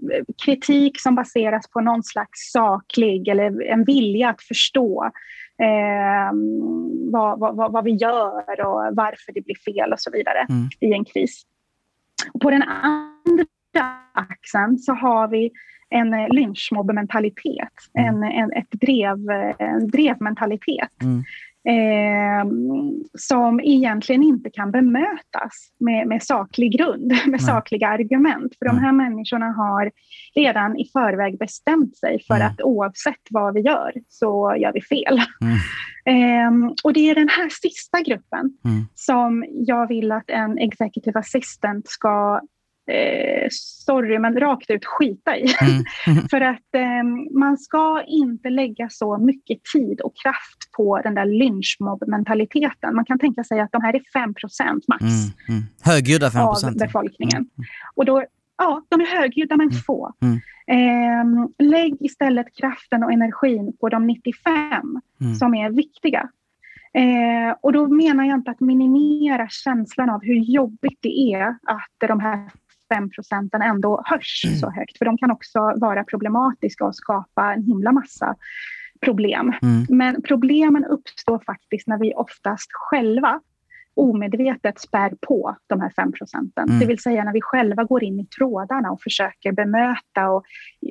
kritik 0.45 1.01
som 1.01 1.15
baseras 1.15 1.71
på 1.71 1.81
någon 1.81 2.03
slags 2.03 2.53
saklig 2.53 3.29
eller 3.29 3.63
en 3.63 3.85
vilja 3.85 4.29
att 4.29 4.43
förstå 4.43 5.11
eh, 5.63 6.33
vad, 7.13 7.39
vad, 7.39 7.73
vad, 7.73 7.85
vi 7.85 7.91
gör 7.91 8.67
och 8.67 8.97
varför 8.97 9.33
det 9.33 9.41
blir 9.45 9.55
fel 9.55 9.93
och 9.93 10.01
så 10.01 10.11
vidare 10.11 10.47
Mm. 10.49 10.69
i 10.81 10.93
en 10.93 11.05
kris. 11.05 11.43
Och 12.33 12.41
på 12.41 12.51
den 12.51 12.63
andra 12.63 13.45
axeln 14.13 14.79
så 14.79 14.93
har 14.93 15.29
vi 15.29 15.51
en 15.91 16.15
eh, 16.15 16.29
lynchmobbementalitet, 16.29 17.73
Mm. 17.99 18.23
en, 18.23 18.33
en, 18.33 18.53
ett 18.53 18.71
drev, 18.71 19.31
en 19.59 19.89
drevmentalitet. 19.89 21.03
Mm. 21.03 21.23
Eh, 21.69 22.51
som 23.19 23.61
egentligen 23.61 24.23
inte 24.23 24.51
kan 24.51 24.71
bemötas 24.71 25.53
med, 25.81 26.09
med 26.09 26.23
saklig 26.23 26.79
grund, 26.79 27.09
med 27.09 27.27
Nej. 27.27 27.41
sakliga 27.41 27.89
argument. 27.89 28.55
För 28.59 28.67
de 28.67 28.79
här 28.79 28.93
människorna 28.93 29.47
har 29.47 29.91
redan 30.35 30.77
i 30.77 30.91
förväg 30.93 31.39
bestämt 31.39 31.97
sig 31.97 32.23
för 32.27 32.35
mm. 32.35 32.47
att 32.47 32.63
oavsett 32.63 33.23
vad 33.31 33.55
vi 33.55 33.61
gör 33.61 33.93
så 34.09 34.57
gör 34.59 34.73
vi 34.73 34.83
fel. 34.83 35.21
Mm. 35.43 35.57
Eh, 36.09 36.51
och 36.85 36.93
det 36.93 37.11
är 37.11 37.15
den 37.15 37.29
här 37.29 37.49
sista 37.49 38.01
gruppen 38.01 38.59
mm. 38.65 38.87
som 38.95 39.45
jag 39.51 39.89
vill 39.89 40.13
att 40.13 40.31
en 40.31 40.59
executive 40.59 41.19
assistant 41.19 41.89
ska 41.89 42.41
eh, 42.89 43.49
sorry, 43.51 44.19
men 44.19 44.41
rakt 44.41 44.71
ut 44.71 44.85
skita 44.85 45.37
i. 45.37 45.55
Mm. 45.61 45.85
Mm. 46.07 46.29
För 46.29 46.41
att 46.41 46.75
eh, 46.75 47.39
man 47.39 47.59
ska 47.59 48.03
inte 48.07 48.51
lägga 48.51 48.89
så 48.89 49.19
mycket 49.19 49.59
tid 49.75 50.01
och 50.01 50.13
kraft 50.17 50.73
på 50.77 51.01
den 51.05 51.15
där 51.15 51.25
lynchmobb-mentaliteten. 51.25 52.95
Man 52.95 53.05
kan 53.05 53.19
tänka 53.19 53.45
sig 53.45 53.61
att 53.61 53.73
de 53.73 53.83
här 53.83 53.95
är 53.95 54.01
5% 54.01 54.83
max 54.89 55.03
mm. 55.03 55.15
Mm. 55.49 55.63
Högljudda 55.83 56.31
5 56.31 56.41
av 56.43 56.55
befolkningen. 56.79 57.37
Mm. 57.37 57.69
Och 57.95 58.05
då, 58.05 58.25
ja, 58.59 58.83
de 58.89 59.01
är 59.01 59.07
högljudda 59.21 59.57
men 59.57 59.71
få. 59.71 60.13
Eh, 60.67 61.67
lägg 61.67 61.97
istället 62.01 62.47
kraften 62.57 63.05
och 63.05 63.13
energin 63.13 63.77
på 63.81 63.89
de 63.89 64.07
95 64.07 65.01
som 65.39 65.55
är 65.55 65.71
viktiga. 65.71 66.29
Eh, 66.95 67.57
och 67.61 67.73
då 67.73 67.87
menar 67.89 68.25
jag 68.25 68.39
inte 68.39 68.51
att 68.51 68.61
minimera 68.61 69.49
känslan 69.49 70.11
av 70.11 70.21
hur 70.23 70.35
jobbigt 70.35 70.99
det 71.01 71.35
är 71.35 71.49
att 71.49 72.09
de 72.09 72.21
här 72.21 72.51
5 72.95 73.11
procenten 73.11 73.63
ändå 73.63 74.03
hörs 74.05 74.41
så 74.61 74.67
mm. 74.67 74.79
högt. 74.79 74.99
För 74.99 75.05
de 75.05 75.19
kan 75.19 75.31
också 75.31 75.59
vara 75.77 76.05
problematiska 76.05 76.85
och 76.85 76.97
skapa 76.97 77.53
en 77.53 77.63
himla 77.63 77.93
massa 77.93 78.35
problem. 79.01 79.53
Mm. 79.63 79.87
Men 79.89 80.23
problemen 80.23 80.85
uppstår 80.85 81.39
faktiskt 81.47 81.87
när 81.87 81.99
vi 81.99 82.15
oftast 82.15 82.69
själva 82.73 83.41
omedvetet 83.99 84.81
spär 84.81 85.13
på 85.21 85.57
de 85.67 85.81
här 85.81 85.91
5 85.97 86.13
procenten. 86.13 86.69
Mm. 86.69 86.81
Det 86.81 86.87
vill 86.87 86.99
säga 86.99 87.25
när 87.25 87.33
vi 87.33 87.41
själva 87.41 87.85
går 87.85 88.05
in 88.05 88.21
i 88.21 88.27
trådarna 88.27 88.91
och 88.91 89.03
försöker 89.03 89.53
bemöta 89.53 90.31
och 90.31 90.45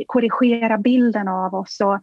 korrigera 0.05 0.77
bilden 0.77 1.27
av 1.27 1.55
oss 1.55 1.79
och 1.79 1.93
eh, 1.93 1.99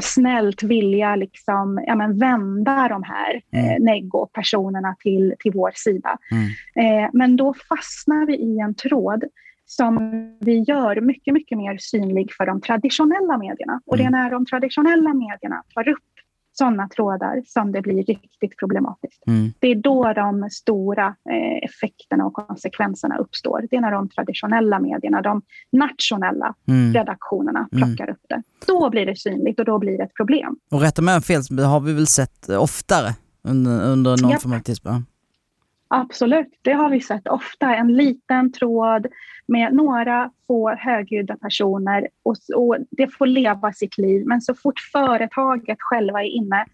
snällt 0.00 0.62
vilja 0.62 1.16
liksom, 1.16 1.84
ja, 1.86 1.94
men 1.94 2.18
vända 2.18 2.88
de 2.88 3.02
här 3.02 3.40
mm. 3.52 3.66
eh, 3.66 3.92
neggo-personerna 3.92 4.96
till, 4.98 5.34
till 5.38 5.52
vår 5.52 5.72
sida. 5.74 6.18
Mm. 6.30 7.04
Eh, 7.04 7.10
men 7.12 7.36
då 7.36 7.54
fastnar 7.68 8.26
vi 8.26 8.36
i 8.36 8.58
en 8.58 8.74
tråd 8.74 9.24
som 9.64 10.12
vi 10.40 10.58
gör 10.58 11.00
mycket, 11.00 11.34
mycket 11.34 11.58
mer 11.58 11.76
synlig 11.80 12.32
för 12.32 12.46
de 12.46 12.60
traditionella 12.60 13.38
medierna. 13.38 13.80
Och 13.86 13.96
det 13.96 14.02
är 14.02 14.08
mm. 14.08 14.20
när 14.20 14.30
de 14.30 14.46
traditionella 14.46 15.14
medierna 15.14 15.62
tar 15.74 15.88
upp 15.88 16.11
sådana 16.52 16.88
trådar 16.88 17.42
som 17.46 17.72
det 17.72 17.82
blir 17.82 18.02
riktigt 18.02 18.58
problematiskt. 18.58 19.22
Mm. 19.26 19.52
Det 19.58 19.66
är 19.66 19.74
då 19.74 20.12
de 20.12 20.50
stora 20.50 21.06
eh, 21.06 21.64
effekterna 21.64 22.26
och 22.26 22.32
konsekvenserna 22.32 23.16
uppstår. 23.16 23.66
Det 23.70 23.76
är 23.76 23.80
när 23.80 23.92
de 23.92 24.08
traditionella 24.08 24.78
medierna, 24.78 25.22
de 25.22 25.42
nationella 25.72 26.54
mm. 26.68 26.92
redaktionerna 26.92 27.68
mm. 27.72 27.94
plockar 27.96 28.12
upp 28.12 28.22
det. 28.28 28.42
Då 28.66 28.90
blir 28.90 29.06
det 29.06 29.16
synligt 29.16 29.58
och 29.58 29.64
då 29.64 29.78
blir 29.78 29.98
det 29.98 30.04
ett 30.04 30.14
problem. 30.14 30.56
Och 30.70 30.80
rätta 30.80 31.02
mig 31.02 31.16
om 31.16 31.22
fel, 31.22 31.42
har 31.58 31.80
vi 31.80 31.92
väl 31.92 32.06
sett 32.06 32.48
oftare 32.48 33.14
under, 33.44 33.84
under 33.84 34.22
någon 34.22 34.30
yep. 34.30 34.42
form 34.42 34.52
av 34.52 34.58
tidsplan? 34.58 35.06
Absolut, 35.94 36.48
det 36.62 36.72
har 36.72 36.90
vi 36.90 37.00
sett 37.00 37.28
ofta. 37.28 37.76
En 37.76 37.96
liten 37.96 38.52
tråd 38.52 39.06
med 39.46 39.74
några 39.74 40.30
få 40.46 40.74
högljudda 40.74 41.36
personer 41.36 42.08
och, 42.22 42.36
och, 42.56 42.76
det 42.90 43.08
får 43.08 43.26
leva 43.26 43.72
sitt 43.72 43.98
liv. 43.98 44.26
Men 44.26 44.40
så 44.40 44.54
fort 44.54 44.80
företaget 44.92 45.78
själva 45.80 46.22
är 46.22 46.26
inne 46.26 46.64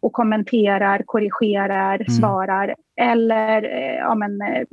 och 0.00 0.12
kommenterar, 0.12 1.02
korrigerar, 1.06 1.94
mm. 1.94 2.06
svarar 2.08 2.74
eller 3.00 3.62
eh, 3.62 3.94
ja, 3.94 4.14
men, 4.14 4.42
eh, 4.42 4.64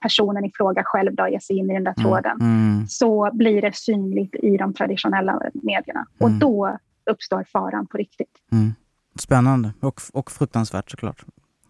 personen 0.00 0.44
i 0.44 0.50
fråga 0.54 0.82
själv 0.84 1.14
då 1.14 1.28
ger 1.28 1.38
sig 1.38 1.56
in 1.56 1.70
i 1.70 1.74
den 1.74 1.84
där 1.84 1.94
mm, 1.98 2.04
tråden 2.04 2.40
mm. 2.40 2.86
så 2.88 3.30
blir 3.32 3.62
det 3.62 3.76
synligt 3.76 4.34
i 4.34 4.56
de 4.56 4.74
traditionella 4.74 5.40
medierna. 5.54 6.06
Och 6.18 6.28
mm. 6.28 6.38
då 6.38 6.78
uppstår 7.10 7.44
faran 7.52 7.86
på 7.86 7.98
riktigt. 7.98 8.38
Mm. 8.52 8.74
Spännande 9.18 9.72
och, 9.80 10.00
och 10.12 10.30
fruktansvärt 10.30 10.90
såklart. 10.90 11.24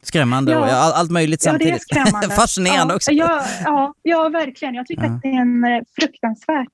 Skrämmande 0.06 0.52
ja. 0.52 0.58
och 0.58 0.98
allt 0.98 1.10
möjligt 1.10 1.42
samtidigt. 1.42 1.82
Ja, 1.88 1.94
det 1.94 2.00
är 2.00 2.04
skrämmande. 2.04 2.34
Fascinerande 2.36 2.92
ja, 2.92 2.96
också. 2.96 3.12
Ja, 3.12 3.42
ja, 3.64 3.94
ja, 4.02 4.28
verkligen. 4.28 4.74
Jag 4.74 4.86
tycker 4.86 5.04
att 5.04 5.22
det 5.22 5.28
är 5.28 5.40
en 5.40 5.64
eh, 5.64 5.82
fruktansvärt 6.00 6.72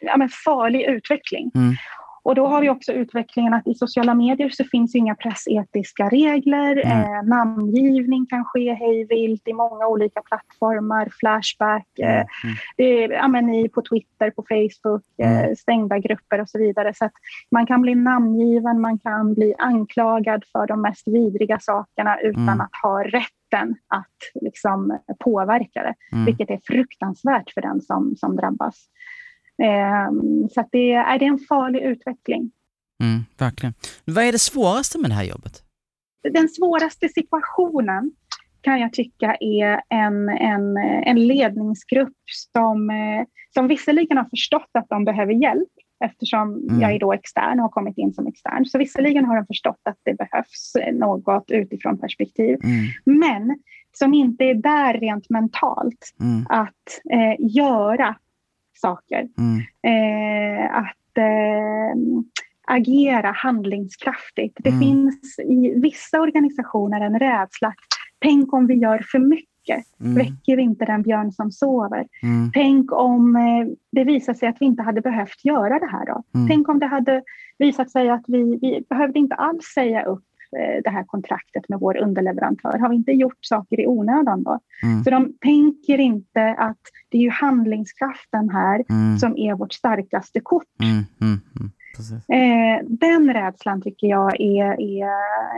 ja, 0.00 0.16
men 0.16 0.28
farlig 0.28 0.82
utveckling. 0.82 1.50
Mm. 1.54 1.76
Och 2.24 2.34
då 2.34 2.46
har 2.46 2.60
vi 2.60 2.70
också 2.70 2.92
utvecklingen 2.92 3.54
att 3.54 3.66
i 3.66 3.74
sociala 3.74 4.14
medier 4.14 4.48
så 4.48 4.64
finns 4.64 4.94
inga 4.94 5.14
pressetiska 5.14 6.08
regler. 6.08 6.86
Mm. 6.86 6.98
Eh, 6.98 7.22
namngivning 7.22 8.26
kan 8.26 8.44
ske 8.44 8.74
hejvilt 8.74 9.48
i 9.48 9.52
många 9.52 9.86
olika 9.86 10.22
plattformar, 10.22 11.08
Flashback, 11.20 11.88
mm. 11.98 12.10
eh, 12.10 12.26
mm. 12.44 12.56
det 12.76 13.04
är, 13.04 13.10
ja, 13.10 13.28
men 13.28 13.54
i, 13.54 13.68
på 13.68 13.82
Twitter, 13.82 14.30
på 14.30 14.44
Facebook, 14.48 15.04
eh, 15.18 15.44
mm. 15.44 15.56
stängda 15.56 15.98
grupper 15.98 16.40
och 16.40 16.48
så 16.48 16.58
vidare. 16.58 16.94
Så 16.94 17.10
man 17.50 17.66
kan 17.66 17.82
bli 17.82 17.94
namngiven, 17.94 18.80
man 18.80 18.98
kan 18.98 19.34
bli 19.34 19.54
anklagad 19.58 20.44
för 20.52 20.66
de 20.66 20.82
mest 20.82 21.08
vidriga 21.08 21.58
sakerna 21.60 22.20
utan 22.20 22.48
mm. 22.48 22.60
att 22.60 22.76
ha 22.82 23.04
rätten 23.04 23.76
att 23.88 24.42
liksom, 24.42 24.98
påverka 25.18 25.82
det, 25.82 25.94
mm. 26.12 26.24
vilket 26.24 26.50
är 26.50 26.60
fruktansvärt 26.64 27.50
för 27.54 27.60
den 27.60 27.80
som, 27.80 28.16
som 28.16 28.36
drabbas. 28.36 28.88
Ehm, 29.62 30.48
så 30.48 30.68
det, 30.72 30.92
är, 30.92 31.18
det 31.18 31.24
är 31.24 31.28
en 31.28 31.38
farlig 31.48 31.82
utveckling. 31.82 32.50
Mm, 33.02 33.24
verkligen. 33.38 33.74
Vad 34.04 34.24
är 34.24 34.32
det 34.32 34.38
svåraste 34.38 34.98
med 34.98 35.10
det 35.10 35.14
här 35.14 35.24
jobbet? 35.24 35.62
Den 36.32 36.48
svåraste 36.48 37.08
situationen 37.08 38.12
kan 38.60 38.80
jag 38.80 38.92
tycka 38.92 39.36
är 39.40 39.82
en, 39.88 40.28
en, 40.28 40.76
en 41.06 41.26
ledningsgrupp 41.26 42.16
som, 42.52 42.90
som 43.54 43.68
visserligen 43.68 44.16
har 44.16 44.24
förstått 44.24 44.70
att 44.78 44.88
de 44.88 45.04
behöver 45.04 45.32
hjälp 45.32 45.68
eftersom 46.04 46.68
mm. 46.68 46.80
jag 46.80 46.92
är 46.92 46.98
då 46.98 47.12
extern 47.12 47.58
och 47.58 47.62
har 47.62 47.70
kommit 47.70 47.98
in 47.98 48.12
som 48.12 48.26
extern. 48.26 48.64
Så 48.64 48.78
visserligen 48.78 49.24
har 49.24 49.36
de 49.36 49.46
förstått 49.46 49.80
att 49.82 49.98
det 50.02 50.14
behövs 50.14 50.72
något 50.92 51.50
utifrån 51.50 51.98
perspektiv, 51.98 52.58
mm. 52.64 53.20
men 53.20 53.58
som 53.92 54.14
inte 54.14 54.44
är 54.44 54.54
där 54.54 54.94
rent 54.94 55.30
mentalt 55.30 56.14
mm. 56.20 56.46
att 56.48 57.12
eh, 57.12 57.46
göra 57.56 58.16
saker. 58.82 59.28
Mm. 59.38 59.58
Eh, 59.82 60.76
att 60.76 61.18
eh, 61.18 61.96
agera 62.66 63.30
handlingskraftigt. 63.30 64.56
Det 64.58 64.68
mm. 64.68 64.80
finns 64.80 65.38
i 65.38 65.80
vissa 65.80 66.20
organisationer 66.20 67.00
en 67.00 67.18
rädsla 67.18 67.74
tänk 68.18 68.52
om 68.52 68.66
vi 68.66 68.74
gör 68.74 69.04
för 69.12 69.18
mycket 69.18 69.48
Mm. 70.00 70.14
Väcker 70.14 70.56
vi 70.56 70.62
inte 70.62 70.84
den 70.84 71.02
björn 71.02 71.32
som 71.32 71.52
sover? 71.52 72.06
Mm. 72.22 72.50
Tänk 72.54 72.92
om 72.92 73.36
eh, 73.36 73.66
det 73.92 74.04
visar 74.04 74.34
sig 74.34 74.48
att 74.48 74.56
vi 74.60 74.66
inte 74.66 74.82
hade 74.82 75.00
behövt 75.00 75.44
göra 75.44 75.78
det 75.78 75.86
här 75.86 76.06
då? 76.06 76.22
Mm. 76.34 76.48
Tänk 76.48 76.68
om 76.68 76.78
det 76.78 76.86
hade 76.86 77.22
visat 77.58 77.90
sig 77.90 78.10
att 78.10 78.24
vi, 78.26 78.58
vi 78.62 78.84
behövde 78.88 79.18
inte 79.18 79.34
alls 79.34 79.64
säga 79.64 80.04
upp 80.04 80.24
det 80.84 80.90
här 80.90 81.04
kontraktet 81.04 81.68
med 81.68 81.78
vår 81.80 81.96
underleverantör? 81.96 82.78
Har 82.78 82.88
vi 82.88 82.96
inte 82.96 83.12
gjort 83.12 83.38
saker 83.40 83.80
i 83.80 83.86
onödan 83.86 84.42
då? 84.42 84.58
Mm. 84.82 85.04
Så 85.04 85.10
de 85.10 85.32
tänker 85.40 85.98
inte 85.98 86.54
att 86.58 86.80
det 87.08 87.18
är 87.18 87.22
ju 87.22 87.30
handlingskraften 87.30 88.50
här 88.50 88.84
mm. 88.88 89.18
som 89.18 89.36
är 89.36 89.54
vårt 89.54 89.72
starkaste 89.72 90.40
kort. 90.40 90.80
Mm, 90.82 91.04
mm, 91.20 91.40
mm. 91.60 91.72
Eh, 92.28 92.84
den 92.88 93.32
rädslan 93.32 93.82
tycker 93.82 94.06
jag 94.06 94.40
är, 94.40 94.80
är 94.80 95.08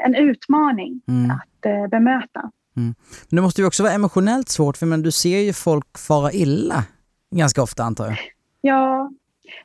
en 0.05 0.15
utmaning 0.15 1.01
mm. 1.09 1.31
att 1.31 1.67
eh, 1.67 1.87
bemöta. 1.87 2.51
Men 2.75 2.95
det 3.29 3.43
måste 3.43 3.61
ju 3.61 3.67
också 3.67 3.83
vara 3.83 3.93
emotionellt 3.93 4.49
svårt, 4.49 4.77
för 4.77 4.87
men 4.87 5.03
du 5.03 5.11
ser 5.11 5.39
ju 5.39 5.53
folk 5.53 5.99
fara 5.99 6.33
illa 6.33 6.85
ganska 7.31 7.63
ofta 7.63 7.83
antar 7.85 8.05
jag. 8.05 8.17
Ja, 8.61 9.11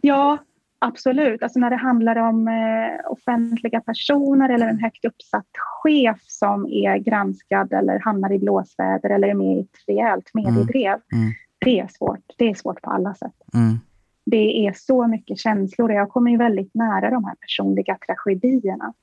ja 0.02 0.38
Absolut. 0.80 1.44
Alltså 1.44 1.60
när 1.60 1.70
det 1.70 1.76
handlar 1.76 2.16
om 2.16 2.48
eh, 2.48 3.12
offentliga 3.12 3.82
personer 3.82 4.50
eller 4.50 4.68
en 4.68 4.80
högt 4.80 5.06
uppsatt 5.06 5.48
chef 5.54 6.20
som 6.28 6.68
är 6.68 6.98
granskad 6.98 7.74
eller 7.74 8.00
hamnar 8.00 8.32
i 8.32 8.40
blåsväder 8.40 9.10
eller 9.10 9.28
är 9.28 9.34
med 9.34 9.58
i 9.58 9.60
ett 9.60 9.84
rejält 9.88 10.32
mm. 10.34 10.54
mediedrev. 10.54 11.00
Mm. 11.14 11.24
Mm. 11.24 11.34
Det 11.66 11.80
är 11.80 11.88
svårt. 11.88 12.24
Det 12.38 12.50
är 12.50 12.54
svårt 12.54 12.82
på 12.82 12.90
alla 12.90 13.14
sätt. 13.14 13.36
Mm. 13.54 13.80
Det 14.26 14.68
är 14.68 14.74
så 14.74 15.08
mycket 15.08 15.38
känslor 15.38 15.90
och 15.90 15.96
jag 15.96 16.10
kommer 16.10 16.32
ju 16.32 16.38
väldigt 16.38 16.74
nära 16.74 17.10
de 17.10 17.24
här 17.24 17.36
personliga 17.36 17.98
tragedierna. 18.06 18.94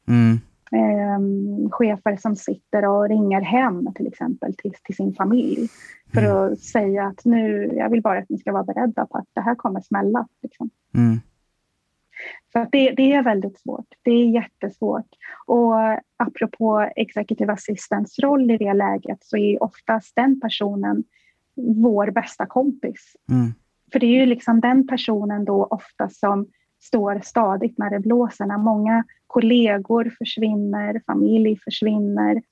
Eh, 0.73 1.71
chefer 1.71 2.17
som 2.17 2.37
sitter 2.37 2.85
och 2.85 3.09
ringer 3.09 3.41
hem 3.41 3.95
till 3.95 4.07
exempel 4.07 4.55
till, 4.55 4.73
till 4.85 4.97
sin 4.97 5.15
familj 5.15 5.69
för 6.13 6.23
mm. 6.23 6.53
att 6.53 6.59
säga 6.59 7.07
att 7.07 7.25
nu, 7.25 7.73
jag 7.77 7.91
vill 7.91 8.03
bara 8.03 8.19
att 8.19 8.29
ni 8.29 8.39
ska 8.39 8.53
vara 8.53 8.65
beredda 8.65 9.07
på 9.07 9.19
att 9.19 9.29
det 9.33 9.41
här 9.41 9.55
kommer 9.55 9.81
smälla. 9.81 10.27
Liksom. 10.43 10.71
Så 12.53 12.67
det, 12.73 12.91
det, 12.91 13.13
är 13.13 13.23
väldigt 13.23 13.59
svårt. 13.61 13.87
Det 14.03 14.11
är 14.11 14.25
jättesvårt. 14.25 15.09
Och 15.47 15.75
apropå 16.17 16.91
executive 16.97 17.53
assistants 17.53 18.19
roll 18.19 18.51
i 18.51 18.57
det 18.57 18.73
läget 18.73 19.19
så 19.21 19.37
är 19.37 19.63
oftast 19.63 20.17
den 20.17 20.41
personen 20.41 21.05
vår 21.57 22.11
bästa 22.11 22.47
kompis. 22.47 23.17
Mm. 23.31 23.53
För 23.93 23.99
det 23.99 24.07
är 24.07 24.21
ju 24.21 24.27
liksom 24.27 24.61
den 24.61 24.87
personen 24.87 25.45
då 25.45 25.65
ofta 25.65 26.09
som 26.09 26.47
står 26.83 27.21
stadigt 27.25 27.79
när 27.79 27.91
det 27.91 28.01
blåser. 28.01 28.47
När 28.47 28.59
många 28.59 29.05
kollegor 29.27 30.15
försvinner, 30.19 31.03
familj 31.07 31.59
försvinner, 31.65 32.43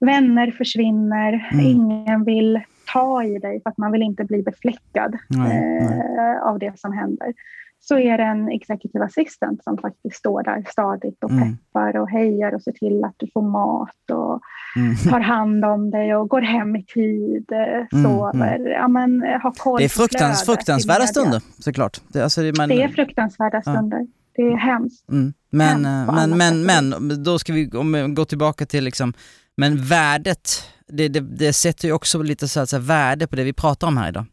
vänner 0.00 0.50
försvinner, 0.50 1.48
mm. 1.52 1.66
ingen 1.66 2.24
vill 2.24 2.60
ta 2.92 3.24
i 3.24 3.38
dig 3.38 3.62
för 3.62 3.70
att 3.70 3.78
man 3.78 3.92
vill 3.92 4.02
inte 4.02 4.24
bli 4.24 4.42
befläckad 4.42 5.16
nej, 5.28 5.78
eh, 5.78 5.90
nej. 6.16 6.38
av 6.38 6.58
det 6.58 6.78
som 6.78 6.92
händer 6.92 7.34
så 7.80 7.98
är 7.98 8.18
det 8.18 8.24
en 8.24 8.48
executive 8.48 9.04
assistant 9.04 9.64
som 9.64 9.78
faktiskt 9.78 10.16
står 10.16 10.42
där 10.42 10.64
stadigt 10.70 11.24
och 11.24 11.30
mm. 11.30 11.56
peppar 11.56 11.96
och 11.96 12.10
hejar 12.10 12.54
och 12.54 12.62
ser 12.62 12.72
till 12.72 13.04
att 13.04 13.14
du 13.16 13.26
får 13.34 13.42
mat 13.42 14.10
och 14.12 14.40
mm. 14.76 14.96
tar 15.10 15.20
hand 15.20 15.64
om 15.64 15.90
dig 15.90 16.16
och 16.16 16.28
går 16.28 16.40
hem 16.40 16.76
i 16.76 16.84
tid, 16.84 17.52
eh, 17.52 17.98
mm, 17.98 18.04
sover, 18.04 18.56
mm. 18.56 18.72
ja, 18.72 18.88
men, 18.88 19.20
har 19.42 19.52
koll 19.58 19.78
Det 19.78 19.84
är 19.84 19.88
fruktans, 19.88 20.44
fruktansvärda 20.44 21.06
stunder 21.06 21.42
såklart. 21.58 22.00
Det, 22.08 22.22
alltså, 22.22 22.42
det, 22.42 22.56
man, 22.56 22.68
det 22.68 22.82
är 22.82 22.88
fruktansvärda 22.88 23.62
stunder. 23.62 23.98
Ja. 23.98 24.06
Det 24.36 24.42
är 24.42 24.56
hemskt. 24.56 25.08
Mm. 25.08 25.32
Men, 25.50 25.84
hemskt 25.84 26.36
men, 26.36 26.66
men, 26.66 26.88
men, 26.88 27.22
då 27.24 27.38
ska 27.38 27.52
vi 27.52 27.70
om 27.70 28.14
går 28.14 28.24
tillbaka 28.24 28.66
till 28.66 28.84
liksom, 28.84 29.12
men 29.56 29.82
värdet, 29.82 30.50
det, 30.88 31.08
det, 31.08 31.20
det 31.20 31.52
sätter 31.52 31.88
ju 31.88 31.94
också 31.94 32.22
lite 32.22 32.48
så 32.48 32.60
att 32.60 32.68
säga, 32.68 32.80
värde 32.80 33.26
på 33.26 33.36
det 33.36 33.44
vi 33.44 33.52
pratar 33.52 33.86
om 33.86 33.96
här 33.96 34.08
idag. 34.08 34.24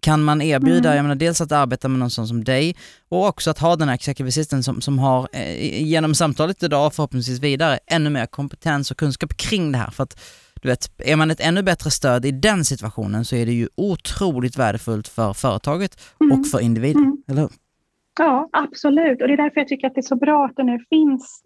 Kan 0.00 0.22
man 0.22 0.42
erbjuda, 0.42 0.88
mm. 0.88 0.96
jag 0.96 1.02
menar 1.02 1.14
dels 1.14 1.40
att 1.40 1.52
arbeta 1.52 1.88
med 1.88 1.98
någon 1.98 2.10
sån 2.10 2.28
som 2.28 2.44
dig 2.44 2.76
och 3.08 3.26
också 3.26 3.50
att 3.50 3.58
ha 3.58 3.76
den 3.76 3.88
här 3.88 3.94
executive 3.94 4.28
assistant 4.28 4.64
som, 4.64 4.80
som 4.80 4.98
har 4.98 5.28
eh, 5.32 5.82
genom 5.82 6.14
samtalet 6.14 6.62
idag 6.62 6.94
förhoppningsvis 6.94 7.40
vidare 7.40 7.78
ännu 7.86 8.10
mer 8.10 8.26
kompetens 8.26 8.90
och 8.90 8.96
kunskap 8.96 9.36
kring 9.36 9.72
det 9.72 9.78
här. 9.78 9.90
För 9.90 10.02
att 10.02 10.20
du 10.62 10.68
vet, 10.68 10.90
är 10.98 11.16
man 11.16 11.30
ett 11.30 11.40
ännu 11.40 11.62
bättre 11.62 11.90
stöd 11.90 12.24
i 12.24 12.30
den 12.30 12.64
situationen 12.64 13.24
så 13.24 13.36
är 13.36 13.46
det 13.46 13.52
ju 13.52 13.68
otroligt 13.74 14.58
värdefullt 14.58 15.08
för 15.08 15.32
företaget 15.32 16.00
mm. 16.20 16.40
och 16.40 16.46
för 16.46 16.60
individen, 16.60 17.02
mm. 17.02 17.22
eller 17.28 17.40
hur? 17.40 17.50
Ja, 18.18 18.48
absolut. 18.52 19.22
Och 19.22 19.28
det 19.28 19.34
är 19.34 19.36
därför 19.36 19.60
jag 19.60 19.68
tycker 19.68 19.86
att 19.86 19.94
det 19.94 20.00
är 20.00 20.02
så 20.02 20.16
bra 20.16 20.44
att 20.44 20.56
det 20.56 20.62
nu 20.62 20.78
finns, 20.90 21.42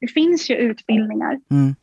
det 0.00 0.06
finns 0.06 0.50
ju 0.50 0.54
utbildningar 0.54 1.40
mm. 1.50 1.74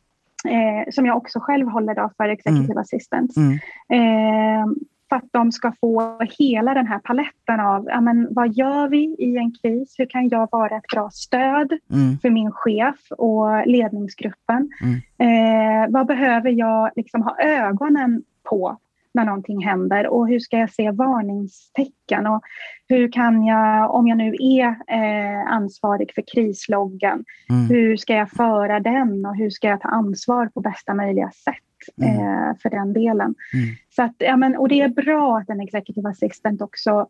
eh, 0.48 0.90
som 0.90 1.06
jag 1.06 1.16
också 1.16 1.40
själv 1.40 1.68
håller 1.68 1.94
då 1.94 2.10
för 2.16 2.28
executive 2.28 2.72
mm. 2.72 2.78
assistants. 2.78 3.36
Mm. 3.36 3.52
Eh, 3.92 4.66
för 5.08 5.16
att 5.16 5.28
de 5.30 5.52
ska 5.52 5.72
få 5.80 6.18
hela 6.38 6.74
den 6.74 6.86
här 6.86 6.98
paletten 6.98 7.60
av 7.60 7.84
ja, 7.88 8.00
men, 8.00 8.28
vad 8.30 8.52
gör 8.52 8.88
vi 8.88 9.16
i 9.18 9.36
en 9.36 9.52
kris? 9.52 9.94
Hur 9.98 10.06
kan 10.06 10.28
jag 10.28 10.48
vara 10.52 10.76
ett 10.76 10.86
bra 10.94 11.10
stöd 11.10 11.72
mm. 11.92 12.18
för 12.18 12.30
min 12.30 12.52
chef 12.52 12.96
och 13.10 13.66
ledningsgruppen? 13.66 14.70
Mm. 14.82 15.00
Eh, 15.18 15.90
vad 15.90 16.06
behöver 16.06 16.50
jag 16.50 16.90
liksom 16.96 17.22
ha 17.22 17.36
ögonen 17.38 18.22
på 18.50 18.78
när 19.14 19.24
någonting 19.24 19.64
händer 19.64 20.06
och 20.06 20.28
hur 20.28 20.38
ska 20.38 20.58
jag 20.58 20.70
se 20.70 20.90
varningstecken 20.90 22.26
och 22.26 22.42
hur 22.88 23.12
kan 23.12 23.44
jag, 23.44 23.94
om 23.94 24.08
jag 24.08 24.18
nu 24.18 24.34
är 24.40 24.68
eh, 24.68 25.52
ansvarig 25.52 26.12
för 26.14 26.22
krisloggen, 26.34 27.24
mm. 27.50 27.66
hur 27.68 27.96
ska 27.96 28.14
jag 28.14 28.30
föra 28.30 28.80
den 28.80 29.26
och 29.26 29.36
hur 29.36 29.50
ska 29.50 29.68
jag 29.68 29.80
ta 29.80 29.88
ansvar 29.88 30.46
på 30.54 30.60
bästa 30.60 30.94
möjliga 30.94 31.30
sätt? 31.30 31.67
Mm. 32.02 32.18
Eh, 32.18 32.56
för 32.62 32.70
den 32.70 32.92
delen. 32.92 33.34
Mm. 33.54 33.74
Så 33.96 34.02
att, 34.02 34.14
ja, 34.18 34.36
men, 34.36 34.56
och 34.56 34.68
det 34.68 34.80
är 34.80 34.88
bra 34.88 35.38
att 35.38 35.50
en 35.50 35.60
executive 35.60 36.08
assistant 36.08 36.62
också 36.62 37.08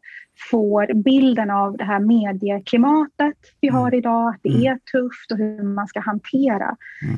får 0.50 0.94
bilden 0.94 1.50
av 1.50 1.76
det 1.76 1.84
här 1.84 2.00
medieklimatet 2.00 3.36
vi 3.60 3.68
har 3.68 3.88
mm. 3.88 3.98
idag, 3.98 4.28
att 4.28 4.40
det 4.42 4.48
mm. 4.48 4.62
är 4.62 4.78
tufft 4.92 5.32
och 5.32 5.38
hur 5.38 5.62
man 5.62 5.86
ska 5.86 6.00
hantera 6.00 6.76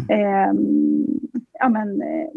eh, 0.08 0.52
ja, 1.52 1.68
men, 1.68 2.02
eh, 2.02 2.30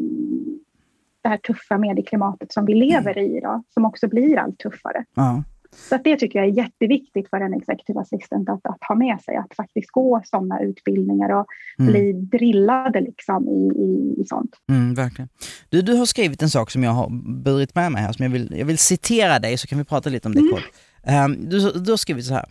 det 1.22 1.30
här 1.30 1.38
tuffa 1.38 1.78
medieklimatet 1.78 2.51
som 2.51 2.66
vi 2.66 2.74
lever 2.74 3.18
i 3.18 3.38
idag, 3.38 3.64
som 3.74 3.86
också 3.86 4.07
blir 4.07 4.38
allt 4.38 4.59
tuffare. 4.59 5.05
Ja. 5.16 5.43
Så 5.76 5.97
det 6.03 6.17
tycker 6.17 6.39
jag 6.39 6.47
är 6.47 6.51
jätteviktigt 6.51 7.30
för 7.30 7.38
en 7.38 7.53
executive 7.53 7.99
assistant 7.99 8.49
att, 8.49 8.65
att 8.65 8.84
ha 8.88 8.95
med 8.95 9.21
sig, 9.21 9.36
att 9.36 9.55
faktiskt 9.55 9.91
gå 9.91 10.21
sådana 10.26 10.59
utbildningar 10.59 11.30
och 11.30 11.45
mm. 11.80 11.91
bli 11.91 12.13
drillade 12.13 13.01
liksom 13.01 13.49
i, 13.49 13.82
i, 13.82 14.21
i 14.21 14.26
sånt. 14.26 14.51
Mm, 14.69 14.93
verkligen. 14.93 15.30
Du, 15.69 15.82
du 15.82 15.95
har 15.95 16.05
skrivit 16.05 16.41
en 16.41 16.49
sak 16.49 16.71
som 16.71 16.84
jag 16.84 16.91
har 16.91 17.09
burit 17.43 17.76
med 17.76 17.91
mig 17.91 18.01
här, 18.01 18.11
som 18.11 18.24
jag 18.24 18.32
vill, 18.32 18.55
jag 18.57 18.65
vill 18.65 18.78
citera 18.78 19.39
dig 19.39 19.57
så 19.57 19.67
kan 19.67 19.78
vi 19.78 19.84
prata 19.84 20.09
lite 20.09 20.28
om 20.28 20.34
det 20.34 20.39
mm. 20.39 20.51
kort. 20.51 20.71
Um, 21.26 21.49
du, 21.49 21.71
du 21.71 21.91
har 21.91 21.97
skrivit 21.97 22.26
så 22.26 22.34
här. 22.34 22.45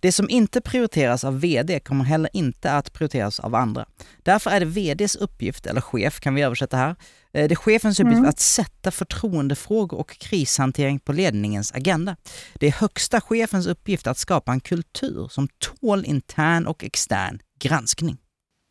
Det 0.00 0.12
som 0.12 0.30
inte 0.30 0.60
prioriteras 0.60 1.24
av 1.24 1.40
VD 1.40 1.80
kommer 1.80 2.04
heller 2.04 2.30
inte 2.32 2.72
att 2.72 2.92
prioriteras 2.92 3.40
av 3.40 3.54
andra. 3.54 3.86
Därför 4.22 4.50
är 4.50 4.60
det 4.60 4.66
VDs 4.66 5.16
uppgift, 5.16 5.66
eller 5.66 5.80
chef 5.80 6.20
kan 6.20 6.34
vi 6.34 6.42
översätta 6.42 6.76
här, 6.76 6.96
eh, 7.32 7.48
det 7.48 7.54
är 7.54 7.56
chefens 7.56 8.00
uppgift 8.00 8.18
mm. 8.18 8.28
att 8.28 8.40
sätta 8.40 8.90
förtroendefrågor 8.90 9.98
och 9.98 10.10
krishantering 10.10 10.98
på 10.98 11.12
ledningens 11.12 11.72
agenda. 11.72 12.16
Det 12.54 12.66
är 12.66 12.72
högsta 12.72 13.20
chefens 13.20 13.66
uppgift 13.66 14.06
att 14.06 14.18
skapa 14.18 14.52
en 14.52 14.60
kultur 14.60 15.28
som 15.28 15.48
tål 15.58 16.04
intern 16.04 16.66
och 16.66 16.84
extern 16.84 17.38
granskning. 17.60 18.18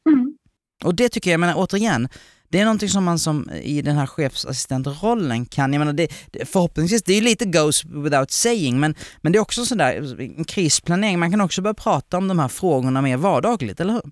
Mm. 0.09 0.37
Och 0.83 0.95
det 0.95 1.09
tycker 1.09 1.29
jag, 1.29 1.33
jag 1.33 1.39
menar 1.39 1.55
återigen, 1.57 2.09
det 2.49 2.59
är 2.59 2.65
någonting 2.65 2.89
som 2.89 3.03
man 3.03 3.19
som 3.19 3.49
i 3.63 3.81
den 3.81 3.95
här 3.95 4.05
chefsassistentrollen 4.05 5.45
kan, 5.45 5.73
jag 5.73 5.79
menar 5.79 5.93
det, 5.93 6.07
förhoppningsvis, 6.45 7.03
det 7.03 7.13
är 7.13 7.21
lite 7.21 7.45
goes 7.45 7.85
without 7.85 8.31
saying, 8.31 8.79
men, 8.79 8.95
men 9.21 9.31
det 9.31 9.37
är 9.37 9.41
också 9.41 9.65
sådär 9.65 10.21
en 10.37 10.43
krisplanering, 10.43 11.19
man 11.19 11.31
kan 11.31 11.41
också 11.41 11.61
börja 11.61 11.73
prata 11.73 12.17
om 12.17 12.27
de 12.27 12.39
här 12.39 12.47
frågorna 12.47 13.01
mer 13.01 13.17
vardagligt, 13.17 13.79
eller 13.79 13.93
hur? 13.93 14.11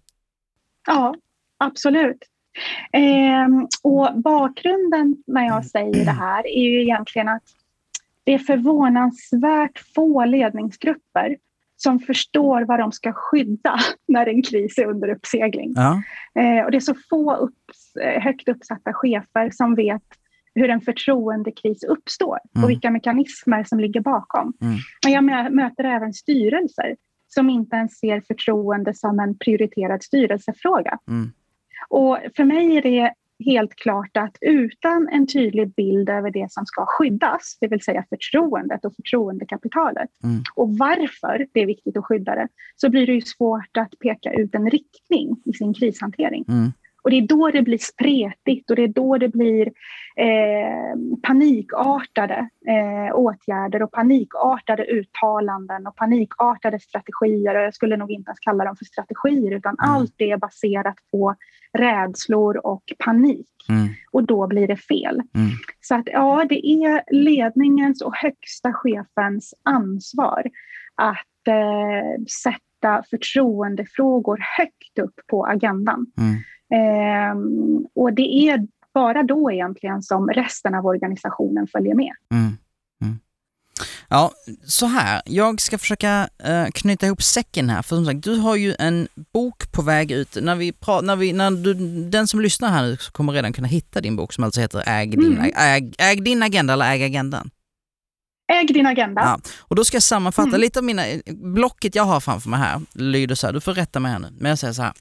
Ja, 0.88 1.16
absolut. 1.58 2.18
Eh, 2.94 3.48
och 3.82 4.22
bakgrunden 4.22 5.16
när 5.28 5.46
jag 5.46 5.66
säger 5.66 6.06
det 6.06 6.12
här 6.12 6.48
är 6.48 6.64
ju 6.64 6.82
egentligen 6.82 7.30
att 7.30 7.44
det 8.24 8.34
är 8.34 8.40
förvånansvärt 8.40 9.84
få 9.96 10.26
ledningsgrupper 10.26 11.38
som 11.78 12.00
förstår 12.00 12.62
vad 12.62 12.80
de 12.80 12.92
ska 12.92 13.14
skydda 13.14 13.80
när 14.08 14.28
en 14.28 14.44
kris 14.44 14.78
är 14.78 14.86
under 14.86 15.10
uppsegling. 15.10 15.74
Ja. 15.76 16.02
Eh, 16.42 16.66
och 16.66 16.72
det 16.72 16.78
är 16.78 16.82
så 16.82 16.96
få 17.10 17.36
upps, 17.36 17.56
eh, 17.56 17.65
högt 18.22 18.50
uppsatta 18.50 18.94
chefer 18.94 19.50
som 19.50 19.76
vet 19.76 20.04
hur 20.56 20.70
en 20.70 20.82
förtroendekris 20.82 21.84
uppstår 21.84 22.40
mm. 22.56 22.64
och 22.64 22.70
vilka 22.70 22.92
mekanismer 22.92 23.64
som 23.64 23.80
ligger 23.80 24.02
bakom. 24.02 24.54
Mm. 24.62 24.76
Och 25.06 25.10
jag 25.10 25.54
möter 25.54 25.84
även 25.84 26.14
styrelser 26.14 26.96
som 27.28 27.50
inte 27.50 27.76
ens 27.76 28.00
ser 28.00 28.22
förtroende 28.28 28.94
som 28.94 29.20
en 29.20 29.38
prioriterad 29.38 30.04
styrelsefråga. 30.04 31.00
Mm. 31.08 31.32
Och 31.90 32.20
för 32.36 32.44
mig 32.44 32.78
är 32.78 32.82
det 32.82 33.14
helt 33.46 33.76
klart 33.76 34.18
att 34.18 34.38
utan 34.42 35.10
en 35.12 35.28
tydlig 35.28 35.74
bild 35.74 36.10
över 36.10 36.32
det 36.32 36.52
som 36.52 36.66
ska 36.66 36.86
skyddas, 36.86 37.58
det 37.62 37.68
vill 37.68 37.82
säga 37.82 38.06
förtroendet 38.10 38.86
och 38.86 38.96
förtroendekapitalet, 38.96 40.10
mm. 40.24 40.44
och 40.56 40.78
varför 40.78 41.48
det 41.54 41.62
är 41.62 41.66
viktigt 41.66 41.98
att 41.98 42.06
skydda 42.06 42.36
det, 42.36 42.48
så 42.76 42.90
blir 42.90 43.08
det 43.08 43.14
ju 43.14 43.22
svårt 43.22 43.78
att 43.78 44.00
peka 44.00 44.34
ut 44.34 44.56
en 44.56 44.70
riktning 44.70 45.42
i 45.46 45.54
sin 45.54 45.74
krishantering. 45.74 46.46
Mm. 46.48 46.72
Och 47.06 47.12
det 47.12 47.18
är 47.18 47.28
då 47.28 47.52
det 47.52 47.62
blir 47.62 47.78
spretigt 47.78 48.70
och 48.70 48.76
det 48.76 48.84
är 48.84 48.88
då 48.88 49.18
det 49.18 49.30
blir 49.30 49.68
eh, 50.16 50.96
panikartade 51.24 52.50
eh, 52.68 53.16
åtgärder 53.16 53.84
och 53.84 53.92
panikartade 53.92 54.84
uttalanden 54.84 55.88
och 55.88 55.96
panikartade 55.96 56.80
strategier. 56.80 57.56
Och 57.56 57.62
jag 57.62 57.74
skulle 57.74 57.98
nog 57.98 58.12
inte 58.12 58.30
ens 58.30 58.40
kalla 58.40 58.66
dem 58.66 58.76
för 58.76 58.86
strategier 58.86 59.52
utan 59.52 59.76
mm. 59.84 59.96
allt 59.96 60.14
det 60.18 60.32
är 60.32 60.38
baserat 60.38 60.96
på 61.12 61.36
rädslor 61.74 62.66
och 62.66 62.84
panik. 63.00 63.50
Mm. 63.70 63.88
Och 64.12 64.24
då 64.24 64.48
blir 64.48 64.68
det 64.68 64.78
fel. 64.78 65.16
Mm. 65.16 65.50
Så 65.82 65.96
att 65.96 66.08
ja, 66.12 66.46
det 66.50 66.68
är 66.68 67.04
ledningens 67.12 68.02
och 68.02 68.16
högsta 68.16 68.74
chefens 68.74 69.54
ansvar 69.64 70.44
att 70.96 71.48
eh, 71.48 72.24
sätta 72.44 73.04
förtroendefrågor 73.10 74.40
högt 74.58 75.00
upp 75.00 75.28
på 75.28 75.46
agendan. 75.46 76.06
Mm. 76.18 76.36
Eh, 76.74 77.36
och 77.96 78.14
det 78.14 78.50
är 78.50 78.68
bara 78.94 79.24
då 79.24 79.52
egentligen 79.52 80.04
som 80.04 80.30
resten 80.30 80.76
av 80.76 80.86
organisationen 80.86 81.68
följer 81.68 81.96
med. 81.96 82.12
Mm. 82.32 82.58
Mm. 83.02 83.20
Ja, 84.10 84.32
så 84.66 84.86
här. 84.86 85.22
Jag 85.26 85.62
ska 85.62 85.78
försöka 85.78 86.30
uh, 86.48 86.66
knyta 86.74 87.06
ihop 87.06 87.24
säcken 87.24 87.70
här. 87.70 87.82
För 87.82 87.96
som 87.96 88.06
sagt, 88.06 88.24
du 88.24 88.36
har 88.36 88.56
ju 88.56 88.76
en 88.80 89.08
bok 89.34 89.72
på 89.72 89.82
väg 89.82 90.12
ut. 90.12 90.38
När 90.42 90.56
vi 90.56 90.74
när 91.02 91.16
vi, 91.16 91.34
när 91.34 91.52
du, 91.52 91.74
den 92.10 92.28
som 92.28 92.42
lyssnar 92.42 92.70
här 92.70 92.84
nu 92.84 92.98
kommer 93.12 93.34
redan 93.34 93.54
kunna 93.54 93.68
hitta 93.68 94.02
din 94.02 94.16
bok 94.16 94.34
som 94.34 94.44
alltså 94.44 94.62
heter 94.62 94.84
Äg 94.86 95.08
din, 95.08 95.38
mm. 95.38 95.52
äg, 95.56 95.94
äg 95.98 96.22
din 96.22 96.44
agenda 96.44 96.74
eller 96.74 96.92
Äg 96.92 97.04
agendan. 97.04 97.50
Äg 98.54 98.66
din 98.66 98.86
agenda. 98.86 99.22
Ja, 99.22 99.40
och 99.60 99.76
då 99.76 99.84
ska 99.84 99.96
jag 99.96 100.04
sammanfatta 100.04 100.48
mm. 100.48 100.62
lite 100.62 100.80
av 100.80 100.86
mina, 100.86 101.04
blocket 101.34 101.96
jag 101.96 102.04
har 102.04 102.20
framför 102.20 102.50
mig 102.50 102.60
här 102.60 102.82
lyder 102.94 103.36
så 103.36 103.48
här, 103.48 103.54
du 103.54 103.62
får 103.62 103.74
rätta 103.74 104.00
mig 104.00 104.12
här 104.12 104.20
nu, 104.20 104.28
men 104.40 104.50
jag 104.50 104.60
säger 104.60 104.74
så 104.74 104.82
här. 104.82 104.94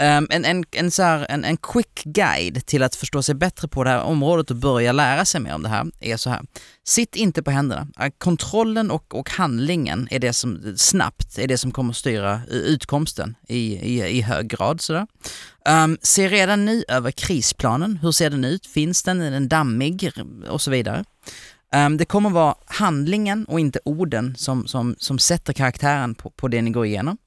Um, 0.00 0.26
en, 0.30 0.44
en, 0.44 0.64
en, 0.70 0.90
så 0.90 1.02
här, 1.02 1.26
en, 1.28 1.44
en 1.44 1.56
quick 1.56 2.02
guide 2.04 2.66
till 2.66 2.82
att 2.82 2.94
förstå 2.94 3.22
sig 3.22 3.34
bättre 3.34 3.68
på 3.68 3.84
det 3.84 3.90
här 3.90 4.02
området 4.02 4.50
och 4.50 4.56
börja 4.56 4.92
lära 4.92 5.24
sig 5.24 5.40
mer 5.40 5.54
om 5.54 5.62
det 5.62 5.68
här 5.68 5.86
är 6.00 6.16
så 6.16 6.30
här. 6.30 6.42
Sitt 6.84 7.16
inte 7.16 7.42
på 7.42 7.50
händerna. 7.50 7.88
Äh, 8.00 8.10
kontrollen 8.18 8.90
och, 8.90 9.14
och 9.14 9.30
handlingen 9.30 10.08
är 10.10 10.18
det 10.18 10.32
som 10.32 10.74
snabbt 10.76 11.38
är 11.38 11.48
det 11.48 11.58
som 11.58 11.70
kommer 11.70 11.92
styra 11.92 12.40
utkomsten 12.48 13.34
i, 13.48 13.76
i, 13.76 14.18
i 14.18 14.20
hög 14.20 14.48
grad. 14.48 14.80
Sådär. 14.80 15.00
Um, 15.00 15.06
ehm, 15.74 15.98
se 16.02 16.28
redan 16.28 16.64
nu 16.64 16.84
över 16.88 17.10
krisplanen. 17.10 17.98
Hur 18.02 18.12
ser 18.12 18.30
den 18.30 18.44
ut? 18.44 18.66
Finns 18.66 19.02
den? 19.02 19.20
Är 19.20 19.30
den 19.30 19.48
dammig? 19.48 20.10
Och 20.48 20.60
så 20.60 20.70
vidare. 20.70 21.04
Um, 21.74 21.96
det 21.96 22.04
kommer 22.04 22.30
vara 22.30 22.54
handlingen 22.66 23.44
och 23.44 23.60
inte 23.60 23.80
orden 23.84 24.34
som, 24.36 24.66
som, 24.66 24.96
som 24.98 25.18
sätter 25.18 25.52
karaktären 25.52 26.14
på, 26.14 26.30
på 26.30 26.48
det 26.48 26.62
ni 26.62 26.70
går 26.70 26.86
igenom. 26.86 27.18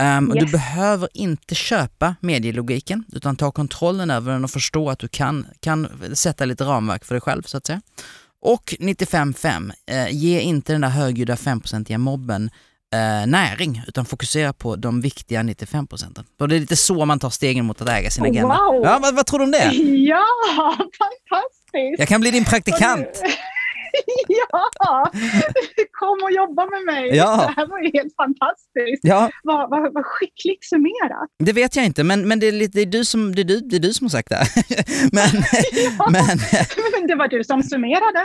Um, 0.00 0.30
och 0.30 0.36
Yes. 0.36 0.44
Du 0.44 0.52
behöver 0.52 1.08
inte 1.14 1.54
köpa 1.54 2.14
medielogiken 2.20 3.04
utan 3.12 3.36
ta 3.36 3.50
kontrollen 3.50 4.10
över 4.10 4.32
den 4.32 4.44
och 4.44 4.50
förstå 4.50 4.90
att 4.90 4.98
du 4.98 5.08
kan, 5.08 5.46
kan 5.60 5.88
sätta 6.14 6.44
lite 6.44 6.64
ramverk 6.64 7.04
för 7.04 7.14
dig 7.14 7.20
själv 7.20 7.42
så 7.42 7.56
att 7.56 7.66
säga. 7.66 7.80
Och 8.42 8.74
95.5, 8.80 9.72
eh, 9.90 10.08
ge 10.10 10.40
inte 10.40 10.72
den 10.72 10.80
där 10.80 10.88
högljudda 10.88 11.34
5%iga 11.34 11.98
mobben 11.98 12.50
eh, 12.94 13.26
näring 13.26 13.82
utan 13.88 14.04
fokusera 14.04 14.52
på 14.52 14.76
de 14.76 15.00
viktiga 15.00 15.42
95 15.42 15.86
procenten. 15.86 16.24
Och 16.40 16.48
det 16.48 16.56
är 16.56 16.60
lite 16.60 16.76
så 16.76 17.04
man 17.04 17.18
tar 17.18 17.30
stegen 17.30 17.64
mot 17.64 17.80
att 17.80 17.88
äga 17.88 18.10
sin 18.10 18.24
Oh, 18.24 18.28
agenda. 18.30 18.48
wow. 18.48 18.80
Ja, 18.84 18.98
vad, 19.02 19.14
vad 19.14 19.26
tror 19.26 19.38
du 19.38 19.44
om 19.44 19.50
det? 19.50 19.72
Ja, 20.08 20.24
fantastiskt! 20.78 21.98
Jag 21.98 22.08
kan 22.08 22.20
bli 22.20 22.30
din 22.30 22.44
praktikant. 22.44 23.08
ja, 24.28 25.10
kom 26.08 26.18
och 26.26 26.32
jobba 26.40 26.62
med 26.74 26.82
mig. 26.94 27.16
Ja. 27.16 27.30
Det 27.46 27.54
här 27.60 27.66
var 27.66 27.78
ju 27.84 27.90
helt 27.98 28.14
fantastiskt. 28.22 29.02
Ja, 29.02 29.30
Vad, 29.42 29.70
vad, 29.70 29.80
vad 29.94 30.04
skickligt 30.06 30.64
summerat. 30.64 31.28
det 31.44 31.52
vet 31.52 31.76
jag 31.76 31.84
inte, 31.84 32.04
men, 32.04 32.28
men 32.28 32.40
det, 32.40 32.46
är 32.48 32.52
lite, 32.52 32.78
det, 32.78 32.82
är 32.82 32.92
du 32.98 33.04
som, 33.04 33.34
det, 33.34 33.42
är 33.42 33.44
du, 33.44 33.60
det 33.60 33.76
är 33.76 33.80
du 33.80 33.92
som 33.92 34.04
har 34.04 34.10
sagt 34.10 34.28
det 34.28 34.36
men, 35.12 35.28
men, 36.14 36.38
Men 36.92 37.06
det 37.08 37.14
var 37.14 37.28
du 37.28 37.44
som 37.44 37.62
summerade. 37.62 38.22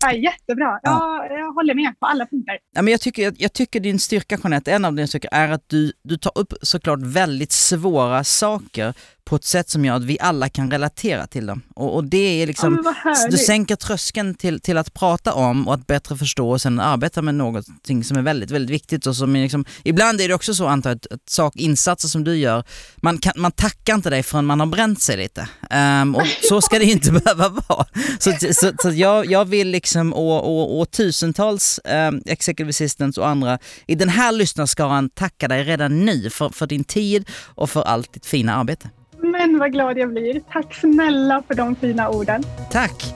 Ja, 0.00 0.12
jättebra. 0.12 0.70
Ja. 0.82 1.26
Jag, 1.30 1.40
jag 1.40 1.52
håller 1.52 1.74
med 1.74 2.00
på 2.00 2.06
alla 2.06 2.26
punkter. 2.26 2.58
Ja, 2.74 2.82
men 2.82 2.90
jag, 2.90 3.00
tycker, 3.00 3.22
jag, 3.22 3.34
jag 3.38 3.52
tycker 3.52 3.80
din 3.80 3.98
styrka 3.98 4.38
Jeanette, 4.42 4.72
en 4.72 4.84
av 4.84 4.94
dina 4.94 5.06
styrkor 5.06 5.30
är 5.32 5.48
att 5.48 5.64
du, 5.66 5.92
du 6.02 6.16
tar 6.16 6.32
upp 6.34 6.52
såklart 6.62 7.00
väldigt 7.02 7.52
svåra 7.52 8.24
saker 8.24 8.94
på 9.24 9.36
ett 9.36 9.44
sätt 9.44 9.68
som 9.70 9.84
gör 9.84 9.94
att 9.94 10.04
vi 10.04 10.18
alla 10.20 10.48
kan 10.48 10.70
relatera 10.70 11.26
till 11.26 11.46
dem. 11.46 11.62
Och, 11.74 11.94
och 11.94 12.04
det 12.04 12.16
är 12.18 12.40
Ja, 12.40 12.46
liksom, 12.46 12.82
vad 12.84 13.30
du 13.30 13.36
sänker 13.36 13.76
tröskeln 13.76 14.34
till, 14.34 14.60
till 14.60 14.78
att 14.78 14.94
prata 14.94 15.32
om 15.32 15.68
och 15.68 15.74
att 15.74 15.86
bättre 15.86 16.16
förstå 16.16 16.50
och 16.50 16.60
sen 16.60 16.80
arbeta 16.80 17.15
med 17.22 17.34
någonting 17.34 18.04
som 18.04 18.16
är 18.16 18.22
väldigt, 18.22 18.50
väldigt 18.50 18.74
viktigt. 18.74 19.06
Och 19.06 19.16
som 19.16 19.36
är 19.36 19.42
liksom, 19.42 19.64
ibland 19.82 20.20
är 20.20 20.28
det 20.28 20.34
också 20.34 20.54
så 20.54 20.66
antar 20.66 20.90
jag, 20.90 20.96
att, 20.96 21.12
att 21.12 21.30
sak, 21.30 21.56
insatser 21.56 22.08
som 22.08 22.24
du 22.24 22.36
gör, 22.36 22.64
man, 22.96 23.18
kan, 23.18 23.32
man 23.36 23.52
tackar 23.52 23.94
inte 23.94 24.10
dig 24.10 24.22
förrän 24.22 24.46
man 24.46 24.60
har 24.60 24.66
bränt 24.66 25.02
sig 25.02 25.16
lite. 25.16 25.48
Ehm, 25.70 26.14
och 26.14 26.26
så 26.48 26.60
ska 26.60 26.78
det 26.78 26.84
inte 26.84 27.12
behöva 27.24 27.48
vara. 27.48 27.86
Så, 28.18 28.32
så, 28.52 28.72
så 28.82 28.90
jag, 28.90 29.26
jag 29.26 29.44
vill 29.44 29.68
liksom 29.68 30.12
och, 30.12 30.44
och, 30.44 30.80
och 30.80 30.90
tusentals 30.90 31.80
um, 31.84 32.22
executive 32.26 32.70
assistants 32.70 33.18
och 33.18 33.28
andra 33.28 33.58
i 33.86 33.94
den 33.94 34.08
här 34.08 34.32
lyssnarskaran 34.32 35.10
tacka 35.10 35.48
dig 35.48 35.64
redan 35.64 36.04
nu 36.04 36.30
för, 36.30 36.48
för 36.48 36.66
din 36.66 36.84
tid 36.84 37.28
och 37.54 37.70
för 37.70 37.82
allt 37.82 38.12
ditt 38.12 38.26
fina 38.26 38.54
arbete. 38.54 38.90
Men 39.22 39.58
vad 39.58 39.72
glad 39.72 39.98
jag 39.98 40.08
blir. 40.08 40.40
Tack 40.52 40.74
snälla 40.74 41.42
för 41.46 41.54
de 41.54 41.76
fina 41.76 42.08
orden. 42.08 42.42
Tack! 42.70 43.14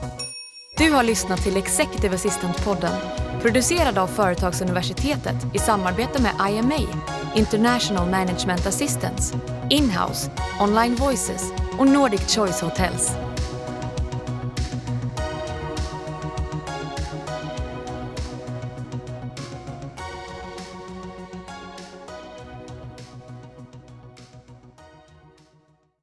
Du 0.77 0.91
har 0.91 1.03
lyssnat 1.03 1.43
till 1.43 1.57
Executive 1.57 2.15
Assistant-podden. 2.15 3.30
Producerad 3.41 3.97
av 3.97 4.07
Företagsuniversitetet 4.07 5.35
i 5.53 5.59
samarbete 5.59 6.21
med 6.21 6.31
IMA, 6.51 7.01
International 7.35 8.09
Management 8.09 8.67
Assistance, 8.67 9.37
Inhouse, 9.69 10.31
Online 10.59 10.95
Voices 10.95 11.51
och 11.79 11.87
Nordic 11.87 12.35
Choice 12.35 12.61
Hotels. 12.61 13.11